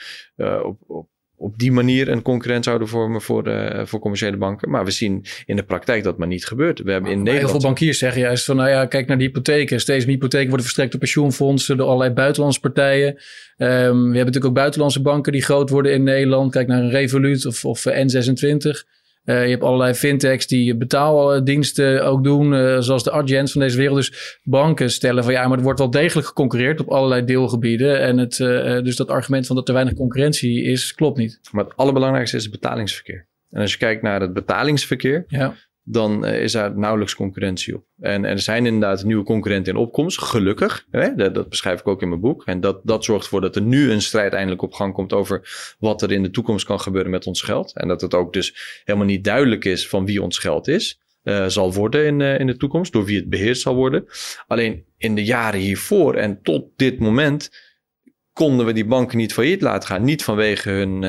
op, 0.62 0.78
op 0.86 1.08
op 1.36 1.58
die 1.58 1.72
manier 1.72 2.08
een 2.08 2.22
concurrent 2.22 2.64
zouden 2.64 2.88
vormen 2.88 3.22
voor, 3.22 3.48
uh, 3.48 3.80
voor 3.84 4.00
commerciële 4.00 4.36
banken. 4.36 4.70
Maar 4.70 4.84
we 4.84 4.90
zien 4.90 5.24
in 5.46 5.56
de 5.56 5.62
praktijk 5.62 6.02
dat 6.02 6.18
maar 6.18 6.28
niet 6.28 6.46
gebeurt. 6.46 6.82
We 6.82 6.92
hebben 6.92 7.10
in 7.10 7.16
maar 7.16 7.24
Nederland... 7.24 7.52
Heel 7.52 7.60
veel 7.60 7.70
bankiers 7.70 7.98
zeggen 7.98 8.20
juist 8.20 8.44
van, 8.44 8.56
nou 8.56 8.68
ja, 8.68 8.86
kijk 8.86 9.06
naar 9.06 9.18
die 9.18 9.26
hypotheken. 9.26 9.80
Steeds 9.80 10.04
meer 10.04 10.14
hypotheken 10.14 10.48
worden 10.48 10.64
verstrekt 10.64 10.90
door 10.90 11.00
pensioenfondsen, 11.00 11.76
door 11.76 11.86
allerlei 11.86 12.10
buitenlandse 12.10 12.60
partijen. 12.60 13.08
Um, 13.08 13.16
we 13.56 13.66
hebben 13.66 14.14
natuurlijk 14.14 14.44
ook 14.44 14.54
buitenlandse 14.54 15.02
banken 15.02 15.32
die 15.32 15.42
groot 15.42 15.70
worden 15.70 15.92
in 15.92 16.02
Nederland. 16.02 16.52
Kijk 16.52 16.66
naar 16.66 16.82
een 16.82 16.90
Revolut 16.90 17.46
of, 17.46 17.64
of 17.64 17.84
N26. 17.88 18.84
Uh, 19.24 19.44
je 19.44 19.50
hebt 19.50 19.62
allerlei 19.62 19.94
fintechs 19.94 20.46
die 20.46 20.76
betaaldiensten 20.76 22.04
ook 22.04 22.24
doen, 22.24 22.52
uh, 22.52 22.80
zoals 22.80 23.04
de 23.04 23.10
Adjens 23.10 23.52
van 23.52 23.60
deze 23.60 23.76
wereld. 23.76 23.96
Dus 23.96 24.40
banken 24.42 24.90
stellen 24.90 25.24
van 25.24 25.32
ja, 25.32 25.48
maar 25.48 25.58
er 25.58 25.64
wordt 25.64 25.78
wel 25.78 25.90
degelijk 25.90 26.26
geconcurreerd 26.26 26.80
op 26.80 26.88
allerlei 26.88 27.24
deelgebieden. 27.24 28.00
En 28.00 28.18
het, 28.18 28.38
uh, 28.38 28.82
dus 28.82 28.96
dat 28.96 29.08
argument 29.08 29.46
van 29.46 29.56
dat 29.56 29.68
er 29.68 29.74
weinig 29.74 29.94
concurrentie 29.94 30.62
is, 30.62 30.94
klopt 30.94 31.18
niet. 31.18 31.40
Maar 31.52 31.64
het 31.64 31.76
allerbelangrijkste 31.76 32.36
is 32.36 32.42
het 32.42 32.52
betalingsverkeer. 32.52 33.26
En 33.50 33.60
als 33.60 33.72
je 33.72 33.78
kijkt 33.78 34.02
naar 34.02 34.20
het 34.20 34.32
betalingsverkeer, 34.32 35.24
ja 35.28 35.54
dan 35.84 36.26
uh, 36.26 36.42
is 36.42 36.52
daar 36.52 36.78
nauwelijks 36.78 37.14
concurrentie 37.14 37.74
op. 37.74 37.84
En, 38.00 38.24
er 38.24 38.38
zijn 38.38 38.66
inderdaad 38.66 39.04
nieuwe 39.04 39.24
concurrenten 39.24 39.72
in 39.72 39.78
opkomst, 39.78 40.20
gelukkig. 40.20 40.86
Hè? 40.90 41.14
Dat, 41.14 41.48
beschrijf 41.48 41.80
ik 41.80 41.88
ook 41.88 42.02
in 42.02 42.08
mijn 42.08 42.20
boek. 42.20 42.44
En 42.44 42.60
dat, 42.60 42.80
dat 42.84 43.04
zorgt 43.04 43.24
ervoor 43.24 43.40
dat 43.40 43.56
er 43.56 43.62
nu 43.62 43.90
een 43.90 44.02
strijd 44.02 44.32
eindelijk 44.32 44.62
op 44.62 44.72
gang 44.72 44.94
komt 44.94 45.12
over 45.12 45.40
wat 45.78 46.02
er 46.02 46.12
in 46.12 46.22
de 46.22 46.30
toekomst 46.30 46.66
kan 46.66 46.80
gebeuren 46.80 47.10
met 47.10 47.26
ons 47.26 47.42
geld. 47.42 47.76
En 47.76 47.88
dat 47.88 48.00
het 48.00 48.14
ook 48.14 48.32
dus 48.32 48.80
helemaal 48.84 49.08
niet 49.08 49.24
duidelijk 49.24 49.64
is 49.64 49.88
van 49.88 50.06
wie 50.06 50.22
ons 50.22 50.38
geld 50.38 50.68
is. 50.68 51.02
Uh, 51.22 51.46
zal 51.46 51.72
worden 51.72 52.06
in, 52.06 52.20
uh, 52.20 52.38
in 52.38 52.46
de 52.46 52.56
toekomst, 52.56 52.92
door 52.92 53.04
wie 53.04 53.16
het 53.16 53.28
beheerd 53.28 53.58
zal 53.58 53.74
worden. 53.74 54.06
Alleen 54.46 54.84
in 54.96 55.14
de 55.14 55.24
jaren 55.24 55.60
hiervoor 55.60 56.14
en 56.14 56.42
tot 56.42 56.66
dit 56.76 56.98
moment 56.98 57.50
konden 58.32 58.66
we 58.66 58.72
die 58.72 58.84
banken 58.84 59.18
niet 59.18 59.32
failliet 59.32 59.60
laten 59.60 59.88
gaan. 59.88 60.04
Niet 60.04 60.24
vanwege 60.24 60.70
hun 60.70 61.02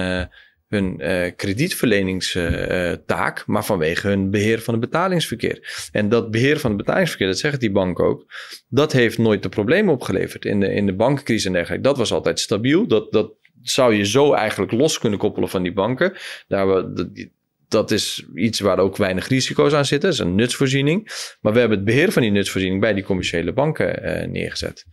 hun 0.76 1.02
uh, 1.02 1.32
kredietverleningstaak, 1.36 3.44
maar 3.46 3.66
vanwege 3.66 4.08
hun 4.08 4.30
beheer 4.30 4.62
van 4.62 4.74
het 4.74 4.84
betalingsverkeer. 4.84 5.90
En 5.92 6.10
dat 6.10 6.32
beheer 6.32 6.60
van 6.60 6.70
het 6.70 6.80
betalingsverkeer, 6.80 7.28
dat 7.28 7.40
zegt 7.40 7.60
die 7.60 7.72
bank 7.72 8.00
ook, 8.00 8.26
dat 8.70 8.92
heeft 8.92 9.18
nooit 9.18 9.44
de 9.44 9.50
problemen 9.50 9.94
opgeleverd 9.94 10.46
in 10.46 10.60
de, 10.60 10.74
in 10.74 10.86
de 10.86 10.96
bankencrisis 10.96 11.46
en 11.46 11.54
dergelijke. 11.54 11.84
Dat 11.84 11.98
was 11.98 12.12
altijd 12.12 12.40
stabiel. 12.40 12.88
Dat, 12.88 13.12
dat 13.12 13.32
zou 13.62 13.94
je 13.94 14.06
zo 14.06 14.34
eigenlijk 14.34 14.72
los 14.72 15.00
kunnen 15.00 15.20
koppelen 15.20 15.50
van 15.50 15.64
die 15.64 15.74
banken. 15.74 16.14
Daar 16.48 16.68
we, 16.68 17.30
dat, 17.68 17.92
is 17.92 18.26
iets 18.36 18.60
waar 18.60 18.80
ook 18.80 18.98
weinig 18.98 19.28
risico's 19.28 19.74
aan 19.74 19.86
zitten. 19.86 20.10
Dat 20.10 20.20
is 20.20 20.26
een 20.26 20.36
nutsvoorziening. 20.36 21.12
Maar 21.42 21.54
we 21.54 21.60
hebben 21.60 21.78
het 21.78 21.88
beheer 21.88 22.12
van 22.12 22.22
die 22.22 22.32
nutsvoorziening 22.32 22.82
bij 22.82 22.94
die 22.94 23.04
commerciële 23.04 23.54
banken 23.54 24.06
uh, 24.06 24.28
neergezet. 24.28 24.86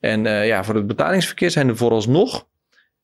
En 0.00 0.24
uh, 0.24 0.46
ja, 0.46 0.64
voor 0.64 0.74
het 0.74 0.86
betalingsverkeer 0.86 1.50
zijn 1.50 1.68
er 1.68 1.76
vooralsnog 1.76 2.48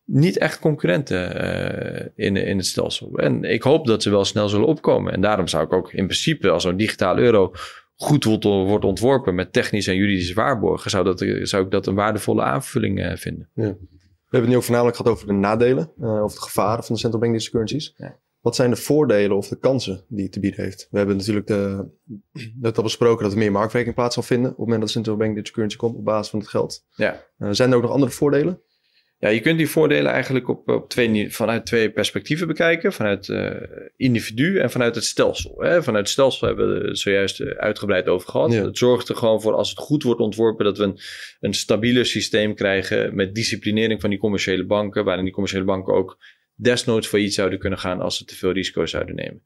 niet 0.06 0.38
echt 0.38 0.58
concurrenten 0.58 1.44
uh, 1.44 2.26
in, 2.26 2.36
in 2.36 2.56
het 2.56 2.66
stelsel. 2.66 3.16
En 3.16 3.44
ik 3.44 3.62
hoop 3.62 3.86
dat 3.86 4.02
ze 4.02 4.10
wel 4.10 4.24
snel 4.24 4.48
zullen 4.48 4.66
opkomen. 4.66 5.12
En 5.12 5.20
daarom 5.20 5.48
zou 5.48 5.64
ik 5.64 5.72
ook 5.72 5.92
in 5.92 6.04
principe, 6.04 6.50
als 6.50 6.62
zo'n 6.62 6.76
digitale 6.76 7.20
euro 7.20 7.52
goed 7.96 8.24
wordt 8.24 8.84
ontworpen 8.84 9.34
met 9.34 9.52
technische 9.52 9.90
en 9.90 9.96
juridische 9.96 10.34
waarborgen, 10.34 10.90
zou, 10.90 11.04
dat, 11.04 11.24
zou 11.42 11.64
ik 11.64 11.70
dat 11.70 11.86
een 11.86 11.94
waardevolle 11.94 12.42
aanvulling 12.42 12.98
uh, 12.98 13.16
vinden. 13.16 13.48
Ja. 13.54 13.76
We 14.26 14.32
hebben 14.32 14.40
het 14.40 14.48
nu 14.48 14.56
ook 14.56 14.62
voornamelijk 14.62 14.96
gehad 14.96 15.12
over 15.12 15.26
de 15.26 15.32
nadelen, 15.32 15.92
uh, 16.00 16.22
over 16.22 16.36
de 16.36 16.42
gevaren 16.42 16.84
van 16.84 16.94
de 16.94 17.00
central 17.00 17.22
bank 17.22 17.32
digital 17.32 17.60
currencies. 17.60 17.94
Ja. 17.96 18.18
Wat 18.40 18.56
zijn 18.56 18.70
de 18.70 18.76
voordelen 18.76 19.36
of 19.36 19.48
de 19.48 19.58
kansen 19.58 20.04
die 20.08 20.22
het 20.22 20.32
te 20.32 20.40
bieden 20.40 20.64
heeft? 20.64 20.88
We 20.90 20.98
hebben 20.98 21.16
natuurlijk 21.16 21.46
de, 21.46 21.86
net 22.60 22.76
al 22.76 22.82
besproken 22.82 23.22
dat 23.22 23.32
er 23.32 23.38
meer 23.38 23.52
marktwerking 23.52 23.94
plaats 23.94 24.14
zal 24.14 24.22
vinden 24.22 24.50
op 24.50 24.56
het 24.56 24.64
moment 24.64 24.78
dat 24.78 24.88
de 24.88 24.94
central 24.94 25.16
bank 25.16 25.30
digital 25.30 25.52
currency 25.52 25.76
komt 25.76 25.96
op 25.96 26.04
basis 26.04 26.30
van 26.30 26.38
het 26.38 26.48
geld. 26.48 26.84
Ja. 26.90 27.24
Uh, 27.38 27.48
zijn 27.50 27.70
er 27.70 27.76
ook 27.76 27.82
nog 27.82 27.90
andere 27.90 28.12
voordelen? 28.12 28.60
Ja, 29.26 29.32
je 29.32 29.40
kunt 29.40 29.58
die 29.58 29.68
voordelen 29.68 30.12
eigenlijk 30.12 30.48
op, 30.48 30.68
op 30.68 30.88
twee, 30.88 31.32
vanuit 31.32 31.66
twee 31.66 31.90
perspectieven 31.90 32.46
bekijken. 32.46 32.92
Vanuit 32.92 33.28
uh, 33.28 33.50
individu 33.96 34.58
en 34.58 34.70
vanuit 34.70 34.94
het 34.94 35.04
stelsel. 35.04 35.54
Hè. 35.58 35.82
Vanuit 35.82 36.04
het 36.04 36.12
stelsel 36.12 36.46
hebben 36.46 36.74
we 36.74 36.88
het 36.88 36.98
zojuist 36.98 37.42
uitgebreid 37.56 38.08
over 38.08 38.28
gehad. 38.28 38.52
Ja. 38.52 38.64
Het 38.64 38.78
zorgt 38.78 39.08
er 39.08 39.16
gewoon 39.16 39.40
voor, 39.40 39.54
als 39.54 39.70
het 39.70 39.78
goed 39.78 40.02
wordt 40.02 40.20
ontworpen, 40.20 40.64
dat 40.64 40.78
we 40.78 40.84
een, 40.84 40.98
een 41.40 41.54
stabieler 41.54 42.06
systeem 42.06 42.54
krijgen 42.54 43.14
met 43.14 43.34
disciplinering 43.34 44.00
van 44.00 44.10
die 44.10 44.18
commerciële 44.18 44.64
banken. 44.66 45.04
Waarin 45.04 45.24
die 45.24 45.32
commerciële 45.32 45.64
banken 45.64 45.94
ook 45.94 46.18
desnoods 46.54 47.06
failliet 47.06 47.34
zouden 47.34 47.58
kunnen 47.58 47.78
gaan 47.78 48.00
als 48.00 48.16
ze 48.16 48.24
te 48.24 48.36
veel 48.36 48.52
risico 48.52 48.86
zouden 48.86 49.14
nemen. 49.14 49.42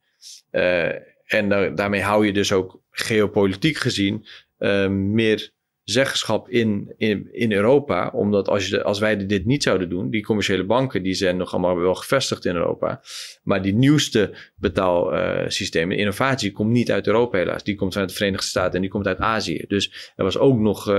Uh, 0.51 0.85
en 1.25 1.49
da 1.49 1.69
daarmee 1.69 2.01
hou 2.01 2.25
je 2.25 2.33
dus 2.33 2.51
ook 2.51 2.81
geopolitiek 2.91 3.77
gezien 3.77 4.25
uh, 4.59 4.87
meer 4.87 5.51
zeggenschap 5.91 6.49
in, 6.49 6.93
in, 6.97 7.27
in 7.31 7.51
Europa. 7.51 8.11
Omdat 8.13 8.47
als, 8.47 8.67
je, 8.67 8.83
als 8.83 8.99
wij 8.99 9.25
dit 9.25 9.45
niet 9.45 9.63
zouden 9.63 9.89
doen, 9.89 10.09
die 10.09 10.23
commerciële 10.23 10.65
banken 10.65 11.03
die 11.03 11.13
zijn 11.13 11.37
nog 11.37 11.51
allemaal 11.53 11.77
wel 11.77 11.95
gevestigd 11.95 12.45
in 12.45 12.55
Europa. 12.55 13.01
Maar 13.43 13.61
die 13.61 13.73
nieuwste 13.73 14.33
betaalsystemen, 14.55 15.97
innovatie, 15.97 16.51
komt 16.51 16.71
niet 16.71 16.91
uit 16.91 17.07
Europa 17.07 17.37
helaas. 17.37 17.63
Die 17.63 17.75
komt 17.75 17.91
vanuit 17.91 18.09
de 18.09 18.15
Verenigde 18.15 18.45
Staten 18.45 18.75
en 18.75 18.81
die 18.81 18.89
komt 18.89 19.07
uit 19.07 19.19
Azië. 19.19 19.65
Dus 19.67 20.13
er 20.15 20.23
was 20.23 20.37
ook 20.37 20.59
nog 20.59 20.87
uh, 20.87 20.93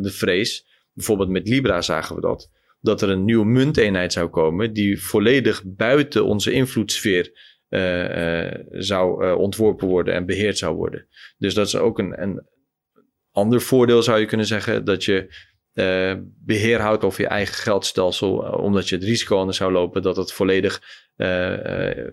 de 0.00 0.10
vrees, 0.10 0.66
bijvoorbeeld 0.92 1.28
met 1.28 1.48
Libra 1.48 1.82
zagen 1.82 2.14
we 2.14 2.20
dat 2.20 2.50
dat 2.80 3.02
er 3.02 3.08
een 3.08 3.24
nieuwe 3.24 3.44
munteenheid 3.44 4.12
zou 4.12 4.28
komen 4.28 4.72
die 4.72 5.02
volledig 5.02 5.62
buiten 5.66 6.24
onze 6.24 6.52
invloedssfeer 6.52 7.32
uh, 7.70 8.44
uh, 8.44 8.52
zou 8.70 9.34
ontworpen 9.34 9.88
worden 9.88 10.14
en 10.14 10.26
beheerd 10.26 10.58
zou 10.58 10.76
worden. 10.76 11.06
Dus 11.38 11.54
dat 11.54 11.66
is 11.66 11.76
ook 11.76 11.98
een, 11.98 12.22
een 12.22 12.46
ander 13.36 13.60
voordeel 13.60 14.02
zou 14.02 14.20
je 14.20 14.26
kunnen 14.26 14.46
zeggen, 14.46 14.84
dat 14.84 15.04
je 15.04 15.44
beheer 16.44 16.80
houdt 16.80 17.04
over 17.04 17.20
je 17.20 17.28
eigen 17.28 17.54
geldstelsel, 17.54 18.36
omdat 18.38 18.88
je 18.88 18.94
het 18.94 19.04
risico 19.04 19.38
anders 19.38 19.56
zou 19.56 19.72
lopen 19.72 20.02
dat 20.02 20.16
het 20.16 20.32
volledig 20.32 20.82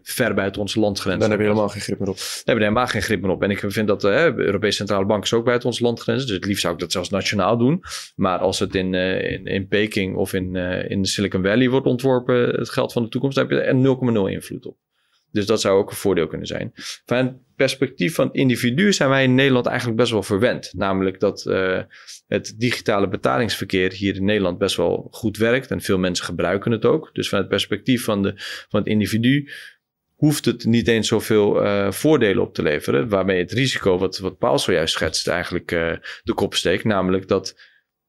ver 0.02 0.34
buiten 0.34 0.62
onze 0.62 0.80
landsgrenzen. 0.80 1.22
Dan 1.22 1.30
heb 1.30 1.40
je 1.40 1.46
helemaal 1.46 1.70
geen 1.70 1.82
grip 1.82 2.00
meer 2.00 2.10
op. 2.10 2.16
Dan 2.16 2.26
hebben 2.36 2.56
we 2.56 2.62
helemaal 2.62 2.88
geen 2.88 3.02
grip 3.02 3.22
meer 3.22 3.32
op. 3.32 3.44
En 3.44 3.50
ik 3.50 3.64
vind 3.68 3.88
dat 3.88 4.02
de 4.02 4.34
Europese 4.36 4.78
Centrale 4.78 5.06
Bank 5.06 5.24
is 5.24 5.34
ook 5.34 5.46
buiten 5.46 5.70
onze 5.70 5.84
landsgrenzen. 5.84 6.28
Dus 6.28 6.36
het 6.36 6.46
liefst 6.46 6.62
zou 6.62 6.74
ik 6.74 6.80
dat 6.80 6.92
zelfs 6.92 7.10
nationaal 7.10 7.58
doen. 7.58 7.84
Maar 8.16 8.40
als 8.40 8.60
het 8.60 8.76
in, 8.76 8.94
uh, 8.94 9.32
in, 9.32 9.46
in, 9.46 9.68
Peking 9.68 10.16
of 10.16 10.34
in, 10.34 10.56
uh, 10.56 10.90
in 10.90 11.06
Silicon 11.06 11.44
Valley 11.44 11.70
wordt 11.70 11.88
ontworpen, 11.88 12.50
het 12.50 12.70
geld 12.70 12.94
van 12.94 13.04
de 13.04 13.10
toekomst, 13.10 13.36
dan 13.38 13.48
heb 13.48 13.58
je 13.58 13.64
er 13.66 14.28
0,0 14.28 14.34
invloed 14.34 14.66
op. 14.66 14.78
Dus 15.34 15.46
dat 15.46 15.62
zou 15.62 15.78
ook 15.80 15.90
een 15.90 15.96
voordeel 15.96 16.28
kunnen 16.28 16.48
zijn. 16.48 16.72
Van 17.06 17.18
het 17.18 17.36
perspectief 17.56 18.16
van 18.16 18.28
het 18.28 18.36
individu 18.36 18.94
zijn 18.94 19.10
wij 19.10 19.24
in 19.24 19.36
Nederland 19.36 19.66
eigenlijk 19.66 19.98
best 19.98 20.12
wel 20.12 20.24
verwend. 20.24 20.74
Namelijk 20.74 21.20
dat 21.20 21.46
uh, 21.48 21.82
het 22.28 22.56
digitale 22.58 23.08
betalingsverkeer 23.08 23.92
hier 23.92 24.16
in 24.16 24.26
Nederland 24.26 24.58
best 24.58 24.76
wel 24.76 25.08
goed 25.12 25.38
werkt. 25.38 25.72
En 25.72 25.82
veel 25.82 25.98
mensen 25.98 26.26
gebruiken 26.26 26.72
het 26.72 26.86
ook. 26.86 27.10
Dus 27.14 27.30
van 27.30 27.40
het 27.40 27.48
perspectief 27.48 28.04
van, 28.04 28.22
de, 28.22 28.34
van 28.70 28.80
het 28.80 28.88
individu 28.90 29.50
hoeft 30.16 30.46
het 30.46 30.66
niet 30.66 30.88
eens 30.88 31.08
zoveel 31.08 31.64
uh, 31.64 31.92
voordelen 31.92 32.44
op 32.44 32.54
te 32.54 32.62
leveren. 32.62 33.10
Waarmee 33.10 33.40
het 33.40 33.52
risico, 33.52 33.98
wat, 33.98 34.18
wat 34.18 34.38
Paul 34.38 34.60
zojuist 34.60 34.94
schetst, 34.94 35.28
eigenlijk 35.28 35.72
uh, 35.72 35.92
de 36.24 36.34
kop 36.34 36.54
steekt. 36.56 36.84
Namelijk 36.84 37.28
dat 37.28 37.60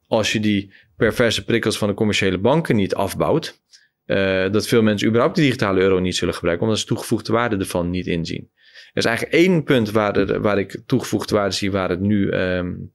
als 0.07 0.33
je 0.33 0.41
die 0.41 0.73
perverse 0.97 1.45
prikkels 1.45 1.79
van 1.79 1.89
de 1.89 1.95
commerciële 1.95 2.39
banken 2.39 2.77
niet 2.77 2.95
afbouwt, 2.95 3.63
uh, 4.07 4.53
dat 4.53 4.67
veel 4.67 4.83
mensen 4.83 5.09
überhaupt 5.09 5.37
de 5.37 5.43
digitale 5.43 5.81
euro 5.81 5.99
niet 5.99 6.17
zullen 6.17 6.35
gebruiken, 6.35 6.67
omdat 6.67 6.81
ze 6.81 6.87
toegevoegde 6.87 7.33
waarde 7.33 7.57
ervan 7.57 7.91
niet 7.91 8.07
inzien. 8.07 8.51
Er 8.93 9.01
is 9.01 9.05
eigenlijk 9.05 9.37
één 9.37 9.65
punt 9.65 9.91
waar, 9.91 10.41
waar 10.41 10.59
ik 10.59 10.83
toegevoegde 10.87 11.35
waarde 11.35 11.55
zie, 11.55 11.71
waar 11.71 11.89
het 11.89 12.01
nu, 12.01 12.33
um, 12.33 12.93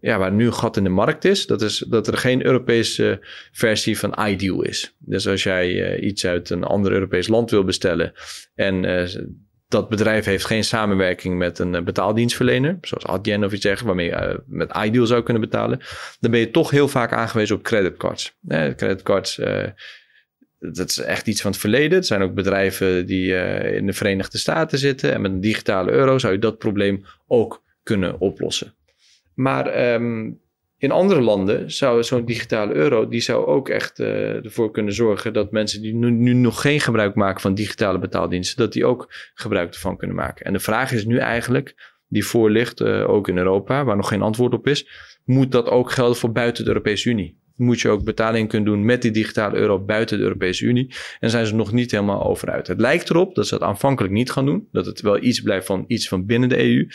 ja, 0.00 0.18
waar 0.18 0.32
nu 0.32 0.46
een 0.46 0.54
gat 0.54 0.76
in 0.76 0.84
de 0.84 0.90
markt 0.90 1.24
is. 1.24 1.46
Dat 1.46 1.62
is 1.62 1.78
dat 1.88 2.06
er 2.06 2.16
geen 2.16 2.44
Europese 2.44 3.18
versie 3.52 3.98
van 3.98 4.26
iDeal 4.28 4.62
is. 4.62 4.96
Dus 4.98 5.28
als 5.28 5.42
jij 5.42 5.96
uh, 5.98 6.06
iets 6.06 6.26
uit 6.26 6.50
een 6.50 6.64
ander 6.64 6.92
Europees 6.92 7.28
land 7.28 7.50
wil 7.50 7.64
bestellen 7.64 8.12
en 8.54 8.84
dat 9.72 9.88
bedrijf 9.88 10.24
heeft 10.24 10.44
geen 10.44 10.64
samenwerking 10.64 11.38
met 11.38 11.58
een 11.58 11.84
betaaldienstverlener, 11.84 12.78
zoals 12.80 13.06
Adyen 13.06 13.44
of 13.44 13.52
iets 13.52 13.62
dergelijks, 13.62 13.82
waarmee 13.82 14.06
je 14.06 14.32
uh, 14.32 14.38
met 14.46 14.76
iDeal 14.84 15.06
zou 15.06 15.22
kunnen 15.22 15.42
betalen, 15.42 15.80
dan 16.20 16.30
ben 16.30 16.40
je 16.40 16.50
toch 16.50 16.70
heel 16.70 16.88
vaak 16.88 17.12
aangewezen 17.12 17.56
op 17.56 17.62
creditcards. 17.62 18.36
Eh, 18.48 18.74
creditcards, 18.74 19.40
dat 20.58 20.88
is 20.88 20.98
echt 20.98 21.26
iets 21.26 21.40
van 21.40 21.50
het 21.50 21.60
verleden. 21.60 21.98
Er 21.98 22.04
zijn 22.04 22.22
ook 22.22 22.34
bedrijven 22.34 23.06
die 23.06 23.34
in 23.74 23.86
de 23.86 23.92
Verenigde 23.92 24.38
Staten 24.38 24.78
zitten 24.78 25.12
en 25.12 25.20
met 25.20 25.30
een 25.30 25.40
digitale 25.40 25.90
euro 25.90 26.18
zou 26.18 26.32
je 26.32 26.38
dat 26.38 26.58
probleem 26.58 27.04
ook 27.26 27.62
kunnen 27.82 28.20
oplossen. 28.20 28.74
Maar 29.34 29.94
um, 29.94 30.40
in 30.82 30.90
andere 30.90 31.20
landen 31.20 31.70
zou 31.72 32.02
zo'n 32.02 32.24
digitale 32.24 32.72
euro, 32.72 33.08
die 33.08 33.20
zou 33.20 33.46
ook 33.46 33.68
echt 33.68 33.98
uh, 33.98 34.44
ervoor 34.44 34.70
kunnen 34.70 34.94
zorgen 34.94 35.32
dat 35.32 35.50
mensen 35.50 35.82
die 35.82 35.94
nu, 35.94 36.32
nog 36.32 36.60
geen 36.60 36.80
gebruik 36.80 37.14
maken 37.14 37.40
van 37.40 37.54
digitale 37.54 37.98
betaaldiensten, 37.98 38.56
dat 38.56 38.72
die 38.72 38.86
ook 38.86 39.12
gebruik 39.34 39.74
ervan 39.74 39.96
kunnen 39.96 40.16
maken. 40.16 40.46
En 40.46 40.52
de 40.52 40.58
vraag 40.58 40.92
is 40.92 41.04
nu 41.04 41.18
eigenlijk, 41.18 41.94
die 42.08 42.26
voor 42.26 42.50
ligt, 42.50 42.80
uh, 42.80 43.08
ook 43.08 43.28
in 43.28 43.36
Europa, 43.36 43.84
waar 43.84 43.96
nog 43.96 44.08
geen 44.08 44.22
antwoord 44.22 44.52
op 44.52 44.66
is, 44.66 44.88
moet 45.24 45.52
dat 45.52 45.68
ook 45.68 45.90
gelden 45.90 46.16
voor 46.16 46.32
buiten 46.32 46.64
de 46.64 46.70
Europese 46.70 47.10
Unie? 47.10 47.40
Moet 47.56 47.80
je 47.80 47.88
ook 47.88 48.04
betalingen 48.04 48.48
kunnen 48.48 48.72
doen 48.72 48.84
met 48.84 49.02
die 49.02 49.10
digitale 49.10 49.56
euro 49.56 49.84
buiten 49.84 50.16
de 50.16 50.22
Europese 50.22 50.64
Unie? 50.64 50.94
En 51.20 51.30
zijn 51.30 51.46
ze 51.46 51.54
nog 51.54 51.72
niet 51.72 51.90
helemaal 51.90 52.24
over 52.24 52.50
uit. 52.50 52.66
Het 52.66 52.80
lijkt 52.80 53.10
erop 53.10 53.34
dat 53.34 53.46
ze 53.46 53.58
dat 53.58 53.68
aanvankelijk 53.68 54.14
niet 54.14 54.30
gaan 54.30 54.46
doen, 54.46 54.68
dat 54.72 54.86
het 54.86 55.00
wel 55.00 55.22
iets 55.22 55.40
blijft 55.40 55.66
van 55.66 55.84
iets 55.86 56.08
van 56.08 56.26
binnen 56.26 56.48
de 56.48 56.58
EU. 56.58 56.86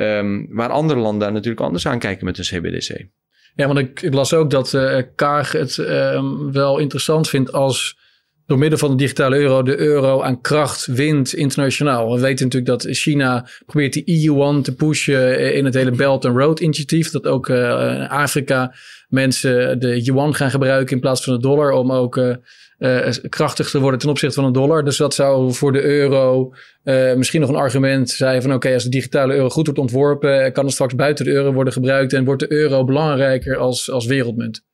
Um, 0.00 0.46
waar 0.50 0.68
andere 0.68 1.00
landen 1.00 1.20
daar 1.20 1.32
natuurlijk 1.32 1.60
anders 1.60 1.86
aan 1.86 1.98
kijken 1.98 2.24
met 2.24 2.38
een 2.38 2.44
CBDC. 2.44 3.06
Ja, 3.54 3.66
want 3.66 3.78
ik, 3.78 4.14
las 4.14 4.34
ook 4.34 4.50
dat 4.50 4.72
uh, 4.72 4.98
Kaag 5.14 5.52
het 5.52 5.76
uh, 5.76 6.22
wel 6.52 6.78
interessant 6.78 7.28
vindt 7.28 7.52
als 7.52 7.98
door 8.46 8.58
middel 8.58 8.78
van 8.78 8.90
de 8.90 8.96
digitale 8.96 9.36
euro 9.36 9.62
de 9.62 9.78
euro 9.78 10.22
aan 10.22 10.40
kracht 10.40 10.86
wint 10.86 11.34
internationaal. 11.34 12.14
We 12.14 12.20
weten 12.20 12.44
natuurlijk 12.44 12.82
dat 12.82 12.96
China 12.96 13.48
probeert 13.66 13.92
die 13.92 14.24
EU-one 14.24 14.60
te 14.60 14.74
pushen 14.74 15.54
in 15.54 15.64
het 15.64 15.74
hele 15.74 15.90
Belt 15.90 16.24
and 16.24 16.36
Road 16.36 16.60
initiatief. 16.60 17.10
Dat 17.10 17.26
ook 17.26 17.48
in 17.48 18.08
Afrika 18.08 18.74
mensen 19.08 19.80
de 19.80 20.02
yuan 20.02 20.34
gaan 20.34 20.50
gebruiken 20.50 20.94
in 20.94 21.00
plaats 21.00 21.24
van 21.24 21.34
de 21.34 21.40
dollar 21.40 21.70
om 21.70 21.92
ook 21.92 22.16
uh, 22.16 22.36
uh, 22.78 23.12
krachtig 23.28 23.70
te 23.70 23.80
worden 23.80 24.00
ten 24.00 24.08
opzichte 24.08 24.34
van 24.34 24.44
een 24.44 24.52
dollar. 24.52 24.84
Dus 24.84 24.96
dat 24.96 25.14
zou 25.14 25.52
voor 25.52 25.72
de 25.72 25.82
euro 25.82 26.52
uh, 26.84 27.14
misschien 27.14 27.40
nog 27.40 27.50
een 27.50 27.56
argument 27.56 28.10
zijn 28.10 28.42
van 28.42 28.54
oké, 28.54 28.72
als 28.72 28.82
de 28.82 28.88
digitale 28.88 29.34
euro 29.34 29.48
goed 29.48 29.66
wordt 29.66 29.80
ontworpen, 29.80 30.52
kan 30.52 30.64
het 30.64 30.72
straks 30.72 30.94
buiten 30.94 31.24
de 31.24 31.30
euro 31.30 31.52
worden 31.52 31.72
gebruikt 31.72 32.12
en 32.12 32.24
wordt 32.24 32.40
de 32.40 32.52
euro 32.52 32.84
belangrijker 32.84 33.56
als, 33.56 33.90
als 33.90 34.06
wereldmunt. 34.06 34.66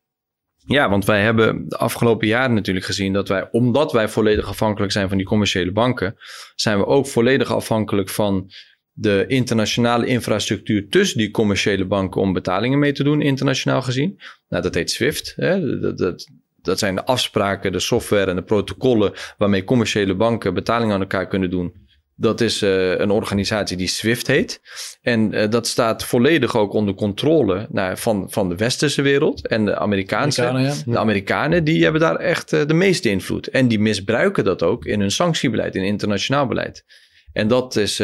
Ja, 0.67 0.91
want 0.91 1.05
wij 1.05 1.23
hebben 1.23 1.69
de 1.69 1.77
afgelopen 1.77 2.27
jaren 2.27 2.55
natuurlijk 2.55 2.87
gezien 2.87 3.13
dat 3.13 3.29
wij, 3.29 3.49
omdat 3.51 3.93
wij 3.93 4.09
volledig 4.09 4.49
afhankelijk 4.49 4.93
zijn 4.93 5.09
van 5.09 5.17
die 5.17 5.27
commerciële 5.27 5.73
banken, 5.73 6.17
zijn 6.55 6.79
we 6.79 6.87
ook 6.87 7.07
volledig 7.07 7.53
afhankelijk 7.53 8.09
van 8.09 8.51
de 8.93 9.25
internationale 9.29 10.07
infrastructuur 10.07 10.89
tussen 10.89 11.19
die 11.19 11.31
commerciële 11.31 11.85
banken 11.85 12.21
om 12.21 12.33
betalingen 12.33 12.79
mee 12.79 12.93
te 12.93 13.05
doen, 13.05 13.23
internationaal 13.23 13.83
gezien. 13.83 14.21
Nou, 14.49 14.63
dat 14.63 14.75
heet 14.75 14.91
SWIFT. 14.91 15.33
Hè? 15.37 15.79
Dat, 15.81 15.99
dat, 15.99 16.31
dat 16.65 16.79
zijn 16.79 16.95
de 16.95 17.05
afspraken, 17.05 17.73
de 17.73 17.81
software 17.81 18.31
en 18.31 18.37
de 18.37 18.43
protocollen 18.43 19.13
waarmee 19.39 19.65
commerciële 19.65 20.15
banken 20.15 20.55
betalingen 20.55 20.95
aan 20.95 21.01
elkaar 21.01 21.29
kunnen 21.29 21.51
doen. 21.51 21.83
Dat 22.17 22.41
is 22.41 22.63
uh, 22.63 22.99
een 22.99 23.11
organisatie 23.11 23.77
die 23.77 23.87
SWIFT 23.87 24.27
heet. 24.27 24.61
En 25.03 25.35
uh, 25.35 25.51
dat 25.51 25.67
staat 25.67 26.05
volledig 26.05 26.57
ook 26.57 26.73
onder 26.73 26.95
controle 26.95 27.67
nou, 27.71 27.97
van, 27.97 28.27
van 28.31 28.49
de 28.49 28.57
westerse 28.57 29.03
wereld. 29.03 29.47
En 29.47 29.65
de 29.65 29.77
Amerikaanse. 29.77 30.43
Amerikanen, 30.47 30.83
ja. 30.87 30.93
De 30.93 30.99
Amerikanen 30.99 31.65
die 31.65 31.83
hebben 31.83 32.01
daar 32.01 32.17
echt 32.17 32.53
uh, 32.53 32.67
de 32.67 32.75
meeste 32.75 33.11
invloed. 33.11 33.47
En 33.47 33.69
die 33.69 33.81
misbruiken 33.81 34.45
dat 34.45 34.63
ook 34.63 34.85
in 34.85 35.01
hun 35.01 35.11
sanctiebeleid, 35.11 35.75
in 35.75 35.85
internationaal 35.85 36.47
beleid. 36.47 36.85
En 37.33 37.49
dat 37.49 37.77
is 37.77 37.99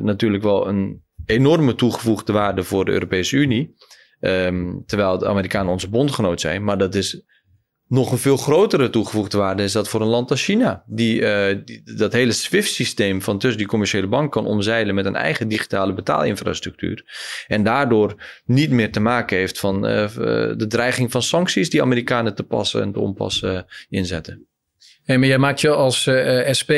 natuurlijk 0.00 0.42
wel 0.42 0.68
een 0.68 1.02
enorme 1.26 1.74
toegevoegde 1.74 2.32
waarde 2.32 2.62
voor 2.62 2.84
de 2.84 2.92
Europese 2.92 3.36
Unie. 3.36 3.74
Um, 4.20 4.82
terwijl 4.86 5.18
de 5.18 5.26
Amerikanen 5.26 5.72
onze 5.72 5.88
bondgenoot 5.88 6.40
zijn. 6.40 6.64
Maar 6.64 6.78
dat 6.78 6.94
is 6.94 7.22
nog 7.88 8.12
een 8.12 8.18
veel 8.18 8.36
grotere 8.36 8.90
toegevoegde 8.90 9.38
waarde 9.38 9.62
is 9.62 9.72
dat 9.72 9.88
voor 9.88 10.00
een 10.00 10.06
land 10.06 10.30
als 10.30 10.44
China. 10.44 10.82
Die, 10.86 11.20
die 11.64 11.82
dat 11.96 12.12
hele 12.12 12.32
SWIFT-systeem 12.32 13.22
van 13.22 13.38
tussen 13.38 13.58
die 13.58 13.66
commerciële 13.66 14.06
bank 14.06 14.32
kan 14.32 14.46
omzeilen 14.46 14.94
met 14.94 15.06
een 15.06 15.16
eigen 15.16 15.48
digitale 15.48 15.94
betaalinfrastructuur. 15.94 17.04
En 17.46 17.62
daardoor 17.62 18.14
niet 18.44 18.70
meer 18.70 18.92
te 18.92 19.00
maken 19.00 19.36
heeft 19.36 19.58
van 19.58 19.76
uh, 19.76 20.08
de 20.56 20.66
dreiging 20.68 21.10
van 21.10 21.22
sancties 21.22 21.70
die 21.70 21.82
Amerikanen 21.82 22.34
te 22.34 22.42
passen 22.42 22.82
en 22.82 22.92
te 22.92 23.00
onpassen 23.00 23.66
inzetten. 23.88 24.46
Hey, 25.02 25.18
maar 25.18 25.28
jij 25.28 25.38
maakt 25.38 25.60
je 25.60 25.70
als 25.70 26.10
SP 26.58 26.72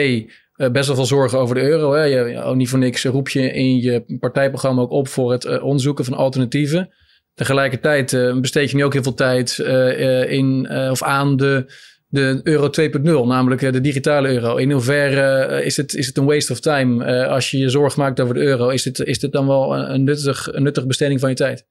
best 0.56 0.86
wel 0.86 0.96
veel 0.96 1.04
zorgen 1.04 1.38
over 1.38 1.54
de 1.54 1.62
euro. 1.62 1.92
Hè? 1.92 2.02
Je, 2.02 2.42
ook 2.42 2.56
niet 2.56 2.68
voor 2.68 2.78
niks 2.78 3.04
roep 3.04 3.28
je 3.28 3.52
in 3.52 3.80
je 3.80 4.18
partijprogramma 4.20 4.82
ook 4.82 4.90
op 4.90 5.08
voor 5.08 5.32
het 5.32 5.60
onderzoeken 5.60 6.04
van 6.04 6.14
alternatieven. 6.14 6.90
Tegelijkertijd 7.36 8.12
uh, 8.12 8.40
besteed 8.40 8.70
je 8.70 8.76
nu 8.76 8.84
ook 8.84 8.92
heel 8.92 9.02
veel 9.02 9.14
tijd 9.14 9.58
uh, 9.60 10.30
in, 10.30 10.68
uh, 10.70 10.90
of 10.90 11.02
aan 11.02 11.36
de 11.36 11.72
de 12.08 12.40
euro 12.42 12.70
2.0, 12.80 13.26
namelijk 13.26 13.60
de 13.72 13.80
digitale 13.80 14.28
euro. 14.28 14.56
In 14.56 14.70
hoeverre 14.70 15.64
is, 15.64 15.76
het, 15.76 15.94
is 15.94 16.06
het 16.06 16.16
een 16.16 16.24
waste 16.24 16.52
of 16.52 16.60
time 16.60 17.26
als 17.26 17.50
je 17.50 17.58
je 17.58 17.68
zorg 17.68 17.96
maakt 17.96 18.20
over 18.20 18.34
de 18.34 18.40
euro? 18.40 18.68
Is 18.68 18.82
dit, 18.82 18.98
is 18.98 19.18
dit 19.18 19.32
dan 19.32 19.46
wel 19.46 19.76
een, 19.76 20.04
nuttig, 20.04 20.52
een 20.52 20.62
nuttige 20.62 20.86
besteding 20.86 21.20
van 21.20 21.28
je 21.28 21.34
tijd? 21.34 21.66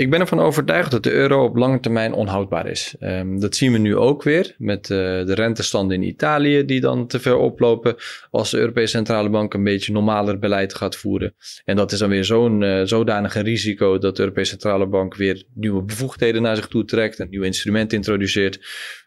Ik 0.00 0.10
ben 0.10 0.20
ervan 0.20 0.40
overtuigd 0.40 0.90
dat 0.90 1.02
de 1.02 1.12
euro 1.12 1.44
op 1.44 1.56
lange 1.56 1.80
termijn 1.80 2.12
onhoudbaar 2.12 2.66
is. 2.66 2.94
Um, 3.00 3.40
dat 3.40 3.56
zien 3.56 3.72
we 3.72 3.78
nu 3.78 3.96
ook 3.96 4.22
weer 4.22 4.54
met 4.58 4.88
uh, 4.88 4.98
de 4.98 5.34
rentestanden 5.34 6.02
in 6.02 6.08
Italië 6.08 6.64
die 6.64 6.80
dan 6.80 7.06
te 7.06 7.20
ver 7.20 7.36
oplopen 7.36 7.96
als 8.30 8.50
de 8.50 8.58
Europese 8.58 8.96
Centrale 8.96 9.28
Bank 9.28 9.54
een 9.54 9.64
beetje 9.64 9.92
normaler 9.92 10.38
beleid 10.38 10.74
gaat 10.74 10.96
voeren. 10.96 11.34
En 11.64 11.76
dat 11.76 11.92
is 11.92 11.98
dan 11.98 12.08
weer 12.08 12.24
zo'n 12.24 12.62
uh, 12.62 12.82
zodanig 12.84 13.34
risico 13.34 13.98
dat 13.98 14.16
de 14.16 14.22
Europese 14.22 14.50
Centrale 14.50 14.86
Bank 14.86 15.16
weer 15.16 15.44
nieuwe 15.54 15.82
bevoegdheden 15.82 16.42
naar 16.42 16.56
zich 16.56 16.68
toe 16.68 16.84
trekt, 16.84 17.18
een 17.18 17.30
nieuw 17.30 17.42
instrument 17.42 17.92
introduceert 17.92 18.60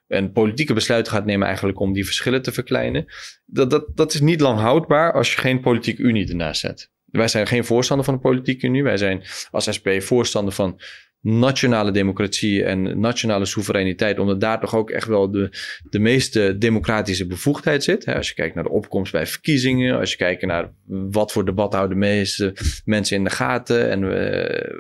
en 0.08 0.32
politieke 0.32 0.74
besluiten 0.74 1.14
gaat 1.14 1.26
nemen 1.26 1.48
eigenlijk 1.48 1.80
om 1.80 1.94
die 1.94 2.06
verschillen 2.06 2.42
te 2.42 2.52
verkleinen. 2.52 3.06
Dat, 3.46 3.70
dat, 3.70 3.86
dat 3.96 4.14
is 4.14 4.22
niet 4.22 4.42
lang 4.42 4.60
houdbaar 4.60 5.14
als 5.14 5.34
je 5.34 5.40
geen 5.40 5.62
politieke 5.62 6.02
unie 6.02 6.30
ernaast 6.30 6.60
zet. 6.60 6.92
Wij 7.18 7.28
zijn 7.28 7.48
geen 7.48 7.66
voorstander 7.66 8.06
van 8.06 8.14
de 8.14 8.20
politieke 8.20 8.68
unie. 8.68 8.84
Wij 8.84 8.98
zijn 8.98 9.24
als 9.52 9.74
SP 9.78 9.88
voorstander 10.00 10.54
van 10.54 10.80
nationale 11.22 11.92
democratie 11.92 12.64
en 12.64 13.00
nationale 13.00 13.46
soevereiniteit, 13.46 14.20
omdat 14.20 14.42
daar 14.42 14.60
toch 14.60 14.76
ook 14.76 14.90
echt 14.90 15.08
wel 15.08 15.32
de, 15.32 15.50
de 15.90 16.00
meeste 16.00 16.58
democratische 16.58 17.28
bevoegdheid 17.28 17.84
zit. 17.84 18.08
Als 18.08 18.28
je 18.28 18.34
kijkt 18.34 18.56
naar 18.56 18.64
de 18.64 18.70
opkomst 18.70 19.12
bij 19.12 19.28
verkiezingen, 19.28 20.00
als 20.00 20.12
je 20.12 20.18
kijkt 20.18 20.46
naar 20.46 20.72
wat 20.86 21.32
voor 21.32 21.46
debat 21.46 21.74
houden 21.74 22.00
de 22.00 22.06
meeste 22.06 22.56
mensen 22.86 23.18
in 23.18 23.24
de 23.24 23.30
gaten 23.30 23.90
en 23.90 24.02
uh, 24.02 24.80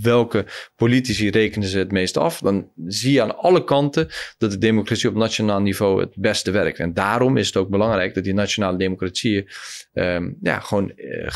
welke 0.00 0.46
politici 0.76 1.30
rekenen 1.30 1.68
ze 1.68 1.78
het 1.78 1.92
meest 1.92 2.16
af, 2.16 2.38
dan 2.38 2.70
zie 2.86 3.12
je 3.12 3.22
aan 3.22 3.38
alle 3.38 3.64
kanten 3.64 4.08
dat 4.38 4.50
de 4.50 4.58
democratie 4.58 5.08
op 5.08 5.14
nationaal 5.14 5.60
niveau 5.60 6.00
het 6.00 6.14
beste 6.16 6.50
werkt. 6.50 6.78
En 6.78 6.94
daarom 6.94 7.36
is 7.36 7.46
het 7.46 7.56
ook 7.56 7.68
belangrijk 7.68 8.14
dat 8.14 8.24
die 8.24 8.34
nationale 8.34 8.78
democratieën 8.78 9.48
um, 9.92 10.36
ja, 10.42 10.60
gewoon 10.60 10.92
uh, 10.96 11.26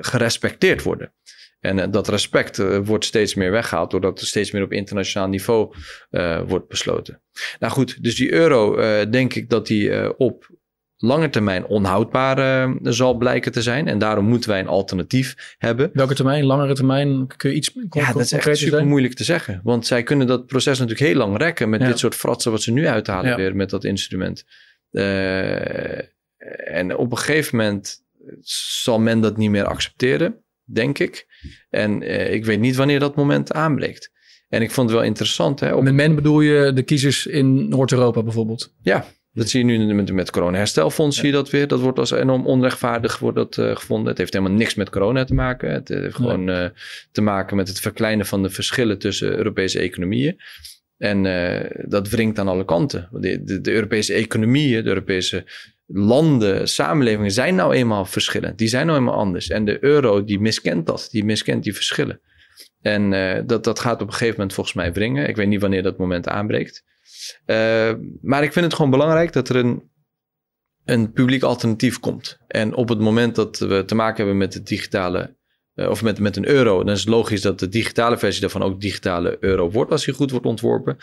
gerespecteerd 0.00 0.82
worden. 0.82 1.12
En 1.60 1.78
uh, 1.78 1.84
dat 1.90 2.08
respect 2.08 2.58
uh, 2.58 2.78
wordt 2.84 3.04
steeds 3.04 3.34
meer 3.34 3.50
weggehaald 3.50 3.90
doordat 3.90 4.20
er 4.20 4.26
steeds 4.26 4.50
meer 4.50 4.62
op 4.62 4.72
internationaal 4.72 5.28
niveau 5.28 5.74
wordt 6.46 6.68
besloten. 6.68 7.22
Nou 7.58 7.72
goed, 7.72 8.02
dus 8.02 8.16
die 8.16 8.32
euro, 8.32 8.76
denk 9.10 9.34
ik 9.34 9.48
dat 9.48 9.66
die 9.66 10.18
op 10.18 10.57
lange 10.98 11.30
termijn 11.30 11.66
onhoudbaar 11.66 12.68
uh, 12.68 12.76
zal 12.82 13.14
blijken 13.14 13.52
te 13.52 13.62
zijn. 13.62 13.88
En 13.88 13.98
daarom 13.98 14.24
moeten 14.24 14.50
wij 14.50 14.60
een 14.60 14.66
alternatief 14.66 15.56
hebben. 15.58 15.90
Welke 15.92 16.14
termijn? 16.14 16.44
Langere 16.44 16.74
termijn? 16.74 17.26
Kun 17.36 17.50
je 17.50 17.56
iets 17.56 17.70
Ja, 17.90 18.12
dat 18.12 18.22
is 18.22 18.32
echt 18.32 18.58
super 18.58 18.86
moeilijk 18.86 19.14
te 19.14 19.24
zeggen. 19.24 19.60
Want 19.62 19.86
zij 19.86 20.02
kunnen 20.02 20.26
dat 20.26 20.46
proces 20.46 20.78
natuurlijk 20.78 21.06
heel 21.06 21.18
lang 21.18 21.36
rekken 21.36 21.68
met 21.68 21.80
dit 21.80 21.98
soort 21.98 22.14
fratsen 22.14 22.50
wat 22.50 22.62
ze 22.62 22.72
nu 22.72 22.86
uithalen 22.86 23.36
weer 23.36 23.56
met 23.56 23.70
dat 23.70 23.84
instrument. 23.84 24.44
Uh, 24.90 25.98
en 26.74 26.96
op 26.96 27.10
een 27.10 27.18
gegeven 27.18 27.56
moment 27.56 28.04
zal 28.80 29.00
men 29.00 29.20
dat 29.20 29.36
niet 29.36 29.50
meer 29.50 29.64
accepteren, 29.64 30.44
denk 30.64 30.98
ik. 30.98 31.26
En 31.70 32.02
uh, 32.02 32.32
ik 32.32 32.44
weet 32.44 32.60
niet 32.60 32.76
wanneer 32.76 33.00
dat 33.00 33.16
moment 33.16 33.52
aanbreekt. 33.52 34.16
En 34.48 34.62
ik 34.62 34.70
vond 34.70 34.88
het 34.88 34.98
wel 34.98 35.06
interessant. 35.06 35.60
Hè, 35.60 35.74
op... 35.74 35.82
Met 35.82 35.94
men 35.94 36.14
bedoel 36.14 36.40
je 36.40 36.72
de 36.72 36.82
kiezers 36.82 37.26
in 37.26 37.68
Noord-Europa 37.68 38.22
bijvoorbeeld? 38.22 38.74
Ja, 38.82 39.06
dat 39.38 39.48
zie 39.48 39.66
je 39.66 39.78
nu 39.78 39.94
met, 39.94 40.12
met 40.12 40.30
corona 40.30 40.56
herstelfonds, 40.56 41.16
zie 41.16 41.26
je 41.26 41.32
dat 41.32 41.50
weer. 41.50 41.68
Dat 41.68 41.80
wordt 41.80 41.98
als 41.98 42.10
enorm 42.10 42.46
onrechtvaardig 42.46 43.18
wordt 43.18 43.36
dat, 43.36 43.56
uh, 43.56 43.76
gevonden. 43.76 44.08
Het 44.08 44.18
heeft 44.18 44.32
helemaal 44.32 44.56
niks 44.56 44.74
met 44.74 44.90
corona 44.90 45.24
te 45.24 45.34
maken. 45.34 45.72
Het 45.72 45.88
heeft 45.88 46.14
gewoon 46.14 46.48
uh, 46.48 46.64
te 47.12 47.20
maken 47.20 47.56
met 47.56 47.68
het 47.68 47.80
verkleinen 47.80 48.26
van 48.26 48.42
de 48.42 48.50
verschillen 48.50 48.98
tussen 48.98 49.36
Europese 49.36 49.78
economieën. 49.78 50.40
En 50.96 51.22
dat 51.88 52.08
wringt 52.08 52.38
aan 52.38 52.48
alle 52.48 52.64
kanten. 52.64 53.08
De, 53.12 53.42
de, 53.42 53.60
de, 53.60 53.72
Europese 53.72 54.12
economieën, 54.12 54.82
de 54.82 54.88
Europese 54.88 55.44
landen, 55.86 56.68
samenlevingen 56.68 57.30
zijn 57.30 57.54
nou 57.54 57.74
eenmaal 57.74 58.04
verschillend. 58.04 58.58
Die 58.58 58.68
zijn 58.68 58.86
nou 58.86 58.98
eenmaal 58.98 59.14
anders. 59.14 59.48
En 59.48 59.64
de 59.64 59.84
euro 59.84 60.24
die 60.24 60.40
miskent 60.40 60.86
dat. 60.86 61.08
Die 61.10 61.24
miskent 61.24 61.62
die 61.62 61.74
verschillen. 61.74 62.20
En 62.80 63.10
dat, 63.46 63.64
dat 63.64 63.78
gaat 63.78 64.00
op 64.00 64.06
een 64.06 64.12
gegeven 64.12 64.34
moment 64.34 64.54
volgens 64.54 64.76
mij 64.76 64.92
wringen. 64.92 65.28
Ik 65.28 65.36
weet 65.36 65.48
niet 65.48 65.60
wanneer 65.60 65.82
dat 65.82 65.98
moment 65.98 66.28
aanbreekt. 66.28 66.84
Uh, 67.46 67.92
maar 68.22 68.42
ik 68.42 68.52
vind 68.52 68.64
het 68.64 68.74
gewoon 68.74 68.90
belangrijk 68.90 69.32
dat 69.32 69.48
er 69.48 69.56
een, 69.56 69.90
een 70.84 71.12
publiek 71.12 71.42
alternatief 71.42 72.00
komt. 72.00 72.38
En 72.46 72.74
op 72.74 72.88
het 72.88 72.98
moment 72.98 73.34
dat 73.34 73.58
we 73.58 73.84
te 73.86 73.94
maken 73.94 74.16
hebben 74.16 74.36
met 74.36 74.52
de 74.52 74.62
digitale, 74.62 75.36
uh, 75.74 75.88
of 75.88 76.02
met, 76.02 76.18
met 76.18 76.36
een 76.36 76.48
euro, 76.48 76.84
dan 76.84 76.94
is 76.94 77.00
het 77.00 77.08
logisch 77.08 77.42
dat 77.42 77.58
de 77.58 77.68
digitale 77.68 78.18
versie 78.18 78.40
daarvan 78.40 78.62
ook 78.62 78.80
digitale 78.80 79.36
euro 79.40 79.70
wordt 79.70 79.90
als 79.90 80.04
die 80.04 80.14
goed 80.14 80.30
wordt 80.30 80.46
ontworpen. 80.46 80.96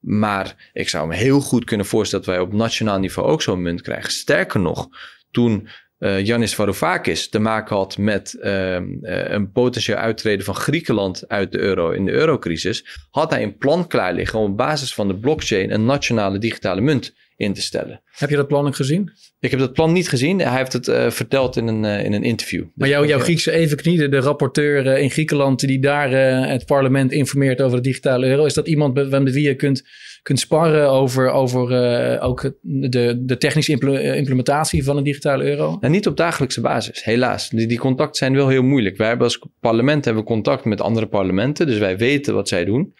Maar 0.00 0.70
ik 0.72 0.88
zou 0.88 1.08
me 1.08 1.14
heel 1.14 1.40
goed 1.40 1.64
kunnen 1.64 1.86
voorstellen 1.86 2.24
dat 2.24 2.34
wij 2.34 2.44
op 2.44 2.52
nationaal 2.52 2.98
niveau 2.98 3.28
ook 3.28 3.42
zo'n 3.42 3.62
munt 3.62 3.82
krijgen. 3.82 4.12
Sterker 4.12 4.60
nog, 4.60 4.88
toen 5.30 5.68
uh, 5.98 6.24
Yanis 6.24 6.54
Varoufakis 6.54 7.28
te 7.28 7.38
maken 7.38 7.76
had 7.76 7.98
met 7.98 8.36
uh, 8.40 8.74
een 9.00 9.50
potentieel 9.52 9.98
uittreden 9.98 10.44
van 10.44 10.54
Griekenland 10.54 11.28
uit 11.28 11.52
de 11.52 11.58
euro 11.58 11.90
in 11.90 12.04
de 12.04 12.12
eurocrisis, 12.12 13.06
had 13.10 13.30
hij 13.30 13.42
een 13.42 13.56
plan 13.56 13.86
klaar 13.86 14.14
liggen 14.14 14.38
om 14.38 14.50
op 14.50 14.56
basis 14.56 14.94
van 14.94 15.08
de 15.08 15.16
blockchain 15.16 15.70
een 15.70 15.84
nationale 15.84 16.38
digitale 16.38 16.80
munt 16.80 17.14
in 17.38 17.52
te 17.52 17.62
stellen. 17.62 18.00
Heb 18.10 18.30
je 18.30 18.36
dat 18.36 18.48
plan 18.48 18.66
ook 18.66 18.76
gezien? 18.76 19.12
Ik 19.40 19.50
heb 19.50 19.60
dat 19.60 19.72
plan 19.72 19.92
niet 19.92 20.08
gezien. 20.08 20.38
Hij 20.38 20.56
heeft 20.56 20.72
het 20.72 20.88
uh, 20.88 21.10
verteld 21.10 21.56
in 21.56 21.66
een, 21.66 21.84
uh, 21.84 22.04
in 22.04 22.12
een 22.12 22.22
interview. 22.22 22.64
Maar 22.74 22.88
jouw, 22.88 23.04
jouw 23.04 23.18
Griekse 23.18 23.50
evenknie, 23.50 24.08
de 24.08 24.20
rapporteur 24.20 24.86
uh, 24.86 25.02
in 25.02 25.10
Griekenland 25.10 25.60
die 25.60 25.80
daar 25.80 26.10
het 26.48 26.66
parlement 26.66 27.12
informeert 27.12 27.60
over 27.60 27.76
de 27.76 27.82
digitale 27.82 28.26
euro, 28.26 28.44
is 28.44 28.54
dat 28.54 28.68
iemand 28.68 28.94
met 29.10 29.32
wie 29.32 29.42
je 29.42 29.54
kunt 29.54 29.82
kunt 30.22 30.40
sparren 30.40 30.90
over, 30.90 31.30
over 31.30 32.20
ook 32.20 32.52
de, 32.60 33.22
de 33.24 33.36
technische 33.36 33.78
eh, 33.78 34.16
implementatie 34.16 34.84
van 34.84 34.96
een 34.96 35.04
digitale 35.04 35.44
euro? 35.44 35.76
Nou, 35.80 35.92
niet 35.92 36.06
op 36.06 36.16
dagelijkse 36.16 36.60
basis, 36.60 37.04
helaas. 37.04 37.48
Die, 37.48 37.66
die 37.66 37.78
contacten 37.78 38.16
zijn 38.16 38.34
wel 38.34 38.48
heel 38.48 38.62
moeilijk. 38.62 38.96
Wij 38.96 39.08
hebben 39.08 39.26
als 39.26 39.46
parlement 39.60 40.04
hebben 40.04 40.24
contact 40.24 40.64
met 40.64 40.80
andere 40.80 41.06
parlementen, 41.06 41.66
dus 41.66 41.78
wij 41.78 41.98
weten 41.98 42.34
wat 42.34 42.48
zij 42.48 42.64
doen. 42.64 42.94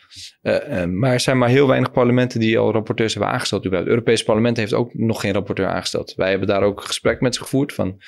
Uh, 0.49 0.79
uh, 0.79 0.85
maar 0.85 1.13
er 1.13 1.21
zijn 1.21 1.39
maar 1.39 1.49
heel 1.49 1.67
weinig 1.67 1.91
parlementen 1.91 2.41
die 2.41 2.59
al 2.59 2.73
rapporteurs 2.73 3.15
hebben 3.15 3.33
aangesteld. 3.33 3.65
Het 3.65 3.87
Europese 3.87 4.25
parlement 4.25 4.57
heeft 4.57 4.75
ook 4.75 4.95
nog 4.95 5.21
geen 5.21 5.33
rapporteur 5.33 5.67
aangesteld. 5.67 6.15
Wij 6.15 6.31
hebben 6.31 6.49
daar 6.49 6.63
ook 6.63 6.81
gesprek 6.81 7.21
met 7.21 7.35
ze 7.35 7.41
gevoerd 7.41 7.73
van 7.73 8.01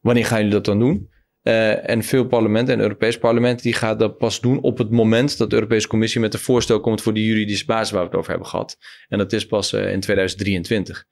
wanneer 0.00 0.26
gaan 0.26 0.38
jullie 0.38 0.52
dat 0.52 0.64
dan 0.64 0.78
doen? 0.78 1.10
Uh, 1.42 1.90
en 1.90 2.02
veel 2.02 2.26
parlementen 2.26 2.72
en 2.72 2.78
het 2.78 2.88
Europees 2.88 3.18
parlement 3.18 3.62
die 3.62 3.72
gaat 3.72 3.98
dat 3.98 4.18
pas 4.18 4.40
doen 4.40 4.60
op 4.60 4.78
het 4.78 4.90
moment 4.90 5.38
dat 5.38 5.50
de 5.50 5.56
Europese 5.56 5.88
Commissie 5.88 6.20
met 6.20 6.34
een 6.34 6.40
voorstel 6.40 6.80
komt 6.80 7.02
voor 7.02 7.14
die 7.14 7.26
juridische 7.26 7.64
basis 7.64 7.90
waar 7.90 8.00
we 8.00 8.08
het 8.08 8.16
over 8.16 8.30
hebben 8.30 8.48
gehad. 8.48 8.78
En 9.08 9.18
dat 9.18 9.32
is 9.32 9.46
pas 9.46 9.72
uh, 9.72 9.92
in 9.92 10.00
2023 10.00 11.04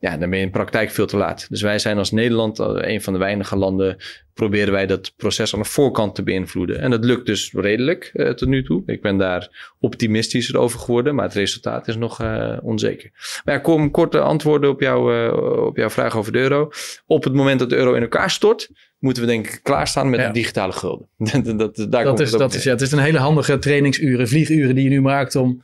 ja, 0.00 0.16
dan 0.16 0.30
ben 0.30 0.38
je 0.38 0.44
in 0.44 0.50
praktijk 0.50 0.90
veel 0.90 1.06
te 1.06 1.16
laat. 1.16 1.46
Dus 1.48 1.62
wij 1.62 1.78
zijn 1.78 1.98
als 1.98 2.10
Nederland, 2.10 2.58
een 2.58 3.02
van 3.02 3.12
de 3.12 3.18
weinige 3.18 3.56
landen, 3.56 3.96
proberen 4.34 4.72
wij 4.72 4.86
dat 4.86 5.12
proces 5.16 5.54
aan 5.54 5.60
de 5.60 5.66
voorkant 5.66 6.14
te 6.14 6.22
beïnvloeden. 6.22 6.80
En 6.80 6.90
dat 6.90 7.04
lukt 7.04 7.26
dus 7.26 7.52
redelijk 7.52 8.10
uh, 8.14 8.30
tot 8.30 8.48
nu 8.48 8.64
toe. 8.64 8.82
Ik 8.86 9.02
ben 9.02 9.16
daar 9.16 9.74
optimistischer 9.80 10.58
over 10.58 10.78
geworden, 10.78 11.14
maar 11.14 11.24
het 11.24 11.34
resultaat 11.34 11.88
is 11.88 11.96
nog 11.96 12.22
uh, 12.22 12.56
onzeker. 12.62 13.10
Maar 13.44 13.54
ja, 13.54 13.60
kom 13.60 13.90
korte 13.90 14.20
antwoorden 14.20 14.70
op, 14.70 14.80
jou, 14.80 15.14
uh, 15.14 15.66
op 15.66 15.76
jouw 15.76 15.90
vraag 15.90 16.16
over 16.16 16.32
de 16.32 16.38
euro. 16.38 16.70
Op 17.06 17.24
het 17.24 17.32
moment 17.32 17.58
dat 17.58 17.70
de 17.70 17.76
euro 17.76 17.94
in 17.94 18.02
elkaar 18.02 18.30
stort, 18.30 18.70
moeten 18.98 19.22
we 19.22 19.28
denk 19.28 19.46
ik 19.46 19.60
klaarstaan 19.62 20.10
met 20.10 20.20
ja. 20.20 20.26
de 20.26 20.32
digitale 20.32 20.72
gulden. 20.72 21.08
dat, 21.44 21.58
dat, 21.58 21.86
daar 21.90 22.04
dat 22.04 22.20
is, 22.20 22.30
dat 22.30 22.54
is, 22.54 22.62
ja, 22.62 22.70
het 22.70 22.80
is 22.80 22.92
een 22.92 22.98
hele 22.98 23.18
handige 23.18 23.58
trainingsuren, 23.58 24.28
vlieguren 24.28 24.74
die 24.74 24.84
je 24.84 24.90
nu 24.90 25.00
maakt 25.00 25.36
om 25.36 25.62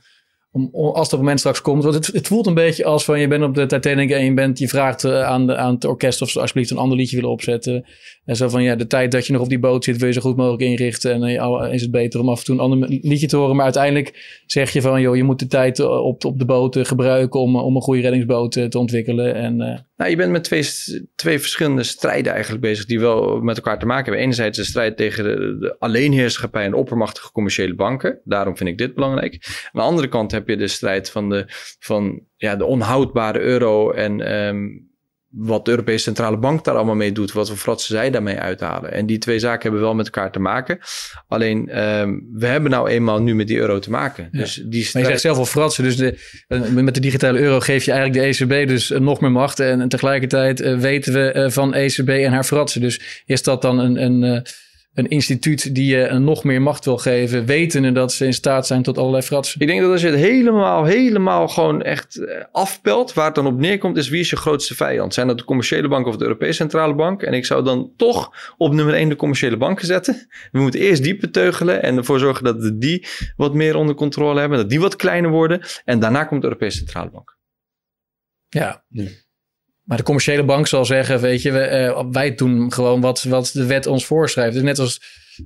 om, 0.51 0.69
als 0.73 1.09
dat 1.09 1.19
moment 1.19 1.39
straks 1.39 1.61
komt. 1.61 1.83
Want 1.83 1.95
het, 1.95 2.07
het 2.07 2.27
voelt 2.27 2.47
een 2.47 2.53
beetje 2.53 2.85
als 2.85 3.05
van 3.05 3.19
je 3.19 3.27
bent 3.27 3.43
op 3.43 3.55
de 3.55 3.65
Titanic 3.65 4.11
en 4.11 4.25
je, 4.25 4.33
bent, 4.33 4.59
je 4.59 4.67
vraagt 4.67 5.03
uh, 5.03 5.23
aan, 5.23 5.47
de, 5.47 5.55
aan 5.55 5.73
het 5.73 5.85
orkest 5.85 6.21
of 6.21 6.29
ze 6.29 6.39
alsjeblieft 6.39 6.71
een 6.71 6.77
ander 6.77 6.97
liedje 6.97 7.15
willen 7.15 7.31
opzetten. 7.31 7.85
En 8.27 8.35
zo 8.35 8.49
van 8.49 8.63
ja, 8.63 8.75
de 8.75 8.87
tijd 8.87 9.11
dat 9.11 9.27
je 9.27 9.33
nog 9.33 9.41
op 9.41 9.49
die 9.49 9.59
boot 9.59 9.83
zit 9.83 9.97
wil 9.97 10.07
je 10.07 10.13
zo 10.13 10.21
goed 10.21 10.35
mogelijk 10.35 10.61
inrichten. 10.61 11.11
En 11.11 11.29
uh, 11.29 11.73
is 11.73 11.81
het 11.81 11.91
beter 11.91 12.19
om 12.19 12.29
af 12.29 12.39
en 12.39 12.45
toe 12.45 12.55
een 12.55 12.61
ander 12.61 12.89
liedje 12.89 13.27
te 13.27 13.37
horen. 13.37 13.55
Maar 13.55 13.63
uiteindelijk 13.63 14.41
zeg 14.45 14.71
je 14.71 14.81
van 14.81 15.01
joh, 15.01 15.15
je 15.15 15.23
moet 15.23 15.39
de 15.39 15.47
tijd 15.47 15.79
op, 15.79 16.25
op 16.25 16.39
de 16.39 16.45
boot 16.45 16.77
gebruiken 16.81 17.39
om, 17.39 17.55
om 17.55 17.75
een 17.75 17.81
goede 17.81 18.01
reddingsboot 18.01 18.51
te 18.51 18.79
ontwikkelen. 18.79 19.35
En, 19.35 19.55
nou, 19.97 20.09
je 20.09 20.15
bent 20.15 20.31
met 20.31 20.43
twee, 20.43 20.63
twee 21.15 21.39
verschillende 21.39 21.83
strijden 21.83 22.31
eigenlijk 22.31 22.61
bezig 22.61 22.85
die 22.85 22.99
wel 22.99 23.39
met 23.41 23.57
elkaar 23.57 23.79
te 23.79 23.85
maken 23.85 24.03
hebben. 24.03 24.21
Enerzijds 24.21 24.57
de 24.57 24.63
strijd 24.63 24.97
tegen 24.97 25.23
de, 25.23 25.75
alleenheerschappij 25.79 26.65
en 26.65 26.73
oppermachtige 26.73 27.31
commerciële 27.31 27.75
banken. 27.75 28.19
Daarom 28.23 28.57
vind 28.57 28.69
ik 28.69 28.77
dit 28.77 28.93
belangrijk. 28.93 29.33
Aan 29.71 29.81
de 29.81 29.87
andere 29.87 30.07
kant 30.07 30.31
heb 30.31 30.47
je 30.47 30.57
de 30.57 30.67
strijd 30.67 31.09
van 31.09 31.29
de, 31.29 31.45
van, 31.79 32.21
ja, 32.35 32.55
de 32.55 32.65
onhoudbare 32.65 33.39
euro 33.39 33.91
en 33.91 34.33
um, 34.35 34.86
wat 35.37 35.65
de 35.65 35.71
Europese 35.71 36.03
Centrale 36.03 36.37
Bank 36.37 36.63
daar 36.63 36.75
allemaal 36.75 36.95
mee 36.95 37.11
doet, 37.11 37.31
wat 37.31 37.47
voor 37.47 37.57
fratsen 37.57 37.95
zij 37.95 38.09
daarmee 38.09 38.39
uithalen. 38.39 38.91
En 38.91 39.05
die 39.05 39.17
twee 39.17 39.39
zaken 39.39 39.61
hebben 39.61 39.81
wel 39.81 39.95
met 39.95 40.05
elkaar 40.05 40.31
te 40.31 40.39
maken. 40.39 40.79
Alleen, 41.27 41.83
um, 41.83 42.29
we 42.33 42.45
hebben 42.45 42.71
nou 42.71 42.89
eenmaal 42.89 43.21
nu 43.21 43.35
met 43.35 43.47
die 43.47 43.57
euro 43.57 43.79
te 43.79 43.89
maken. 43.89 44.29
Ja. 44.31 44.39
Dus 44.39 44.63
die. 44.65 44.89
Maar 44.93 45.01
je 45.01 45.07
zegt 45.07 45.21
zelf 45.21 45.37
al 45.37 45.45
fratsen, 45.45 45.83
dus 45.83 45.95
de, 45.95 46.17
met 46.71 46.93
de 46.93 46.99
digitale 46.99 47.39
euro 47.39 47.59
geef 47.59 47.85
je 47.85 47.91
eigenlijk 47.91 48.37
de 48.37 48.45
ECB 48.45 48.67
dus 48.67 48.89
nog 48.89 49.21
meer 49.21 49.31
macht. 49.31 49.59
En, 49.59 49.81
en 49.81 49.89
tegelijkertijd 49.89 50.61
uh, 50.61 50.79
weten 50.79 51.13
we 51.13 51.51
van 51.51 51.73
ECB 51.73 52.09
en 52.09 52.31
haar 52.31 52.43
fratsen. 52.43 52.81
Dus 52.81 53.23
is 53.25 53.43
dat 53.43 53.61
dan 53.61 53.79
een... 53.79 54.03
een 54.03 54.45
een 54.97 55.07
instituut 55.07 55.75
die 55.75 55.95
je 55.95 56.13
nog 56.19 56.43
meer 56.43 56.61
macht 56.61 56.85
wil 56.85 56.97
geven, 56.97 57.45
wetende 57.45 57.91
dat 57.91 58.13
ze 58.13 58.25
in 58.25 58.33
staat 58.33 58.67
zijn 58.67 58.83
tot 58.83 58.97
allerlei 58.97 59.23
fratsen. 59.23 59.61
Ik 59.61 59.67
denk 59.67 59.81
dat 59.81 59.91
als 59.91 60.01
je 60.01 60.07
het 60.07 60.19
helemaal, 60.19 60.83
helemaal 60.83 61.47
gewoon 61.47 61.81
echt 61.81 62.15
eh, 62.15 62.43
afpelt, 62.51 63.13
waar 63.13 63.25
het 63.25 63.35
dan 63.35 63.45
op 63.45 63.59
neerkomt, 63.59 63.97
is 63.97 64.09
wie 64.09 64.19
is 64.19 64.29
je 64.29 64.35
grootste 64.35 64.75
vijand? 64.75 65.13
Zijn 65.13 65.27
dat 65.27 65.37
de 65.37 65.43
commerciële 65.43 65.87
bank 65.87 66.05
of 66.05 66.17
de 66.17 66.23
Europese 66.23 66.53
Centrale 66.53 66.95
Bank? 66.95 67.21
En 67.21 67.33
ik 67.33 67.45
zou 67.45 67.63
dan 67.63 67.93
toch 67.97 68.53
op 68.57 68.73
nummer 68.73 68.93
1 68.93 69.09
de 69.09 69.15
commerciële 69.15 69.57
banken 69.57 69.85
zetten. 69.85 70.27
We 70.51 70.59
moeten 70.59 70.79
eerst 70.79 71.03
die 71.03 71.17
beteugelen 71.17 71.83
en 71.83 71.97
ervoor 71.97 72.19
zorgen 72.19 72.43
dat 72.43 72.81
die 72.81 73.07
wat 73.35 73.53
meer 73.53 73.75
onder 73.75 73.95
controle 73.95 74.39
hebben, 74.39 74.57
dat 74.57 74.69
die 74.69 74.79
wat 74.79 74.95
kleiner 74.95 75.31
worden. 75.31 75.61
En 75.85 75.99
daarna 75.99 76.23
komt 76.23 76.41
de 76.41 76.47
Europese 76.47 76.77
Centrale 76.77 77.09
Bank. 77.09 77.37
Ja. 78.47 78.83
Maar 79.87 79.97
de 79.97 80.03
commerciële 80.03 80.43
bank 80.43 80.67
zal 80.67 80.85
zeggen, 80.85 81.19
weet 81.19 81.41
je, 81.41 81.51
we, 81.51 81.93
uh, 81.97 82.03
wij 82.11 82.35
doen 82.35 82.73
gewoon 82.73 83.01
wat, 83.01 83.23
wat 83.23 83.49
de 83.53 83.65
wet 83.65 83.87
ons 83.87 84.05
voorschrijft. 84.05 84.53
Dus 84.53 84.63
net 84.63 84.79
als 84.79 84.99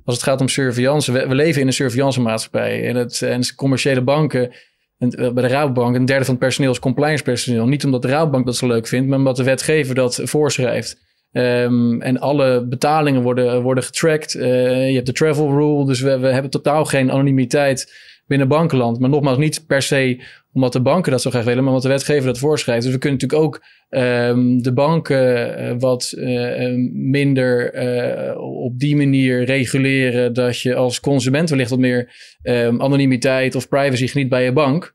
als 0.04 0.14
het 0.14 0.24
gaat 0.24 0.40
om 0.40 0.48
surveillance. 0.48 1.12
We, 1.12 1.28
we 1.28 1.34
leven 1.34 1.60
in 1.60 1.66
een 1.66 1.72
surveillance 1.72 2.20
maatschappij. 2.20 2.88
En, 2.88 2.96
het, 2.96 3.22
en 3.22 3.54
commerciële 3.54 4.02
banken, 4.02 4.52
en, 4.98 5.10
eh, 5.10 5.32
bij 5.32 5.42
de 5.42 5.48
Rabobank, 5.48 5.96
een 5.96 6.04
derde 6.04 6.24
van 6.24 6.34
het 6.34 6.42
personeel 6.42 6.70
is 6.70 6.78
compliance 6.78 7.22
personeel. 7.22 7.66
Niet 7.66 7.84
omdat 7.84 8.02
de 8.02 8.08
Rabobank 8.08 8.46
dat 8.46 8.56
zo 8.56 8.66
leuk 8.66 8.86
vindt, 8.86 9.08
maar 9.08 9.18
omdat 9.18 9.36
de 9.36 9.44
wetgever 9.44 9.94
dat 9.94 10.20
voorschrijft. 10.22 11.10
Um, 11.32 12.02
en 12.02 12.18
alle 12.18 12.66
betalingen 12.66 13.22
worden, 13.22 13.62
worden 13.62 13.84
getracked. 13.84 14.34
Uh, 14.34 14.88
je 14.88 14.94
hebt 14.94 15.06
de 15.06 15.12
travel 15.12 15.50
rule, 15.50 15.86
dus 15.86 16.00
we 16.00 16.10
hebben 16.10 16.50
totaal 16.50 16.84
geen 16.84 17.10
anonimiteit 17.10 17.92
binnen 18.26 18.48
bankenland. 18.48 18.98
Maar 18.98 19.10
nogmaals, 19.10 19.38
niet 19.38 19.64
per 19.66 19.82
se 19.82 20.22
omdat 20.52 20.72
de 20.72 20.80
banken 20.82 21.12
dat 21.12 21.22
zo 21.22 21.30
graag 21.30 21.44
willen, 21.44 21.64
maar 21.64 21.72
omdat 21.72 21.82
de 21.82 21.94
wetgever 21.94 22.26
dat 22.26 22.38
voorschrijft. 22.38 22.82
Dus 22.82 22.92
we 22.92 22.98
kunnen 22.98 23.18
natuurlijk 23.20 23.42
ook 23.42 23.62
um, 23.90 24.62
de 24.62 24.72
banken 24.72 25.60
uh, 25.60 25.74
wat 25.78 26.12
uh, 26.16 26.74
minder 26.92 27.74
uh, 27.74 28.40
op 28.40 28.78
die 28.78 28.96
manier 28.96 29.44
reguleren 29.44 30.32
dat 30.32 30.60
je 30.60 30.74
als 30.74 31.00
consument 31.00 31.50
wellicht 31.50 31.70
wat 31.70 31.78
meer 31.78 32.14
um, 32.42 32.82
anonimiteit 32.82 33.54
of 33.54 33.68
privacy 33.68 34.06
geniet 34.06 34.28
bij 34.28 34.44
je 34.44 34.52
bank. 34.52 34.94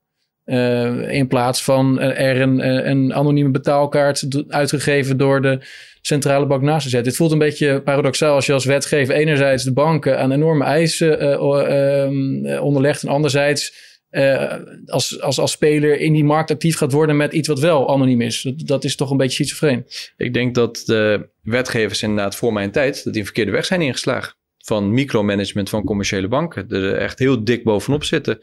in 1.09 1.27
plaats 1.27 1.63
van 1.63 1.99
er 1.99 2.41
een, 2.41 2.89
een 2.89 3.13
anonieme 3.13 3.51
betaalkaart 3.51 4.45
uitgegeven 4.47 5.17
door 5.17 5.41
de 5.41 5.59
centrale 6.07 6.45
bank 6.45 6.61
naast 6.61 6.83
te 6.83 6.89
zetten. 6.89 7.07
Het 7.07 7.17
voelt 7.17 7.31
een 7.31 7.37
beetje 7.37 7.81
paradoxaal 7.81 8.35
als 8.35 8.45
je 8.45 8.53
als 8.53 8.65
wetgever 8.65 9.15
enerzijds 9.15 9.63
de 9.63 9.73
banken 9.73 10.19
aan 10.19 10.31
enorme 10.31 10.63
eisen 10.63 11.23
uh, 11.23 12.63
onderlegt 12.63 13.03
en 13.03 13.09
anderzijds 13.09 13.85
uh, 14.11 14.53
als, 14.85 15.21
als, 15.21 15.39
als 15.39 15.51
speler 15.51 15.99
in 15.99 16.13
die 16.13 16.23
markt 16.23 16.51
actief 16.51 16.77
gaat 16.77 16.91
worden 16.91 17.17
met 17.17 17.33
iets 17.33 17.47
wat 17.47 17.59
wel 17.59 17.89
anoniem 17.89 18.21
is. 18.21 18.41
Dat, 18.41 18.67
dat 18.67 18.83
is 18.83 18.95
toch 18.95 19.11
een 19.11 19.17
beetje 19.17 19.43
schizofreen. 19.43 19.85
Ik 20.17 20.33
denk 20.33 20.55
dat 20.55 20.83
de 20.85 21.29
wetgevers 21.41 22.01
inderdaad 22.01 22.35
voor 22.35 22.53
mijn 22.53 22.71
tijd 22.71 23.03
dat 23.03 23.13
die 23.13 23.21
een 23.21 23.27
verkeerde 23.27 23.51
weg 23.51 23.65
zijn 23.65 23.81
ingeslagen 23.81 24.35
van 24.67 24.93
micromanagement 24.93 25.69
van 25.69 25.83
commerciële 25.83 26.27
banken. 26.27 26.69
Er 26.69 26.95
echt 26.95 27.19
heel 27.19 27.43
dik 27.43 27.63
bovenop 27.63 28.03
zitten. 28.03 28.39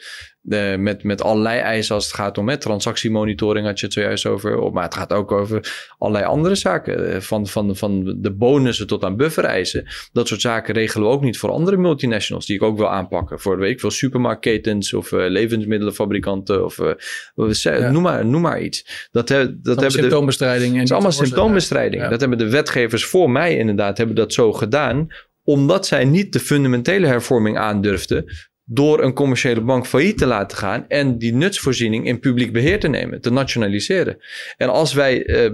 Met, 0.79 1.03
met 1.03 1.23
allerlei 1.23 1.61
eisen 1.61 1.95
als 1.95 2.05
het 2.05 2.15
gaat 2.15 2.39
om 2.39 2.45
met 2.45 2.61
transactiemonitoring, 2.61 3.67
had 3.67 3.81
je 3.81 3.85
het 3.85 3.95
zojuist 3.95 4.27
over. 4.27 4.73
Maar 4.73 4.85
het 4.85 4.95
gaat 4.95 5.13
ook 5.13 5.33
over 5.33 5.75
allerlei 5.99 6.27
andere 6.27 6.55
zaken. 6.55 7.13
Eh, 7.13 7.21
van, 7.21 7.47
van, 7.47 7.77
van 7.77 8.17
de 8.19 8.33
bonussen 8.33 8.87
tot 8.87 9.05
aan 9.05 9.17
buffereisen. 9.17 9.87
Dat 10.13 10.29
soort 10.29 10.41
zaken 10.41 10.75
regelen 10.75 11.09
we 11.09 11.15
ook 11.15 11.23
niet 11.23 11.39
voor 11.39 11.51
andere 11.51 11.77
multinationals, 11.77 12.47
die 12.47 12.57
ik 12.57 12.63
ook 12.63 12.77
wil 12.77 12.91
aanpakken. 12.91 13.41
Voor 13.41 13.59
weet 13.59 13.71
ik 13.71 13.81
veel 13.81 13.91
supermarktketens 13.91 14.95
of 14.95 15.13
uh, 15.13 15.29
levensmiddelenfabrikanten 15.29 16.65
of 16.65 16.79
uh, 16.79 17.91
noem, 17.91 18.03
maar, 18.03 18.27
noem 18.27 18.43
maar 18.43 18.61
iets. 18.61 19.09
Dat, 19.11 19.29
he, 19.29 19.61
dat 19.61 19.81
hebben 19.81 19.91
symptoombestrijding. 19.91 20.71
De, 20.71 20.77
dat 20.77 20.85
is 20.85 20.93
allemaal 20.93 21.13
symptoombestrijding. 21.13 22.03
Ja. 22.03 22.09
Dat 22.09 22.21
hebben 22.21 22.39
de 22.39 22.51
wetgevers 22.51 23.05
voor 23.05 23.31
mij 23.31 23.57
inderdaad 23.57 23.99
hebben 23.99 24.17
dat 24.17 24.33
zo 24.33 24.53
gedaan 24.53 25.09
omdat 25.45 25.87
zij 25.87 26.05
niet 26.05 26.33
de 26.33 26.41
fundamentele 26.41 27.07
hervorming 27.07 27.59
aandurfden 27.59 28.25
door 28.65 29.03
een 29.03 29.13
commerciële 29.15 29.61
bank 29.61 29.87
failliet 29.87 30.19
te 30.19 30.27
laten 30.27 30.59
gaan 30.59 30.89
en 30.89 31.19
die 31.19 31.35
nutsvoorziening 31.35 32.07
in 32.07 32.21
publiek 32.21 32.53
beheer 32.53 32.81
te 32.81 32.89
nemen, 32.89 33.21
te 33.21 33.31
nationaliseren. 33.31 34.19
En 34.57 34.69
als 34.69 34.93
wij 34.93 35.27
uh, 35.27 35.51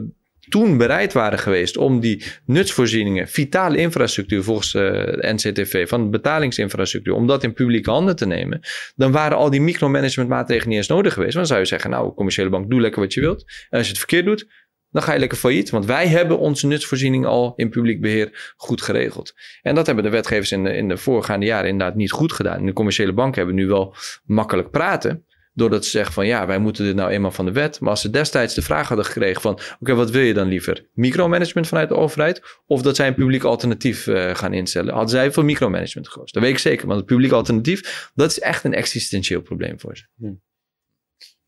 toen 0.48 0.76
bereid 0.76 1.12
waren 1.12 1.38
geweest 1.38 1.76
om 1.76 2.00
die 2.00 2.24
nutsvoorzieningen, 2.46 3.28
vitale 3.28 3.76
infrastructuur 3.76 4.42
volgens 4.42 4.72
de 4.72 5.18
NCTV, 5.20 5.88
van 5.88 6.10
betalingsinfrastructuur, 6.10 7.14
om 7.14 7.26
dat 7.26 7.42
in 7.42 7.52
publieke 7.52 7.90
handen 7.90 8.16
te 8.16 8.26
nemen, 8.26 8.60
dan 8.96 9.12
waren 9.12 9.36
al 9.36 9.50
die 9.50 9.60
micromanagement 9.60 10.48
niet 10.48 10.66
eens 10.66 10.88
nodig 10.88 11.12
geweest. 11.12 11.34
Want 11.34 11.48
dan 11.48 11.56
zou 11.56 11.60
je 11.60 11.66
zeggen, 11.66 11.90
nou, 11.90 12.14
commerciële 12.14 12.48
bank, 12.48 12.70
doe 12.70 12.80
lekker 12.80 13.00
wat 13.00 13.14
je 13.14 13.20
wilt. 13.20 13.44
En 13.70 13.78
als 13.78 13.86
je 13.86 13.92
het 13.92 13.98
verkeerd 13.98 14.24
doet, 14.24 14.46
dan 14.90 15.02
ga 15.02 15.12
je 15.12 15.18
lekker 15.18 15.38
failliet. 15.38 15.70
Want 15.70 15.84
wij 15.86 16.06
hebben 16.06 16.38
onze 16.38 16.66
nutsvoorziening 16.66 17.26
al 17.26 17.52
in 17.56 17.70
publiek 17.70 18.00
beheer 18.00 18.54
goed 18.56 18.82
geregeld. 18.82 19.34
En 19.62 19.74
dat 19.74 19.86
hebben 19.86 20.04
de 20.04 20.10
wetgevers 20.10 20.52
in 20.52 20.64
de, 20.64 20.76
in 20.76 20.88
de 20.88 20.96
voorgaande 20.96 21.46
jaren 21.46 21.68
inderdaad 21.68 21.96
niet 21.96 22.10
goed 22.10 22.32
gedaan. 22.32 22.66
De 22.66 22.72
commerciële 22.72 23.12
banken 23.12 23.36
hebben 23.36 23.54
nu 23.54 23.66
wel 23.66 23.94
makkelijk 24.24 24.70
praten. 24.70 25.24
Doordat 25.52 25.84
ze 25.84 25.90
zeggen 25.90 26.12
van 26.12 26.26
ja, 26.26 26.46
wij 26.46 26.58
moeten 26.58 26.84
dit 26.84 26.94
nou 26.94 27.10
eenmaal 27.10 27.30
van 27.30 27.44
de 27.44 27.52
wet. 27.52 27.80
Maar 27.80 27.90
als 27.90 28.00
ze 28.00 28.10
destijds 28.10 28.54
de 28.54 28.62
vraag 28.62 28.88
hadden 28.88 29.06
gekregen 29.06 29.40
van 29.40 29.58
oké, 29.80 29.94
wat 29.94 30.10
wil 30.10 30.22
je 30.22 30.34
dan 30.34 30.48
liever? 30.48 30.86
Micromanagement 30.94 31.66
vanuit 31.66 31.88
de 31.88 31.94
overheid? 31.94 32.42
Of 32.66 32.82
dat 32.82 32.96
zij 32.96 33.06
een 33.06 33.14
publiek 33.14 33.42
alternatief 33.42 34.06
uh, 34.06 34.34
gaan 34.34 34.52
instellen? 34.52 34.92
Hadden 34.92 35.10
zij 35.10 35.32
voor 35.32 35.44
micromanagement 35.44 36.08
gekozen. 36.08 36.32
Dat 36.32 36.42
weet 36.42 36.52
ik 36.52 36.58
zeker. 36.58 36.86
Want 36.86 36.98
het 36.98 37.08
publiek 37.08 37.32
alternatief, 37.32 38.10
dat 38.14 38.30
is 38.30 38.40
echt 38.40 38.64
een 38.64 38.74
existentieel 38.74 39.40
probleem 39.40 39.80
voor 39.80 39.96
ze. 39.96 40.04
Hmm. 40.16 40.40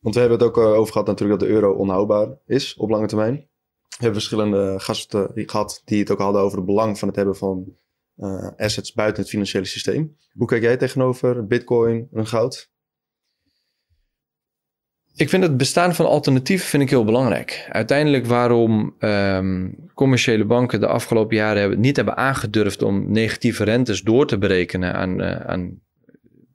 Want 0.02 0.14
we 0.14 0.20
hebben 0.20 0.38
het 0.38 0.48
ook 0.48 0.58
eh, 0.58 0.72
over 0.72 0.92
gehad 0.92 1.06
natuurlijk 1.06 1.40
dat 1.40 1.48
de 1.48 1.54
euro 1.54 1.72
onhoudbaar 1.72 2.28
is 2.46 2.76
op 2.76 2.90
lange 2.90 3.06
termijn. 3.06 3.34
We 3.34 4.08
hebben 4.08 4.20
verschillende 4.20 4.80
gasten 4.80 5.30
gehad 5.34 5.82
die 5.84 5.98
het 5.98 6.10
ook 6.10 6.18
hadden 6.18 6.42
over 6.42 6.56
het 6.56 6.66
belang 6.66 6.98
van 6.98 7.08
het 7.08 7.16
hebben 7.16 7.36
van 7.36 7.76
uh, 8.16 8.48
assets 8.56 8.92
buiten 8.92 9.22
het 9.22 9.30
financiële 9.30 9.64
systeem. 9.64 10.16
Hoe 10.32 10.46
kijk 10.46 10.62
jij 10.62 10.76
tegenover 10.76 11.46
bitcoin 11.46 12.08
en 12.12 12.26
goud? 12.26 12.70
Ik 15.14 15.28
vind 15.28 15.42
het 15.42 15.56
bestaan 15.56 15.94
van 15.94 16.06
alternatieven 16.06 16.68
vind 16.68 16.82
ik 16.82 16.90
heel 16.90 17.04
belangrijk. 17.04 17.66
Uiteindelijk 17.68 18.26
waarom 18.26 18.96
um, 18.98 19.76
commerciële 19.94 20.44
banken 20.44 20.80
de 20.80 20.86
afgelopen 20.86 21.36
jaren 21.36 21.60
hebben, 21.60 21.80
niet 21.80 21.96
hebben 21.96 22.16
aangedurfd 22.16 22.82
om 22.82 23.12
negatieve 23.12 23.64
rentes 23.64 24.02
door 24.02 24.26
te 24.26 24.38
berekenen 24.38 24.94
aan, 24.94 25.20
uh, 25.20 25.40
aan 25.40 25.80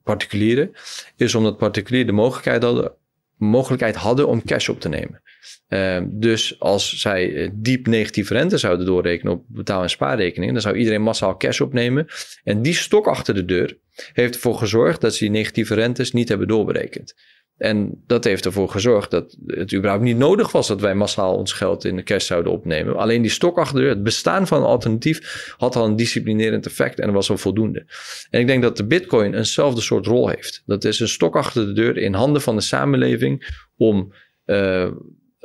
particulieren, 0.02 0.70
is 1.16 1.34
omdat 1.34 1.58
particulieren 1.58 2.06
de 2.06 2.20
mogelijkheid 2.20 2.62
hadden 2.62 2.92
mogelijkheid 3.38 3.96
hadden 3.96 4.28
om 4.28 4.44
cash 4.44 4.68
op 4.68 4.80
te 4.80 4.88
nemen. 4.88 5.22
Uh, 5.68 6.00
dus 6.06 6.60
als 6.60 7.00
zij 7.00 7.30
uh, 7.30 7.50
diep 7.54 7.86
negatieve 7.86 8.34
rente 8.34 8.58
zouden 8.58 8.86
doorrekenen 8.86 9.32
op 9.32 9.44
betaal- 9.46 9.82
en 9.82 9.90
spaarrekeningen, 9.90 10.54
dan 10.54 10.62
zou 10.62 10.76
iedereen 10.76 11.02
massaal 11.02 11.36
cash 11.36 11.60
opnemen. 11.60 12.06
En 12.44 12.62
die 12.62 12.74
stok 12.74 13.06
achter 13.06 13.34
de 13.34 13.44
deur 13.44 13.78
heeft 14.12 14.34
ervoor 14.34 14.54
gezorgd 14.54 15.00
dat 15.00 15.14
ze 15.14 15.24
die 15.24 15.32
negatieve 15.32 15.74
rentes 15.74 16.12
niet 16.12 16.28
hebben 16.28 16.48
doorberekend. 16.48 17.14
En 17.58 18.02
dat 18.06 18.24
heeft 18.24 18.44
ervoor 18.44 18.68
gezorgd 18.68 19.10
dat 19.10 19.38
het 19.46 19.74
überhaupt 19.74 20.04
niet 20.04 20.16
nodig 20.16 20.52
was 20.52 20.68
dat 20.68 20.80
wij 20.80 20.94
massaal 20.94 21.36
ons 21.36 21.52
geld 21.52 21.84
in 21.84 21.96
de 21.96 22.02
cash 22.02 22.26
zouden 22.26 22.52
opnemen. 22.52 22.96
Alleen 22.96 23.22
die 23.22 23.30
stok 23.30 23.58
achter 23.58 23.74
de 23.74 23.80
deur, 23.80 23.90
het 23.90 24.02
bestaan 24.02 24.46
van 24.46 24.58
een 24.58 24.66
alternatief, 24.68 25.54
had 25.56 25.76
al 25.76 25.84
een 25.84 25.96
disciplinerend 25.96 26.66
effect 26.66 26.98
en 26.98 27.12
was 27.12 27.30
al 27.30 27.38
voldoende. 27.38 27.86
En 28.30 28.40
ik 28.40 28.46
denk 28.46 28.62
dat 28.62 28.76
de 28.76 28.86
Bitcoin 28.86 29.34
eenzelfde 29.34 29.80
soort 29.80 30.06
rol 30.06 30.28
heeft. 30.28 30.62
Dat 30.66 30.84
is 30.84 31.00
een 31.00 31.08
stok 31.08 31.36
achter 31.36 31.66
de 31.66 31.72
deur 31.72 31.96
in 31.96 32.14
handen 32.14 32.42
van 32.42 32.56
de 32.56 32.62
samenleving 32.62 33.62
om. 33.76 34.12
Uh, 34.46 34.90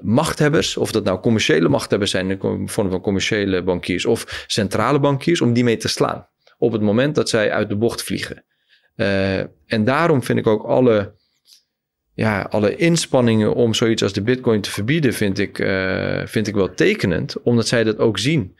machthebbers, 0.04 0.78
of 0.78 0.92
dat 0.92 1.04
nou 1.04 1.20
commerciële 1.20 1.70
machthebbers 1.70 2.12
zijn 2.12 2.32
in 2.32 2.38
de 2.42 2.64
vorm 2.66 2.90
van 2.90 3.02
commerciële 3.02 3.64
bankiers 3.64 4.06
of 4.06 4.46
centrale 4.48 5.00
bankiers, 5.00 5.42
om 5.42 5.54
die 5.54 5.64
mee 5.64 5.78
te 5.78 5.88
slaan. 5.88 6.28
Op 6.58 6.72
het 6.72 6.82
moment 6.82 7.16
dat 7.16 7.30
zij 7.30 7.52
uit 7.52 7.70
de 7.70 7.76
bocht 7.76 8.04
vliegen. 8.04 8.44
Uh, 8.96 9.40
en 9.66 9.84
daarom 9.84 10.24
vind 10.24 10.40
ik 10.40 10.48
ook 10.48 10.64
alle 10.64 11.14
ja, 12.16 12.42
alle 12.42 12.76
inspanningen 12.76 13.54
om 13.54 13.74
zoiets 13.74 14.04
als 14.04 14.14
de 14.14 14.22
bitcoin 14.22 14.62
te 14.62 14.72
verbieden 14.72 15.14
vind 15.14 15.40
ik, 15.40 15.60
uh, 15.60 16.22
vind 16.26 16.48
ik 16.48 16.56
wel 16.56 16.74
tekenend. 16.74 17.42
Omdat 17.42 17.68
zij 17.68 17.84
dat 17.84 17.98
ook 17.98 18.20
zien. 18.20 18.58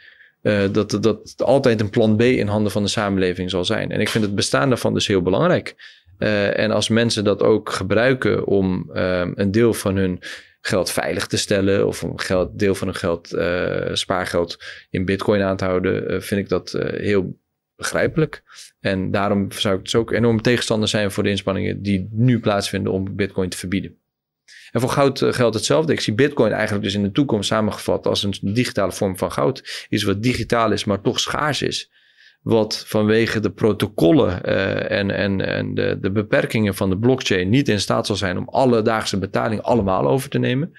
Dat, 0.72 0.90
dat 0.90 1.04
het 1.04 1.44
altijd 1.44 1.82
een 1.82 1.90
plan 1.90 2.16
B 2.16 2.22
in 2.22 2.48
handen 2.48 2.72
van 2.72 2.84
de 2.84 2.90
samenleving 2.90 3.50
zal 3.50 3.66
zijn. 3.66 3.92
En 3.92 4.00
ik 4.00 4.10
vind 4.10 4.24
het 4.24 4.36
bestaan 4.36 4.70
daarvan 4.70 4.94
dus 4.94 5.08
heel 5.08 5.22
belangrijk. 5.22 5.76
En 6.54 6.72
als 6.72 6.90
mensen 6.90 7.24
dat 7.24 7.42
ook 7.44 7.72
gebruiken 7.72 8.46
om 8.46 8.90
een 9.36 9.52
deel 9.52 9.74
van 9.74 9.96
hun 9.96 10.20
geld 10.66 10.92
veilig 10.92 11.28
te 11.28 11.38
stellen 11.38 11.88
of 11.88 12.02
een 12.02 12.20
geld, 12.20 12.60
deel 12.60 12.76
van 12.76 12.88
hun 12.88 12.96
geld, 12.96 13.28
spaargeld 13.98 14.58
in 14.90 15.06
bitcoin 15.06 15.42
aan 15.42 15.58
te 15.58 15.66
houden, 15.66 16.24
vind 16.24 16.42
ik 16.42 16.50
dat 16.50 16.72
heel 16.98 17.40
begrijpelijk. 17.76 18.44
En 18.80 19.12
daarom 19.12 19.52
zou 19.52 19.78
ik 19.78 19.84
dus 19.84 19.96
ook 19.96 20.12
enorm 20.12 20.42
tegenstander 20.42 20.90
zijn 20.90 21.12
voor 21.12 21.24
de 21.24 21.30
inspanningen 21.30 21.82
die 21.82 22.08
nu 22.12 22.40
plaatsvinden 22.40 22.92
om 22.92 23.16
Bitcoin 23.16 23.50
te 23.50 23.58
verbieden. 23.58 23.98
En 24.72 24.82
voor 24.82 24.90
goud 24.90 25.22
eh, 25.22 25.34
geldt 25.34 25.56
hetzelfde. 25.56 25.94
Ik 25.94 26.00
zie 26.00 26.14
Bitcoin 26.14 26.52
eigenlijk 26.52 26.84
dus 26.84 26.94
in 26.94 27.04
de 27.04 27.12
toekomst 27.12 27.50
samengevat 27.50 28.08
als 28.08 28.24
een 28.24 28.54
digitale 28.54 28.92
vorm 28.92 29.18
van 29.18 29.32
goud. 29.32 29.88
Iets 29.90 30.04
wat 30.04 30.24
digitaal 30.24 30.72
is, 30.72 30.84
maar 30.84 31.02
toch 31.02 31.20
schaars 31.20 31.62
is. 31.62 31.92
Wat 32.44 32.84
vanwege 32.88 33.40
de 33.40 33.52
protocollen 33.52 34.42
uh, 34.46 34.92
en, 34.92 35.12
en, 35.12 35.42
en 35.42 35.74
de, 35.74 35.98
de 36.02 36.12
beperkingen 36.12 36.76
van 36.76 36.90
de 36.90 36.98
blockchain 36.98 37.50
niet 37.50 37.70
in 37.70 37.80
staat 37.80 38.06
zal 38.06 38.16
zijn 38.16 38.38
om 38.38 38.50
alledaagse 38.50 39.20
betalingen 39.20 39.64
allemaal 39.64 40.08
over 40.08 40.30
te 40.30 40.40
nemen. 40.40 40.72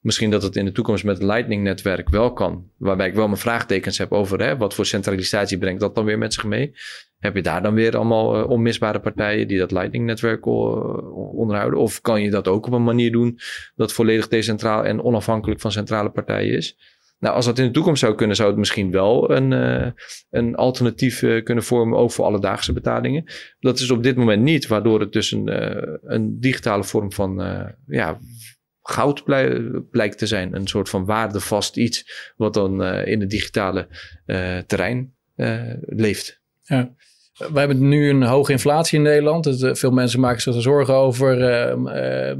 Misschien 0.00 0.30
dat 0.30 0.42
het 0.42 0.56
in 0.56 0.64
de 0.64 0.72
toekomst 0.72 1.04
met 1.04 1.18
het 1.18 1.26
Lightning-netwerk 1.26 2.08
wel 2.08 2.32
kan. 2.32 2.70
Waarbij 2.76 3.06
ik 3.08 3.14
wel 3.14 3.26
mijn 3.26 3.40
vraagtekens 3.40 3.98
heb 3.98 4.12
over 4.12 4.42
hè, 4.42 4.56
wat 4.56 4.74
voor 4.74 4.86
centralisatie 4.86 5.58
brengt 5.58 5.80
dat 5.80 5.94
dan 5.94 6.04
weer 6.04 6.18
met 6.18 6.34
zich 6.34 6.44
mee. 6.44 6.72
Heb 7.18 7.34
je 7.34 7.42
daar 7.42 7.62
dan 7.62 7.74
weer 7.74 7.96
allemaal 7.96 8.38
uh, 8.38 8.50
onmisbare 8.50 9.00
partijen 9.00 9.48
die 9.48 9.58
dat 9.58 9.70
Lightning-netwerk 9.70 10.46
onderhouden? 10.46 11.78
Of 11.78 12.00
kan 12.00 12.22
je 12.22 12.30
dat 12.30 12.48
ook 12.48 12.66
op 12.66 12.72
een 12.72 12.84
manier 12.84 13.12
doen 13.12 13.38
dat 13.74 13.92
volledig 13.92 14.28
decentraal 14.28 14.84
en 14.84 15.02
onafhankelijk 15.02 15.60
van 15.60 15.72
centrale 15.72 16.10
partijen 16.10 16.56
is? 16.56 16.76
Nou, 17.22 17.34
als 17.34 17.44
dat 17.44 17.58
in 17.58 17.66
de 17.66 17.70
toekomst 17.70 18.00
zou 18.00 18.14
kunnen, 18.14 18.36
zou 18.36 18.48
het 18.48 18.58
misschien 18.58 18.90
wel 18.90 19.30
een, 19.30 19.50
uh, 19.50 19.90
een 20.30 20.54
alternatief 20.54 21.22
uh, 21.22 21.44
kunnen 21.44 21.64
vormen, 21.64 21.98
ook 21.98 22.10
voor 22.10 22.24
alledaagse 22.24 22.72
betalingen. 22.72 23.24
Dat 23.60 23.78
is 23.78 23.90
op 23.90 24.02
dit 24.02 24.16
moment 24.16 24.42
niet, 24.42 24.66
waardoor 24.66 25.00
het 25.00 25.12
dus 25.12 25.30
een, 25.30 25.48
uh, 25.48 25.94
een 26.02 26.40
digitale 26.40 26.84
vorm 26.84 27.12
van 27.12 27.36
ja, 27.86 28.18
goud 28.82 29.24
blij, 29.24 29.60
blijkt 29.90 30.18
te 30.18 30.26
zijn. 30.26 30.54
Een 30.54 30.66
soort 30.66 30.88
van 30.88 31.04
waardevast 31.04 31.76
iets, 31.76 32.32
wat 32.36 32.54
dan 32.54 32.84
in 32.84 33.20
het 33.20 33.30
digitale 33.30 33.88
terrein 34.66 35.14
leeft. 35.80 36.40
Ja. 36.62 36.94
We 37.32 37.58
hebben 37.58 37.88
nu 37.88 38.08
een 38.08 38.22
hoge 38.22 38.52
inflatie 38.52 38.98
in 38.98 39.04
Nederland. 39.04 39.56
Veel 39.78 39.90
mensen 39.90 40.20
maken 40.20 40.42
zich 40.42 40.54
er 40.54 40.62
zorgen 40.62 40.94
over. 40.94 41.38
Uh, 41.38 42.34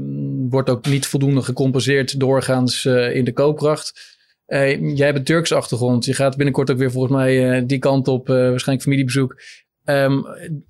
wordt 0.49 0.69
ook 0.69 0.85
niet 0.85 1.07
voldoende 1.07 1.41
gecompenseerd 1.41 2.19
doorgaans 2.19 2.85
in 2.85 3.23
de 3.23 3.33
koopkracht. 3.33 4.11
Uh, 4.53 4.95
jij 4.95 5.05
hebt 5.05 5.17
een 5.17 5.23
Turks 5.23 5.51
achtergrond. 5.51 6.05
Je 6.05 6.13
gaat 6.13 6.35
binnenkort 6.35 6.71
ook 6.71 6.77
weer 6.77 6.91
volgens 6.91 7.13
mij 7.13 7.59
uh, 7.59 7.67
die 7.67 7.79
kant 7.79 8.07
op, 8.07 8.29
uh, 8.29 8.35
waarschijnlijk 8.35 8.81
familiebezoek. 8.81 9.41
Um, 9.85 10.25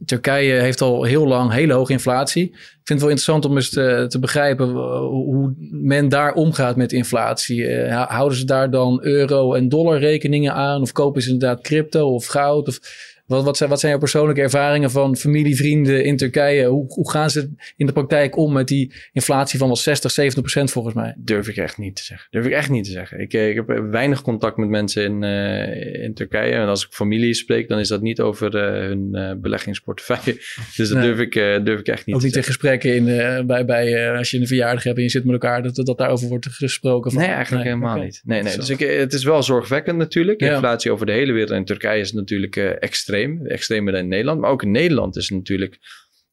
Turkije 0.05 0.53
heeft 0.53 0.81
al 0.81 1.03
heel 1.03 1.27
lang 1.27 1.51
hele 1.51 1.73
hoge 1.73 1.91
inflatie. 1.91 2.43
Ik 2.43 2.55
vind 2.83 2.99
het 2.99 2.99
wel 2.99 3.09
interessant 3.09 3.45
om 3.45 3.55
eens 3.55 3.69
te, 3.69 4.05
te 4.07 4.19
begrijpen 4.19 4.69
hoe 5.05 5.53
men 5.71 6.09
daar 6.09 6.33
omgaat 6.33 6.75
met 6.75 6.91
inflatie. 6.91 7.87
houden 7.89 8.37
ze 8.37 8.45
daar 8.45 8.71
dan 8.71 8.99
euro- 9.03 9.53
en 9.53 9.69
dollar 9.69 9.99
rekeningen 9.99 10.53
aan? 10.53 10.81
Of 10.81 10.91
kopen 10.91 11.21
ze 11.21 11.29
inderdaad 11.29 11.61
crypto 11.61 12.13
of 12.13 12.25
goud? 12.25 12.67
Of 12.67 12.79
wat, 13.25 13.43
wat, 13.43 13.57
zijn, 13.57 13.69
wat 13.69 13.79
zijn 13.79 13.91
jouw 13.91 14.01
persoonlijke 14.01 14.41
ervaringen 14.41 14.91
van 14.91 15.15
familie, 15.15 15.55
vrienden 15.55 16.03
in 16.03 16.17
Turkije? 16.17 16.65
Hoe, 16.65 16.85
hoe 16.87 17.11
gaan 17.11 17.29
ze 17.29 17.49
in 17.75 17.85
de 17.85 17.91
praktijk 17.91 18.37
om 18.37 18.53
met 18.53 18.67
die 18.67 18.93
inflatie 19.11 19.59
van 19.59 19.67
wel 19.67 19.75
60, 19.75 20.11
70 20.11 20.41
procent 20.41 20.71
volgens 20.71 20.95
mij? 20.95 21.15
Durf 21.17 21.47
ik 21.47 21.57
echt 21.57 21.77
niet 21.77 21.95
te 21.95 22.03
zeggen. 22.03 22.27
Durf 22.31 22.45
ik 22.45 22.51
echt 22.51 22.69
niet 22.69 22.83
te 22.83 22.91
zeggen. 22.91 23.19
Ik, 23.19 23.33
eh, 23.33 23.49
ik 23.49 23.55
heb 23.55 23.67
weinig 23.91 24.21
contact 24.21 24.57
met 24.57 24.69
mensen 24.69 25.03
in, 25.03 25.23
uh, 25.23 26.03
in 26.03 26.13
Turkije. 26.13 26.53
En 26.53 26.67
als 26.67 26.85
ik 26.85 26.93
familie 26.93 27.33
spreek, 27.33 27.67
dan 27.67 27.79
is 27.79 27.87
dat 27.87 28.01
niet 28.01 28.19
over 28.19 28.55
uh, 28.55 28.87
hun 28.87 29.09
uh, 29.11 29.31
beleggingsportefeuille. 29.37 30.21
Dus 30.75 30.89
dat 30.89 30.97
nee. 30.97 31.07
durf, 31.07 31.19
ik, 31.19 31.65
durf 31.65 31.79
ik 31.79 31.87
echt 31.87 32.05
niet 32.05 32.15
Ook 32.15 32.21
te 32.21 32.27
niet 32.27 32.35
in 32.35 32.43
gesprekken 32.43 32.95
in, 32.95 33.05
bij, 33.47 33.65
bij, 33.65 34.11
als 34.11 34.31
je 34.31 34.39
een 34.39 34.47
verjaardag 34.47 34.83
hebt 34.83 34.97
en 34.97 35.03
je 35.03 35.09
zit 35.09 35.23
met 35.23 35.33
elkaar, 35.33 35.63
dat, 35.63 35.75
dat 35.75 35.97
daarover 35.97 36.27
wordt 36.27 36.47
gesproken? 36.47 37.11
Van, 37.11 37.21
nee, 37.21 37.31
eigenlijk 37.31 37.63
nee, 37.63 37.73
helemaal 37.73 37.95
okay. 37.95 38.05
niet. 38.05 38.21
Nee, 38.23 38.41
nee. 38.41 38.55
Dus 38.55 38.69
ik, 38.69 38.79
het 38.79 39.13
is 39.13 39.23
wel 39.23 39.43
zorgwekkend 39.43 39.97
natuurlijk. 39.97 40.41
Ja. 40.41 40.53
Inflatie 40.53 40.91
over 40.91 41.05
de 41.05 41.11
hele 41.11 41.31
wereld. 41.31 41.51
En 41.51 41.65
Turkije 41.65 41.99
is 41.99 42.11
natuurlijk 42.11 42.55
extreem 42.55 43.12
extreem. 43.13 43.47
Extremer 43.47 43.91
dan 43.93 44.01
in 44.01 44.07
Nederland. 44.07 44.39
Maar 44.39 44.49
ook 44.49 44.63
in 44.63 44.71
Nederland 44.71 45.15
is 45.15 45.29
het 45.29 45.37
natuurlijk 45.37 45.77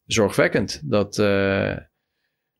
zorgwekkend 0.05 0.81
dat, 0.83 1.17
uh, 1.17 1.77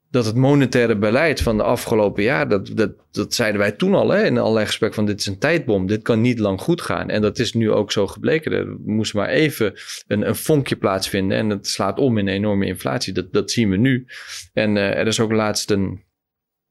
dat 0.10 0.26
het 0.26 0.36
monetaire 0.36 0.98
beleid 0.98 1.42
van 1.42 1.58
de 1.58 1.64
afgelopen 1.64 2.24
jaar, 2.24 2.50
dat, 2.50 2.72
dat, 2.74 2.92
dat 3.12 3.34
zeiden 3.34 3.60
wij 3.60 3.72
toen 3.72 3.94
al 3.94 4.10
hè, 4.10 4.26
in 4.26 4.38
allerlei 4.38 4.66
gesprekken 4.66 5.00
van 5.00 5.08
dit 5.08 5.20
is 5.20 5.26
een 5.26 5.40
tijdbom, 5.40 5.88
dit 5.88 6.02
kan 6.02 6.22
niet 6.22 6.40
lang 6.40 6.62
goed 6.62 6.82
gaan. 6.82 7.10
En 7.10 7.22
dat 7.22 7.40
is 7.40 7.54
nu 7.54 7.72
ook 7.72 7.92
zo 7.92 8.08
gebleken. 8.08 8.52
Er 8.52 8.78
moest 8.86 9.14
maar 9.14 9.30
even 9.30 9.74
een, 10.08 10.28
een 10.28 10.36
vonkje 10.36 10.76
plaatsvinden 10.76 11.38
en 11.38 11.50
het 11.50 11.68
slaat 11.68 12.00
om 12.00 12.18
in 12.18 12.28
een 12.28 12.34
enorme 12.34 12.66
inflatie. 12.66 13.14
Dat, 13.14 13.34
dat 13.34 13.52
zien 13.52 13.70
we 13.70 13.78
nu. 13.78 14.06
En 14.54 14.76
uh, 14.76 14.98
er 14.98 15.08
is 15.08 15.20
ook 15.20 15.32
laatst 15.32 15.72
een, 15.72 16.04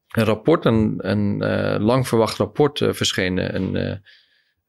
een 0.09 0.24
rapport, 0.24 0.64
een, 0.64 0.94
een 0.98 1.42
uh, 1.42 1.76
lang 1.78 2.09
verwacht 2.09 2.36
rapport 2.36 2.78
verschenen. 2.78 3.55
Een, 3.55 4.03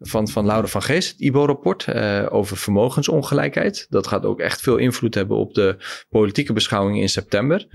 van, 0.02 0.28
van 0.28 0.46
Laura 0.46 0.68
van 0.68 0.82
Geest, 0.82 1.12
het 1.12 1.20
IBO-rapport 1.20 1.86
uh, 1.88 2.26
over 2.30 2.58
vermogensongelijkheid. 2.58 3.86
Dat 3.90 4.08
gaat 4.08 4.26
ook 4.26 4.40
echt 4.40 4.62
veel 4.62 4.78
invloed 4.78 5.16
hebben 5.16 5.38
op 5.38 5.54
de 5.54 5.76
politieke 6.10 6.54
beschouwing 6.54 7.00
in 7.00 7.10
september. 7.10 7.68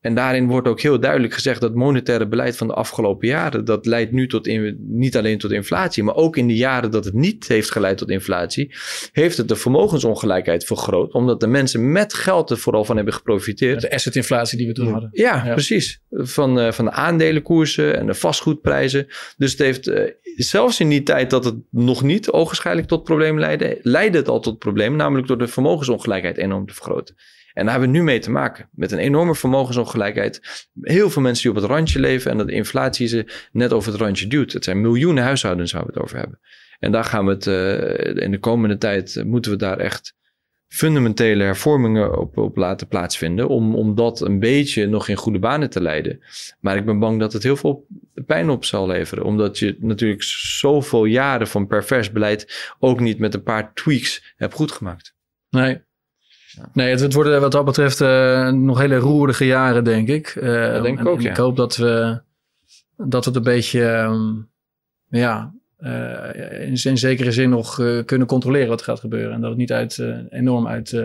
En 0.00 0.14
daarin 0.14 0.46
wordt 0.46 0.68
ook 0.68 0.80
heel 0.80 1.00
duidelijk 1.00 1.34
gezegd 1.34 1.60
dat 1.60 1.74
monetaire 1.74 2.28
beleid 2.28 2.56
van 2.56 2.66
de 2.66 2.74
afgelopen 2.74 3.28
jaren, 3.28 3.64
dat 3.64 3.86
leidt 3.86 4.12
nu 4.12 4.28
tot 4.28 4.46
in, 4.46 4.76
niet 4.80 5.16
alleen 5.16 5.38
tot 5.38 5.52
inflatie, 5.52 6.02
maar 6.02 6.14
ook 6.14 6.36
in 6.36 6.46
de 6.46 6.56
jaren 6.56 6.90
dat 6.90 7.04
het 7.04 7.14
niet 7.14 7.48
heeft 7.48 7.70
geleid 7.70 7.98
tot 7.98 8.10
inflatie, 8.10 8.74
heeft 9.12 9.36
het 9.36 9.48
de 9.48 9.56
vermogensongelijkheid 9.56 10.64
vergroot, 10.64 11.12
omdat 11.12 11.40
de 11.40 11.46
mensen 11.46 11.92
met 11.92 12.14
geld 12.14 12.50
er 12.50 12.58
vooral 12.58 12.84
van 12.84 12.96
hebben 12.96 13.14
geprofiteerd. 13.14 13.80
De 13.80 13.90
assetinflatie 13.90 14.58
die 14.58 14.66
we 14.66 14.72
toen 14.72 14.92
hadden. 14.92 15.08
Ja, 15.12 15.42
ja. 15.46 15.52
precies. 15.52 16.02
Van, 16.10 16.58
uh, 16.58 16.72
van 16.72 16.84
de 16.84 16.90
aandelenkoersen 16.90 17.98
en 17.98 18.06
de 18.06 18.14
vastgoedprijzen. 18.14 19.06
Dus 19.36 19.50
het 19.50 19.60
heeft 19.60 19.88
uh, 19.88 20.10
zelfs 20.36 20.80
in 20.80 20.88
die 20.88 21.02
tijd 21.02 21.30
dat 21.30 21.44
het 21.44 21.54
nog 21.74 22.02
niet 22.02 22.30
ogenschijnlijk 22.30 22.88
tot 22.88 23.04
problemen 23.04 23.40
leidde, 23.40 23.78
leidde 23.82 24.18
het 24.18 24.28
al 24.28 24.40
tot 24.40 24.58
problemen, 24.58 24.98
namelijk 24.98 25.26
door 25.26 25.38
de 25.38 25.46
vermogensongelijkheid 25.46 26.36
enorm 26.36 26.66
te 26.66 26.74
vergroten. 26.74 27.14
En 27.52 27.62
daar 27.62 27.70
hebben 27.72 27.90
we 27.92 27.96
nu 27.98 28.04
mee 28.04 28.18
te 28.18 28.30
maken. 28.30 28.68
Met 28.72 28.92
een 28.92 28.98
enorme 28.98 29.34
vermogensongelijkheid. 29.34 30.40
Heel 30.80 31.10
veel 31.10 31.22
mensen 31.22 31.42
die 31.42 31.50
op 31.50 31.62
het 31.62 31.70
randje 31.70 32.00
leven 32.00 32.30
en 32.30 32.36
dat 32.36 32.46
de 32.46 32.52
inflatie 32.52 33.06
ze 33.06 33.48
net 33.52 33.72
over 33.72 33.92
het 33.92 34.00
randje 34.00 34.26
duwt. 34.26 34.52
Het 34.52 34.64
zijn 34.64 34.80
miljoenen 34.80 35.24
huishoudens 35.24 35.72
waar 35.72 35.82
we 35.82 35.92
het 35.92 36.02
over 36.02 36.18
hebben. 36.18 36.40
En 36.78 36.92
daar 36.92 37.04
gaan 37.04 37.24
we 37.24 37.30
het 37.30 37.46
uh, 37.46 38.22
in 38.22 38.30
de 38.30 38.38
komende 38.38 38.78
tijd, 38.78 39.22
moeten 39.26 39.50
we 39.50 39.56
daar 39.56 39.78
echt 39.78 40.14
fundamentele 40.74 41.44
hervormingen 41.44 42.18
op, 42.18 42.38
op 42.38 42.56
laten 42.56 42.88
plaatsvinden. 42.88 43.48
Om, 43.48 43.74
om 43.74 43.94
dat 43.94 44.20
een 44.20 44.38
beetje 44.38 44.86
nog 44.86 45.08
in 45.08 45.16
goede 45.16 45.38
banen 45.38 45.70
te 45.70 45.82
leiden. 45.82 46.20
Maar 46.60 46.76
ik 46.76 46.84
ben 46.84 46.98
bang 46.98 47.20
dat 47.20 47.32
het 47.32 47.42
heel 47.42 47.56
veel 47.56 47.86
pijn 48.26 48.50
op 48.50 48.64
zal 48.64 48.86
leveren. 48.86 49.24
Omdat 49.24 49.58
je 49.58 49.76
natuurlijk 49.80 50.22
zoveel 50.22 51.04
jaren 51.04 51.46
van 51.46 51.66
pervers 51.66 52.12
beleid 52.12 52.74
ook 52.78 53.00
niet 53.00 53.18
met 53.18 53.34
een 53.34 53.42
paar 53.42 53.72
tweaks 53.74 54.34
hebt 54.36 54.54
goedgemaakt. 54.54 55.14
Nee. 55.50 55.80
Nee, 56.72 56.90
het, 56.90 57.14
worden 57.14 57.40
wat 57.40 57.52
dat 57.52 57.64
betreft 57.64 58.00
uh, 58.00 58.50
nog 58.50 58.78
hele 58.78 58.96
roerige 58.96 59.46
jaren, 59.46 59.84
denk 59.84 60.08
ik. 60.08 60.34
Uh, 60.34 60.72
dat 60.72 60.82
denk 60.82 61.00
ik 61.00 61.06
ook, 61.06 61.20
ja. 61.20 61.30
Ik 61.30 61.36
hoop 61.36 61.56
dat 61.56 61.76
we, 61.76 62.20
dat 62.96 63.24
het 63.24 63.36
een 63.36 63.42
beetje, 63.42 63.82
um, 63.82 64.48
ja, 65.08 65.54
in, 66.60 66.78
in, 66.84 66.98
zekere 66.98 67.32
zin 67.32 67.50
nog 67.50 67.78
uh, 67.78 68.04
kunnen 68.04 68.26
controleren 68.26 68.68
wat 68.68 68.82
gaat 68.82 69.00
gebeuren. 69.00 69.32
En 69.32 69.40
dat 69.40 69.50
het 69.50 69.58
niet 69.58 69.72
uit, 69.72 69.98
uh, 69.98 70.16
enorm 70.28 70.66
uit 70.66 71.04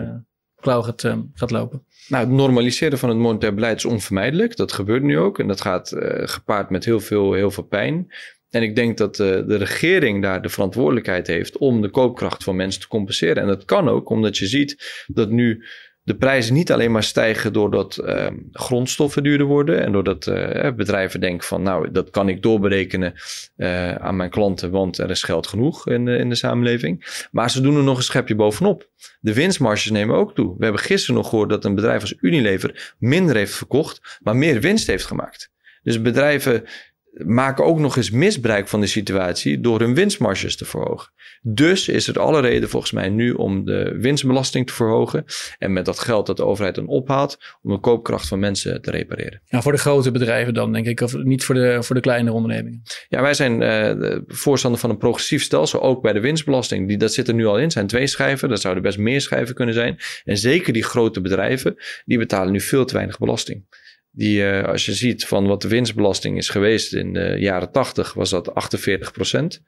klauw 0.54 0.82
gaat, 0.82 1.14
gaat 1.34 1.50
lopen. 1.50 1.84
Nou, 2.08 2.24
het 2.24 2.34
normaliseren 2.34 2.98
van 2.98 3.08
het 3.08 3.18
monetair 3.18 3.54
beleid 3.54 3.76
is 3.76 3.84
onvermijdelijk. 3.84 4.56
Dat 4.56 4.72
gebeurt 4.72 5.02
nu 5.02 5.18
ook. 5.18 5.38
En 5.38 5.48
dat 5.48 5.60
gaat 5.60 5.94
gepaard 6.22 6.70
met 6.70 6.84
heel 6.84 7.00
veel, 7.00 7.32
heel 7.32 7.50
veel 7.50 7.64
pijn. 7.64 8.12
En 8.50 8.62
ik 8.62 8.76
denk 8.76 8.98
dat 8.98 9.16
de 9.16 9.56
regering 9.56 10.22
daar 10.22 10.42
de 10.42 10.48
verantwoordelijkheid 10.48 11.26
heeft 11.26 11.58
om 11.58 11.82
de 11.82 11.90
koopkracht 11.90 12.44
van 12.44 12.56
mensen 12.56 12.80
te 12.80 12.88
compenseren. 12.88 13.42
En 13.42 13.48
dat 13.48 13.64
kan 13.64 13.88
ook, 13.88 14.10
omdat 14.10 14.38
je 14.38 14.46
ziet 14.46 15.04
dat 15.06 15.30
nu 15.30 15.64
de 16.10 16.16
prijzen 16.16 16.54
niet 16.54 16.72
alleen 16.72 16.92
maar 16.92 17.02
stijgen 17.02 17.52
doordat 17.52 18.00
uh, 18.04 18.26
grondstoffen 18.52 19.22
duurder 19.22 19.46
worden 19.46 19.84
en 19.84 19.92
doordat 19.92 20.26
uh, 20.26 20.70
bedrijven 20.72 21.20
denken 21.20 21.46
van 21.46 21.62
nou 21.62 21.90
dat 21.90 22.10
kan 22.10 22.28
ik 22.28 22.42
doorberekenen 22.42 23.14
uh, 23.56 23.94
aan 23.94 24.16
mijn 24.16 24.30
klanten, 24.30 24.70
want 24.70 24.98
er 24.98 25.10
is 25.10 25.22
geld 25.22 25.46
genoeg 25.46 25.88
in, 25.88 26.08
in 26.08 26.28
de 26.28 26.34
samenleving. 26.34 27.26
Maar 27.30 27.50
ze 27.50 27.60
doen 27.60 27.76
er 27.76 27.82
nog 27.82 27.96
een 27.96 28.02
schepje 28.02 28.34
bovenop. 28.34 28.88
De 29.20 29.34
winstmarges 29.34 29.90
nemen 29.90 30.16
ook 30.16 30.34
toe. 30.34 30.54
We 30.58 30.64
hebben 30.64 30.82
gisteren 30.82 31.16
nog 31.16 31.28
gehoord 31.28 31.48
dat 31.48 31.64
een 31.64 31.74
bedrijf 31.74 32.00
als 32.00 32.14
Unilever 32.20 32.94
minder 32.98 33.36
heeft 33.36 33.54
verkocht, 33.54 34.18
maar 34.22 34.36
meer 34.36 34.60
winst 34.60 34.86
heeft 34.86 35.04
gemaakt. 35.04 35.50
Dus 35.82 36.02
bedrijven 36.02 36.64
maken 37.12 37.64
ook 37.64 37.78
nog 37.78 37.96
eens 37.96 38.10
misbruik 38.10 38.68
van 38.68 38.80
de 38.80 38.86
situatie 38.86 39.60
door 39.60 39.80
hun 39.80 39.94
winstmarges 39.94 40.56
te 40.56 40.64
verhogen. 40.64 41.12
Dus 41.42 41.88
is 41.88 42.08
er 42.08 42.20
alle 42.20 42.40
reden 42.40 42.68
volgens 42.68 42.92
mij 42.92 43.08
nu 43.08 43.32
om 43.32 43.64
de 43.64 43.96
winstbelasting 44.00 44.66
te 44.66 44.72
verhogen. 44.72 45.24
En 45.58 45.72
met 45.72 45.84
dat 45.84 45.98
geld 45.98 46.26
dat 46.26 46.36
de 46.36 46.44
overheid 46.44 46.74
dan 46.74 46.86
ophaalt, 46.86 47.38
om 47.62 47.72
de 47.72 47.78
koopkracht 47.78 48.28
van 48.28 48.38
mensen 48.38 48.82
te 48.82 48.90
repareren. 48.90 49.40
Ja, 49.44 49.62
voor 49.62 49.72
de 49.72 49.78
grote 49.78 50.10
bedrijven 50.10 50.54
dan, 50.54 50.72
denk 50.72 50.86
ik, 50.86 51.00
of 51.00 51.16
niet 51.16 51.44
voor 51.44 51.54
de, 51.54 51.82
voor 51.82 51.94
de 51.94 52.00
kleinere 52.00 52.34
ondernemingen? 52.36 52.82
Ja, 53.08 53.22
wij 53.22 53.34
zijn 53.34 53.60
uh, 53.62 54.18
voorstander 54.26 54.80
van 54.80 54.90
een 54.90 54.98
progressief 54.98 55.42
stelsel, 55.42 55.82
ook 55.82 56.02
bij 56.02 56.12
de 56.12 56.20
winstbelasting. 56.20 56.88
Die, 56.88 56.98
dat 56.98 57.12
zit 57.12 57.28
er 57.28 57.34
nu 57.34 57.46
al 57.46 57.56
in, 57.56 57.62
het 57.62 57.72
zijn 57.72 57.86
twee 57.86 58.06
schijven. 58.06 58.48
Dat 58.48 58.60
zouden 58.60 58.82
best 58.82 58.98
meer 58.98 59.20
schijven 59.20 59.54
kunnen 59.54 59.74
zijn. 59.74 59.98
En 60.24 60.36
zeker 60.36 60.72
die 60.72 60.84
grote 60.84 61.20
bedrijven, 61.20 61.76
die 62.04 62.18
betalen 62.18 62.52
nu 62.52 62.60
veel 62.60 62.84
te 62.84 62.94
weinig 62.94 63.18
belasting. 63.18 63.64
Die, 64.12 64.42
uh, 64.42 64.64
als 64.64 64.86
je 64.86 64.92
ziet 64.92 65.26
van 65.26 65.46
wat 65.46 65.62
de 65.62 65.68
winstbelasting 65.68 66.36
is 66.36 66.48
geweest 66.48 66.94
in 66.94 67.12
de 67.12 67.36
jaren 67.38 67.70
80, 67.70 68.14
was 68.14 68.30
dat 68.30 68.54
48 68.54 69.12
procent. 69.12 69.62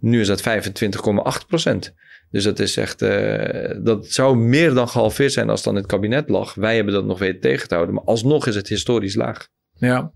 Nu 0.00 0.20
is 0.20 0.26
dat 0.26 0.42
25,8 0.42 1.46
procent. 1.46 1.94
Dus 2.30 2.44
dat 2.44 2.58
is 2.58 2.76
echt, 2.76 3.02
uh, 3.02 3.70
dat 3.82 4.06
zou 4.06 4.36
meer 4.36 4.74
dan 4.74 4.88
gehalveerd 4.88 5.32
zijn 5.32 5.50
als 5.50 5.62
dan 5.62 5.74
in 5.74 5.78
het 5.80 5.90
kabinet 5.90 6.28
lag. 6.28 6.54
Wij 6.54 6.74
hebben 6.74 6.94
dat 6.94 7.04
nog 7.04 7.18
weten 7.18 7.40
tegen 7.40 7.68
te 7.68 7.74
houden, 7.74 7.94
maar 7.94 8.04
alsnog 8.04 8.46
is 8.46 8.54
het 8.54 8.68
historisch 8.68 9.14
laag. 9.14 9.48
Ja. 9.74 10.12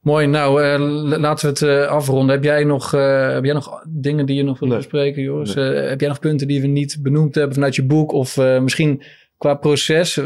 Mooi, 0.00 0.26
nou 0.26 0.62
uh, 0.62 1.18
laten 1.18 1.54
we 1.54 1.66
het 1.66 1.88
afronden. 1.88 2.34
Heb 2.34 2.44
jij, 2.44 2.64
nog, 2.64 2.90
heb 2.90 3.44
jij 3.44 3.54
nog 3.54 3.84
dingen 3.88 4.26
die 4.26 4.36
je 4.36 4.42
nog 4.42 4.58
wilt 4.58 4.76
bespreken, 4.76 5.22
Joris? 5.22 5.54
Nee. 5.54 5.74
heb 5.74 6.00
jij 6.00 6.08
nog 6.08 6.18
punten 6.18 6.46
die 6.46 6.60
we 6.60 6.66
niet 6.66 6.98
benoemd 7.02 7.34
hebben 7.34 7.54
vanuit 7.54 7.74
je 7.74 7.84
boek? 7.84 8.12
Of 8.12 8.36
misschien 8.36 9.02
qua 9.42 9.54
proces, 9.54 10.20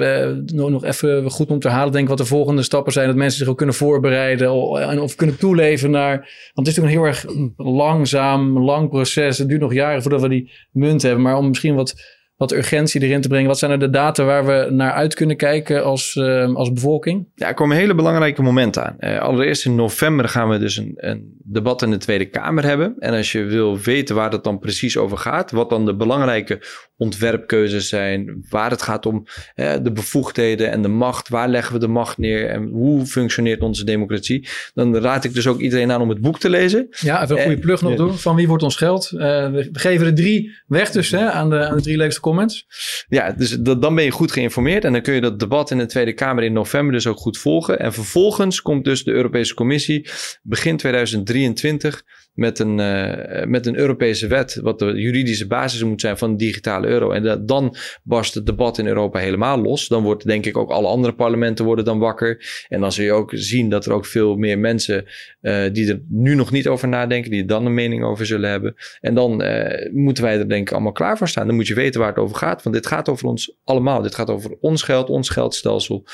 nog 0.47 0.85
even 0.85 1.31
goed 1.31 1.51
om 1.51 1.59
te 1.59 1.69
herhalen, 1.69 1.93
denk 1.93 2.05
ik, 2.05 2.09
wat 2.09 2.19
de 2.19 2.25
volgende 2.25 2.63
stappen 2.63 2.93
zijn. 2.93 3.07
Dat 3.07 3.17
mensen 3.17 3.39
zich 3.39 3.49
ook 3.49 3.57
kunnen 3.57 3.75
voorbereiden 3.75 4.49
en 4.81 5.01
of 5.01 5.15
kunnen 5.15 5.39
toeleven 5.39 5.91
naar. 5.91 6.17
Want 6.55 6.67
het 6.67 6.77
is 6.77 6.83
natuurlijk 6.83 7.25
een 7.25 7.29
heel 7.29 7.37
erg 7.37 7.67
langzaam, 7.77 8.59
lang 8.59 8.89
proces. 8.89 9.39
Het 9.39 9.49
duurt 9.49 9.61
nog 9.61 9.73
jaren 9.73 10.03
voordat 10.03 10.21
we 10.21 10.29
die 10.29 10.51
munt 10.71 11.03
hebben. 11.03 11.23
Maar 11.23 11.37
om 11.37 11.49
misschien 11.49 11.75
wat 11.75 11.95
wat 12.37 12.53
urgentie 12.53 13.03
erin 13.03 13.21
te 13.21 13.29
brengen. 13.29 13.49
Wat 13.49 13.59
zijn 13.59 13.71
er 13.71 13.79
de 13.79 13.91
data 13.91 14.25
waar 14.25 14.47
we 14.47 14.69
naar 14.71 14.93
uit 14.93 15.15
kunnen 15.15 15.37
kijken 15.37 15.85
als, 15.85 16.15
uh, 16.15 16.55
als 16.55 16.73
bevolking? 16.73 17.29
Ja, 17.35 17.49
er 17.49 17.55
komen 17.55 17.77
hele 17.77 17.95
belangrijke 17.95 18.43
momenten 18.43 18.85
aan. 18.85 18.97
Uh, 18.99 19.19
allereerst 19.19 19.65
in 19.65 19.75
november 19.75 20.29
gaan 20.29 20.49
we 20.49 20.59
dus 20.59 20.77
een, 20.77 20.93
een, 20.97 21.35
debat 21.49 21.83
in 21.83 21.91
de 21.91 21.97
Tweede 21.97 22.25
Kamer 22.25 22.65
hebben. 22.65 22.95
En 22.99 23.15
als 23.15 23.33
je 23.33 23.45
wil 23.45 23.79
weten 23.79 24.15
waar 24.15 24.31
dat 24.31 24.45
dan 24.45 24.59
precies 24.59 24.97
over 24.97 25.19
gaat, 25.19 25.51
wat 25.51 25.71
dan 25.71 25.85
de 25.85 25.95
belangrijke 25.95 26.63
ontwerpkeuzes 26.97 27.89
zijn, 27.89 28.45
waar 28.49 28.71
het 28.71 28.83
gaat 28.83 29.07
om 29.07 29.27
uh, 29.57 29.73
de 29.83 29.93
bevoegdheden 29.93 30.71
en 30.71 30.83
de 30.83 30.89
macht, 30.89 31.29
waar 31.29 31.49
leggen 31.49 31.73
we 31.73 31.79
de 31.79 31.89
macht 31.89 32.19
neer 32.19 32.49
en 32.49 32.69
hoe 32.69 33.07
functioneert 33.07 33.61
onze 33.61 33.85
democratie, 33.85 34.49
dan 34.75 34.97
raad 34.97 35.25
ik 35.25 35.35
dus 35.35 35.47
ook 35.47 35.61
iedereen 35.61 35.93
aan 35.93 36.01
om 36.01 36.09
het 36.09 36.21
boek 36.21 36.39
te 36.39 36.51
lezen. 36.51 36.87
Ja, 36.91 37.23
even 37.23 37.37
een 37.37 37.43
goede 37.43 37.59
plug 37.59 37.83
nog 37.83 37.95
doen. 37.95 38.19
Van 38.19 38.37
wie 38.37 38.49
wordt 38.49 38.63
ons 38.63 38.77
geld? 38.77 39.11
we 39.11 39.69
geven 39.73 40.07
er 40.07 40.15
drie 40.15 40.51
weg 40.67 40.91
dus 40.91 41.11
hè, 41.11 41.31
aan, 41.31 41.51
de, 41.51 41.67
aan 41.69 41.77
de 41.77 41.83
drie 41.83 41.97
leukste 41.97 42.21
comments. 42.27 42.67
Ja, 43.09 43.33
dus 43.33 43.51
dan 43.61 43.95
ben 43.95 44.05
je 44.05 44.11
goed 44.11 44.33
geïnformeerd 44.33 44.85
en 44.85 44.93
dan 44.93 45.03
kun 45.03 45.15
je 45.15 45.21
dat 45.21 45.39
debat 45.39 45.71
in 45.71 45.79
de 45.79 45.87
Tweede 45.87 46.13
Kamer 46.13 46.45
in 46.45 46.53
november 46.53 46.93
dus 46.93 47.07
ook 47.07 47.19
goed 47.19 47.39
volgen. 47.39 47.79
En 47.79 47.93
vervolgens 47.93 48.63
komt 48.63 48.85
dus 48.85 49.05
de 49.05 49.13
Europese 49.13 49.55
Commissie 49.55 50.09
begin 50.43 50.77
2023 50.77 52.03
met 52.37 52.59
een, 52.59 52.79
uh, 52.79 53.45
met 53.45 53.67
een 53.67 53.77
Europese 53.77 54.27
wet, 54.27 54.59
wat 54.63 54.79
de 54.79 54.93
juridische 55.01 55.47
basis 55.47 55.83
moet 55.83 56.01
zijn 56.01 56.19
van 56.19 56.31
de 56.31 56.37
digitale 56.37 56.87
euro. 56.87 57.11
En 57.11 57.47
dan 57.47 57.77
barst 58.03 58.35
het 58.35 58.47
debat 58.47 58.79
in 58.79 58.87
Europa 58.87 59.19
helemaal 59.19 59.59
los. 59.59 59.89
Dan 59.89 60.03
wordt 60.03 60.27
denk 60.27 60.47
ik 60.47 60.57
ook 60.57 60.71
alle 60.71 60.87
andere 60.87 61.15
parlementen 61.15 61.65
worden 61.65 61.85
dan 61.85 61.99
wakker. 61.99 62.65
En 62.69 62.81
dan 62.81 62.93
zul 62.93 63.05
je 63.05 63.13
ook 63.13 63.31
zien 63.35 63.69
dat 63.69 63.87
er 63.87 63.93
ook 63.93 64.07
veel 64.07 64.37
meer 64.37 64.59
mensen 64.59 65.05
uh, 65.43 65.65
die 65.73 65.91
er 65.91 66.01
nu 66.09 66.35
nog 66.35 66.51
niet 66.51 66.69
over 66.69 66.89
nadenken, 66.89 67.31
die 67.31 67.41
er 67.41 67.47
dan 67.47 67.67
een 67.67 67.75
mening 67.75 68.05
over 68.05 68.27
zullen 68.27 68.51
hebben. 68.51 68.75
En 69.01 69.15
dan 69.15 69.43
uh, 69.43 69.93
moeten 69.93 70.25
wij 70.25 70.39
er 70.39 70.49
denk 70.49 70.69
ik 70.69 70.73
allemaal 70.75 70.93
klaar 70.93 71.19
voor 71.19 71.29
staan. 71.29 71.47
Dan 71.47 71.57
moet 71.57 71.67
je 71.67 71.75
weten 71.75 72.01
waar 72.01 72.09
het 72.09 72.19
over 72.19 72.37
gaat. 72.37 72.63
Want 72.63 72.75
dit 72.75 72.87
gaat 72.87 73.09
over 73.09 73.27
ons 73.27 73.57
allemaal. 73.65 74.03
Dit 74.03 74.15
gaat 74.15 74.31
over 74.31 74.57
ons 74.61 74.83
geld, 74.83 75.09
ons 75.09 75.29
geldstelsel. 75.29 76.05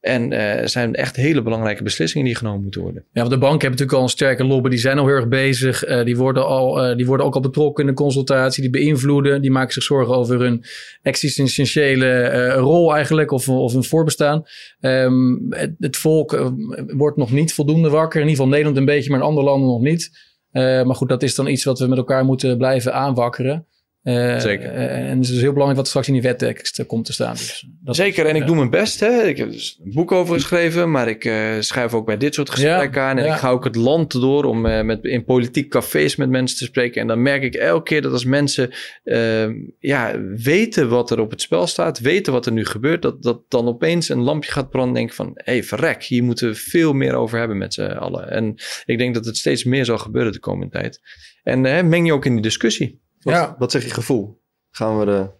En 0.00 0.32
er 0.32 0.68
zijn 0.68 0.94
echt 0.94 1.16
hele 1.16 1.42
belangrijke 1.42 1.82
beslissingen 1.82 2.26
die 2.26 2.36
genomen 2.36 2.62
moeten 2.62 2.80
worden. 2.80 3.04
Ja, 3.12 3.20
want 3.20 3.30
de 3.30 3.38
banken 3.38 3.60
hebben 3.60 3.70
natuurlijk 3.70 3.98
al 3.98 4.02
een 4.02 4.08
sterke 4.08 4.44
lobby. 4.44 4.68
Die 4.68 4.78
zijn 4.78 4.98
al 4.98 5.06
heel 5.06 5.16
erg 5.16 5.28
bezig 5.28 5.71
uh, 5.72 6.04
die, 6.04 6.16
worden 6.16 6.46
al, 6.46 6.90
uh, 6.90 6.96
die 6.96 7.06
worden 7.06 7.26
ook 7.26 7.34
al 7.34 7.40
betrokken 7.40 7.84
in 7.84 7.90
de 7.90 7.96
consultatie. 7.96 8.62
Die 8.62 8.70
beïnvloeden. 8.70 9.42
Die 9.42 9.50
maken 9.50 9.72
zich 9.72 9.82
zorgen 9.82 10.14
over 10.14 10.40
hun 10.40 10.64
existentiële 11.02 12.32
uh, 12.32 12.54
rol 12.54 12.94
eigenlijk. 12.94 13.30
Of, 13.30 13.48
of 13.48 13.72
hun 13.72 13.84
voorbestaan. 13.84 14.44
Um, 14.80 15.46
het, 15.50 15.74
het, 15.78 15.96
volk 15.96 16.52
wordt 16.86 17.16
nog 17.16 17.32
niet 17.32 17.54
voldoende 17.54 17.88
wakker. 17.88 18.20
In 18.20 18.28
ieder 18.28 18.36
geval 18.36 18.50
Nederland 18.50 18.76
een 18.76 18.94
beetje, 18.94 19.10
maar 19.10 19.18
in 19.18 19.26
andere 19.26 19.46
landen 19.46 19.68
nog 19.68 19.80
niet. 19.80 20.10
maar 20.52 20.94
goed, 20.94 21.08
dat 21.08 21.22
is 21.22 21.34
dan 21.34 21.46
iets 21.46 21.64
wat 21.64 21.78
we 21.78 21.86
met 21.86 21.98
elkaar 21.98 22.24
moeten 22.24 22.56
blijven 22.56 22.94
aanwakkeren. 22.94 23.66
Uh, 24.02 24.40
Zeker. 24.40 24.74
Uh, 24.74 25.10
en 25.10 25.16
het 25.16 25.24
is 25.24 25.30
dus 25.30 25.40
heel 25.40 25.52
belangrijk 25.52 25.76
wat 25.76 25.88
straks 25.88 26.06
in 26.06 26.12
die 26.12 26.22
wettekst 26.22 26.86
komt 26.86 27.04
te 27.04 27.12
staan. 27.12 27.32
Dus 27.32 27.66
dat, 27.80 27.96
Zeker, 27.96 28.26
en 28.26 28.36
ik 28.36 28.46
doe 28.46 28.56
mijn 28.56 28.70
best. 28.70 29.00
Hè. 29.00 29.22
Ik 29.22 29.36
heb 29.36 29.50
dus 29.50 29.80
een 29.84 29.92
boek 29.92 30.12
over 30.12 30.34
geschreven, 30.34 30.90
maar 30.90 31.08
ik 31.08 31.22
schrijf 31.60 31.94
ook 31.94 32.06
bij 32.06 32.16
dit 32.16 32.34
soort 32.34 32.50
gesprekken 32.50 33.02
aan. 33.02 33.18
En 33.18 33.32
ik 33.32 33.38
ga 33.38 33.50
ook 33.50 33.64
het 33.64 33.76
land 33.76 34.12
door 34.12 34.44
om 34.44 34.60
met, 34.60 35.04
in 35.04 35.24
politiek 35.24 35.70
cafés 35.70 36.16
met 36.16 36.30
mensen 36.30 36.58
te 36.58 36.64
spreken. 36.64 37.00
En 37.00 37.06
dan 37.06 37.22
merk 37.22 37.42
ik 37.42 37.54
elke 37.54 37.82
keer 37.82 38.02
dat 38.02 38.12
als 38.12 38.24
mensen 38.24 38.70
ehm, 39.04 39.54
ja, 39.78 40.20
weten 40.34 40.88
wat 40.88 41.10
er 41.10 41.20
op 41.20 41.30
het 41.30 41.40
spel 41.40 41.66
staat, 41.66 42.00
weten 42.00 42.32
wat 42.32 42.46
er 42.46 42.52
nu 42.52 42.64
gebeurt, 42.64 43.02
dat, 43.02 43.22
dat 43.22 43.42
dan 43.48 43.68
opeens 43.68 44.08
een 44.08 44.22
lampje 44.22 44.52
gaat 44.52 44.70
branden 44.70 44.96
en 44.96 45.00
denk 45.00 45.12
van, 45.12 45.30
hé 45.34 45.52
hey, 45.52 45.62
verrek, 45.64 46.02
hier 46.02 46.22
moeten 46.22 46.48
we 46.48 46.54
veel 46.54 46.92
meer 46.92 47.14
over 47.14 47.38
hebben 47.38 47.58
met 47.58 47.74
z'n 47.74 47.82
allen. 47.82 48.30
En 48.30 48.54
ik 48.84 48.98
denk 48.98 49.14
dat 49.14 49.24
het 49.24 49.36
steeds 49.36 49.64
meer 49.64 49.84
zal 49.84 49.98
gebeuren 49.98 50.32
de 50.32 50.40
komende 50.40 50.72
tijd. 50.72 51.00
En 51.42 51.88
meng 51.88 52.06
je 52.06 52.12
ook 52.12 52.24
in 52.24 52.32
die 52.32 52.42
discussie. 52.42 53.01
Wat, 53.22 53.34
ja. 53.34 53.56
wat 53.58 53.70
zeg 53.70 53.84
je 53.84 53.90
gevoel? 53.90 54.42
Gaan 54.70 54.98
we, 54.98 55.04
de, 55.04 55.30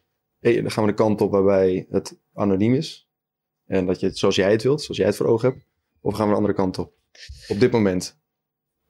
eh, 0.41 0.71
gaan 0.71 0.85
we 0.85 0.91
de 0.91 0.97
kant 0.97 1.21
op 1.21 1.31
waarbij 1.31 1.87
het 1.91 2.19
anoniem 2.35 2.75
is? 2.75 3.11
En 3.67 3.87
dat 3.87 4.01
je 4.01 4.07
het 4.07 4.19
zoals 4.19 4.37
jij 4.37 4.51
het 4.51 4.63
wilt, 4.63 4.83
zoals 4.83 4.97
jij 4.97 5.07
het 5.07 5.17
voor 5.17 5.27
ogen 5.27 5.51
hebt? 5.51 5.65
Of 6.01 6.15
gaan 6.15 6.25
we 6.25 6.31
de 6.31 6.37
andere 6.37 6.55
kant 6.55 6.79
op? 6.79 6.93
Op 7.49 7.61
dit 7.61 7.73
moment 7.73 8.22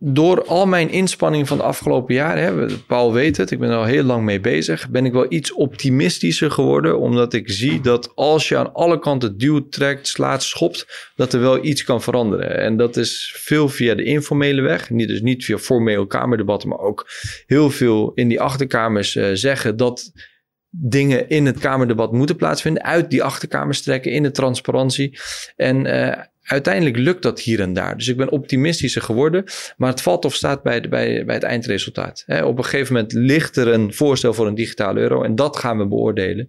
door 0.05 0.45
al 0.45 0.67
mijn 0.67 0.91
inspanning 0.91 1.49
van 1.49 1.57
de 1.57 1.63
afgelopen 1.63 2.15
jaren, 2.15 2.85
Paul 2.87 3.13
weet 3.13 3.37
het, 3.37 3.51
ik 3.51 3.59
ben 3.59 3.71
er 3.71 3.77
al 3.77 3.85
heel 3.85 4.03
lang 4.03 4.25
mee 4.25 4.41
bezig, 4.41 4.89
ben 4.91 5.05
ik 5.05 5.13
wel 5.13 5.27
iets 5.29 5.53
optimistischer 5.53 6.51
geworden. 6.51 6.99
Omdat 6.99 7.33
ik 7.33 7.51
zie 7.51 7.81
dat 7.81 8.13
als 8.15 8.49
je 8.49 8.57
aan 8.57 8.73
alle 8.73 8.99
kanten 8.99 9.39
duwt, 9.39 9.73
trekt, 9.73 10.09
slaat, 10.09 10.43
schopt, 10.43 11.13
dat 11.15 11.33
er 11.33 11.41
wel 11.41 11.65
iets 11.65 11.85
kan 11.85 12.03
veranderen. 12.03 12.59
En 12.59 12.77
dat 12.77 12.97
is 12.97 13.35
veel 13.37 13.69
via 13.69 13.95
de 13.95 14.05
informele 14.05 14.63
weg. 14.63 14.91
Niet, 14.91 15.09
dus 15.09 15.21
niet 15.21 15.45
via 15.45 15.59
formeel 15.59 16.07
kamerdebatten, 16.07 16.69
maar 16.69 16.81
ook 16.81 17.11
heel 17.47 17.71
veel 17.71 18.13
in 18.15 18.29
die 18.29 18.41
achterkamers 18.41 19.15
uh, 19.15 19.29
zeggen 19.33 19.77
dat 19.77 20.13
dingen 20.71 21.29
in 21.29 21.47
het 21.47 21.59
kamerdebat 21.59 22.13
moeten 22.13 22.37
plaatsvinden. 22.37 22.85
Uit 22.85 23.11
die 23.11 23.23
achterkamers 23.23 23.83
trekken 23.83 24.13
in 24.13 24.23
de 24.23 24.31
transparantie. 24.31 25.19
En 25.57 25.87
uh, 25.87 26.13
uiteindelijk 26.53 26.97
lukt 26.97 27.23
dat 27.23 27.41
hier 27.41 27.61
en 27.61 27.73
daar. 27.73 27.97
Dus 27.97 28.09
ik 28.09 28.17
ben 28.17 28.31
optimistischer 28.31 29.03
geworden. 29.03 29.45
Maar 29.77 29.91
het 29.91 30.03
valt 30.03 30.25
of 30.25 30.35
staat 30.35 30.63
bij, 30.63 30.81
bij, 30.81 31.25
bij 31.25 31.35
het 31.35 31.45
eindresultaat. 31.45 32.25
op 32.45 32.59
een 32.59 32.65
gegeven 32.65 32.95
moment 32.95 33.13
ligt 33.13 33.57
er 33.57 33.69
een 33.69 33.95
voorstel 33.95 34.35
voor 34.35 34.47
een 34.47 34.55
digitale 34.55 35.01
euro. 35.01 35.23
En 35.23 35.35
dat 35.35 35.57
gaan 35.57 35.79
we 35.79 35.87
beoordelen. 35.87 36.49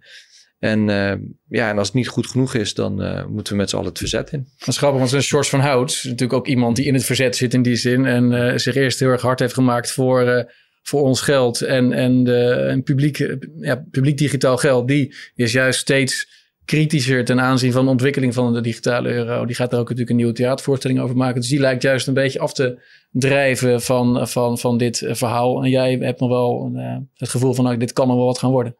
En, 0.63 0.87
uh, 0.87 1.13
ja, 1.47 1.69
en 1.69 1.77
als 1.77 1.87
het 1.87 1.95
niet 1.95 2.07
goed 2.07 2.27
genoeg 2.27 2.53
is, 2.53 2.73
dan 2.73 3.03
uh, 3.03 3.25
moeten 3.25 3.53
we 3.53 3.59
met 3.59 3.69
z'n 3.69 3.75
allen 3.75 3.87
het 3.87 3.97
verzet 3.97 4.31
in. 4.31 4.47
Dat 4.57 4.67
is 4.67 4.77
grappig, 4.77 5.11
want 5.11 5.25
George 5.25 5.49
van 5.49 5.59
Hout 5.59 6.01
natuurlijk 6.03 6.33
ook 6.33 6.47
iemand 6.47 6.75
die 6.75 6.85
in 6.85 6.93
het 6.93 7.03
verzet 7.03 7.35
zit 7.35 7.53
in 7.53 7.61
die 7.61 7.75
zin. 7.75 8.05
En 8.05 8.31
uh, 8.31 8.57
zich 8.57 8.75
eerst 8.75 8.99
heel 8.99 9.09
erg 9.09 9.21
hard 9.21 9.39
heeft 9.39 9.53
gemaakt 9.53 9.91
voor, 9.91 10.51
voor 10.81 11.01
ons 11.01 11.21
geld. 11.21 11.61
En, 11.61 11.93
en, 11.93 12.27
en 12.67 12.83
publiek, 12.83 13.35
ja, 13.59 13.85
publiek 13.91 14.17
digitaal 14.17 14.57
geld, 14.57 14.87
die 14.87 15.15
is 15.35 15.51
juist 15.51 15.79
steeds 15.79 16.42
kritischer 16.65 17.25
ten 17.25 17.41
aanzien 17.41 17.71
van 17.71 17.85
de 17.85 17.91
ontwikkeling 17.91 18.33
van 18.33 18.53
de 18.53 18.61
digitale 18.61 19.09
euro. 19.09 19.45
Die 19.45 19.55
gaat 19.55 19.71
er 19.71 19.77
ook 19.77 19.83
natuurlijk 19.83 20.09
een 20.09 20.15
nieuwe 20.15 20.33
theatervoorstelling 20.33 20.99
over 20.99 21.17
maken. 21.17 21.41
Dus 21.41 21.49
die 21.49 21.59
lijkt 21.59 21.81
juist 21.81 22.07
een 22.07 22.13
beetje 22.13 22.39
af 22.39 22.53
te 22.53 22.81
drijven 23.11 23.81
van, 23.81 24.27
van, 24.27 24.57
van 24.57 24.77
dit 24.77 25.01
eh, 25.01 25.15
verhaal. 25.15 25.63
En 25.63 25.69
jij 25.69 25.97
hebt 25.99 26.19
nog 26.19 26.29
wel 26.29 26.71
uh, 26.75 26.97
het 27.13 27.29
gevoel 27.29 27.53
van, 27.53 27.63
nou, 27.63 27.77
dit 27.77 27.93
kan 27.93 28.07
nog 28.07 28.15
wel 28.15 28.25
wat 28.25 28.39
gaan 28.39 28.51
worden. 28.51 28.75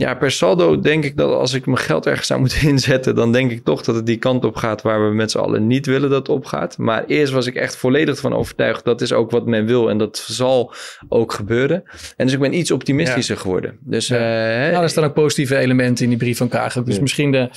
Ja, 0.00 0.14
per 0.14 0.30
saldo 0.30 0.80
denk 0.80 1.04
ik 1.04 1.16
dat 1.16 1.32
als 1.32 1.52
ik 1.54 1.66
mijn 1.66 1.78
geld 1.78 2.06
ergens 2.06 2.26
zou 2.26 2.40
moeten 2.40 2.68
inzetten, 2.68 3.14
dan 3.14 3.32
denk 3.32 3.50
ik 3.50 3.64
toch 3.64 3.82
dat 3.82 3.94
het 3.94 4.06
die 4.06 4.16
kant 4.16 4.44
op 4.44 4.56
gaat 4.56 4.82
waar 4.82 5.08
we 5.08 5.14
met 5.14 5.30
z'n 5.30 5.38
allen 5.38 5.66
niet 5.66 5.86
willen 5.86 6.10
dat 6.10 6.18
het 6.18 6.28
opgaat. 6.28 6.78
Maar 6.78 7.04
eerst 7.06 7.32
was 7.32 7.46
ik 7.46 7.54
echt 7.54 7.76
volledig 7.76 8.18
van 8.18 8.34
overtuigd, 8.34 8.84
dat 8.84 9.00
is 9.00 9.12
ook 9.12 9.30
wat 9.30 9.46
men 9.46 9.66
wil 9.66 9.90
en 9.90 9.98
dat 9.98 10.24
zal 10.26 10.72
ook 11.08 11.32
gebeuren. 11.32 11.82
En 12.16 12.24
dus 12.26 12.34
ik 12.34 12.40
ben 12.40 12.58
iets 12.58 12.70
optimistischer 12.70 13.36
geworden. 13.36 13.78
Dus, 13.80 14.06
ja. 14.06 14.16
uh, 14.66 14.70
nou, 14.70 14.82
er 14.82 14.88
staan 14.88 15.04
ook 15.04 15.14
positieve 15.14 15.56
elementen 15.56 16.04
in 16.04 16.10
die 16.10 16.18
brief 16.18 16.36
van 16.36 16.48
Kagen. 16.48 16.84
Dus 16.84 17.00
misschien 17.00 17.32
de, 17.32 17.50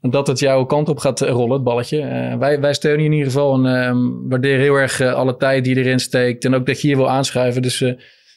dat 0.00 0.26
het 0.26 0.38
jouw 0.38 0.64
kant 0.64 0.88
op 0.88 0.98
gaat 0.98 1.20
rollen, 1.20 1.52
het 1.52 1.64
balletje. 1.64 2.00
Uh, 2.00 2.36
wij, 2.38 2.60
wij 2.60 2.74
steunen 2.74 3.00
je 3.00 3.06
in 3.06 3.12
ieder 3.12 3.32
geval 3.32 3.54
en 3.54 3.64
uh, 3.64 4.28
waarderen 4.28 4.60
heel 4.60 4.74
erg 4.74 5.00
uh, 5.00 5.12
alle 5.12 5.36
tijd 5.36 5.64
die 5.64 5.76
erin 5.76 5.98
steekt. 6.00 6.44
En 6.44 6.54
ook 6.54 6.66
dat 6.66 6.80
je 6.80 6.86
hier 6.86 6.96
wil 6.96 7.10
aanschrijven. 7.10 7.62
Dus 7.62 7.84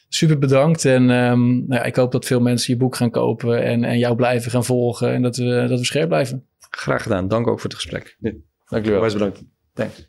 super 0.08 0.38
bedankt. 0.38 0.84
En 0.84 1.10
um, 1.10 1.48
nou 1.66 1.80
ja, 1.80 1.82
ik 1.82 1.96
hoop 1.96 2.12
dat 2.12 2.24
veel 2.24 2.40
mensen 2.40 2.72
je 2.72 2.78
boek 2.78 2.96
gaan 2.96 3.10
kopen 3.10 3.62
en, 3.64 3.84
en 3.84 3.98
jou 3.98 4.16
blijven 4.16 4.50
gaan 4.50 4.64
volgen. 4.64 5.12
En 5.12 5.22
dat 5.22 5.36
we, 5.36 5.66
dat 5.68 5.78
we 5.78 5.84
scherp 5.84 6.08
blijven. 6.08 6.46
Graag 6.70 7.02
gedaan. 7.02 7.28
Dank 7.28 7.46
ook 7.46 7.60
voor 7.60 7.70
het 7.70 7.78
gesprek. 7.78 8.16
Ja. 8.18 8.30
Dank 8.68 8.84
jullie 8.84 9.00
wel. 9.00 9.12
bedankt. 9.12 9.44
Thanks. 9.72 10.08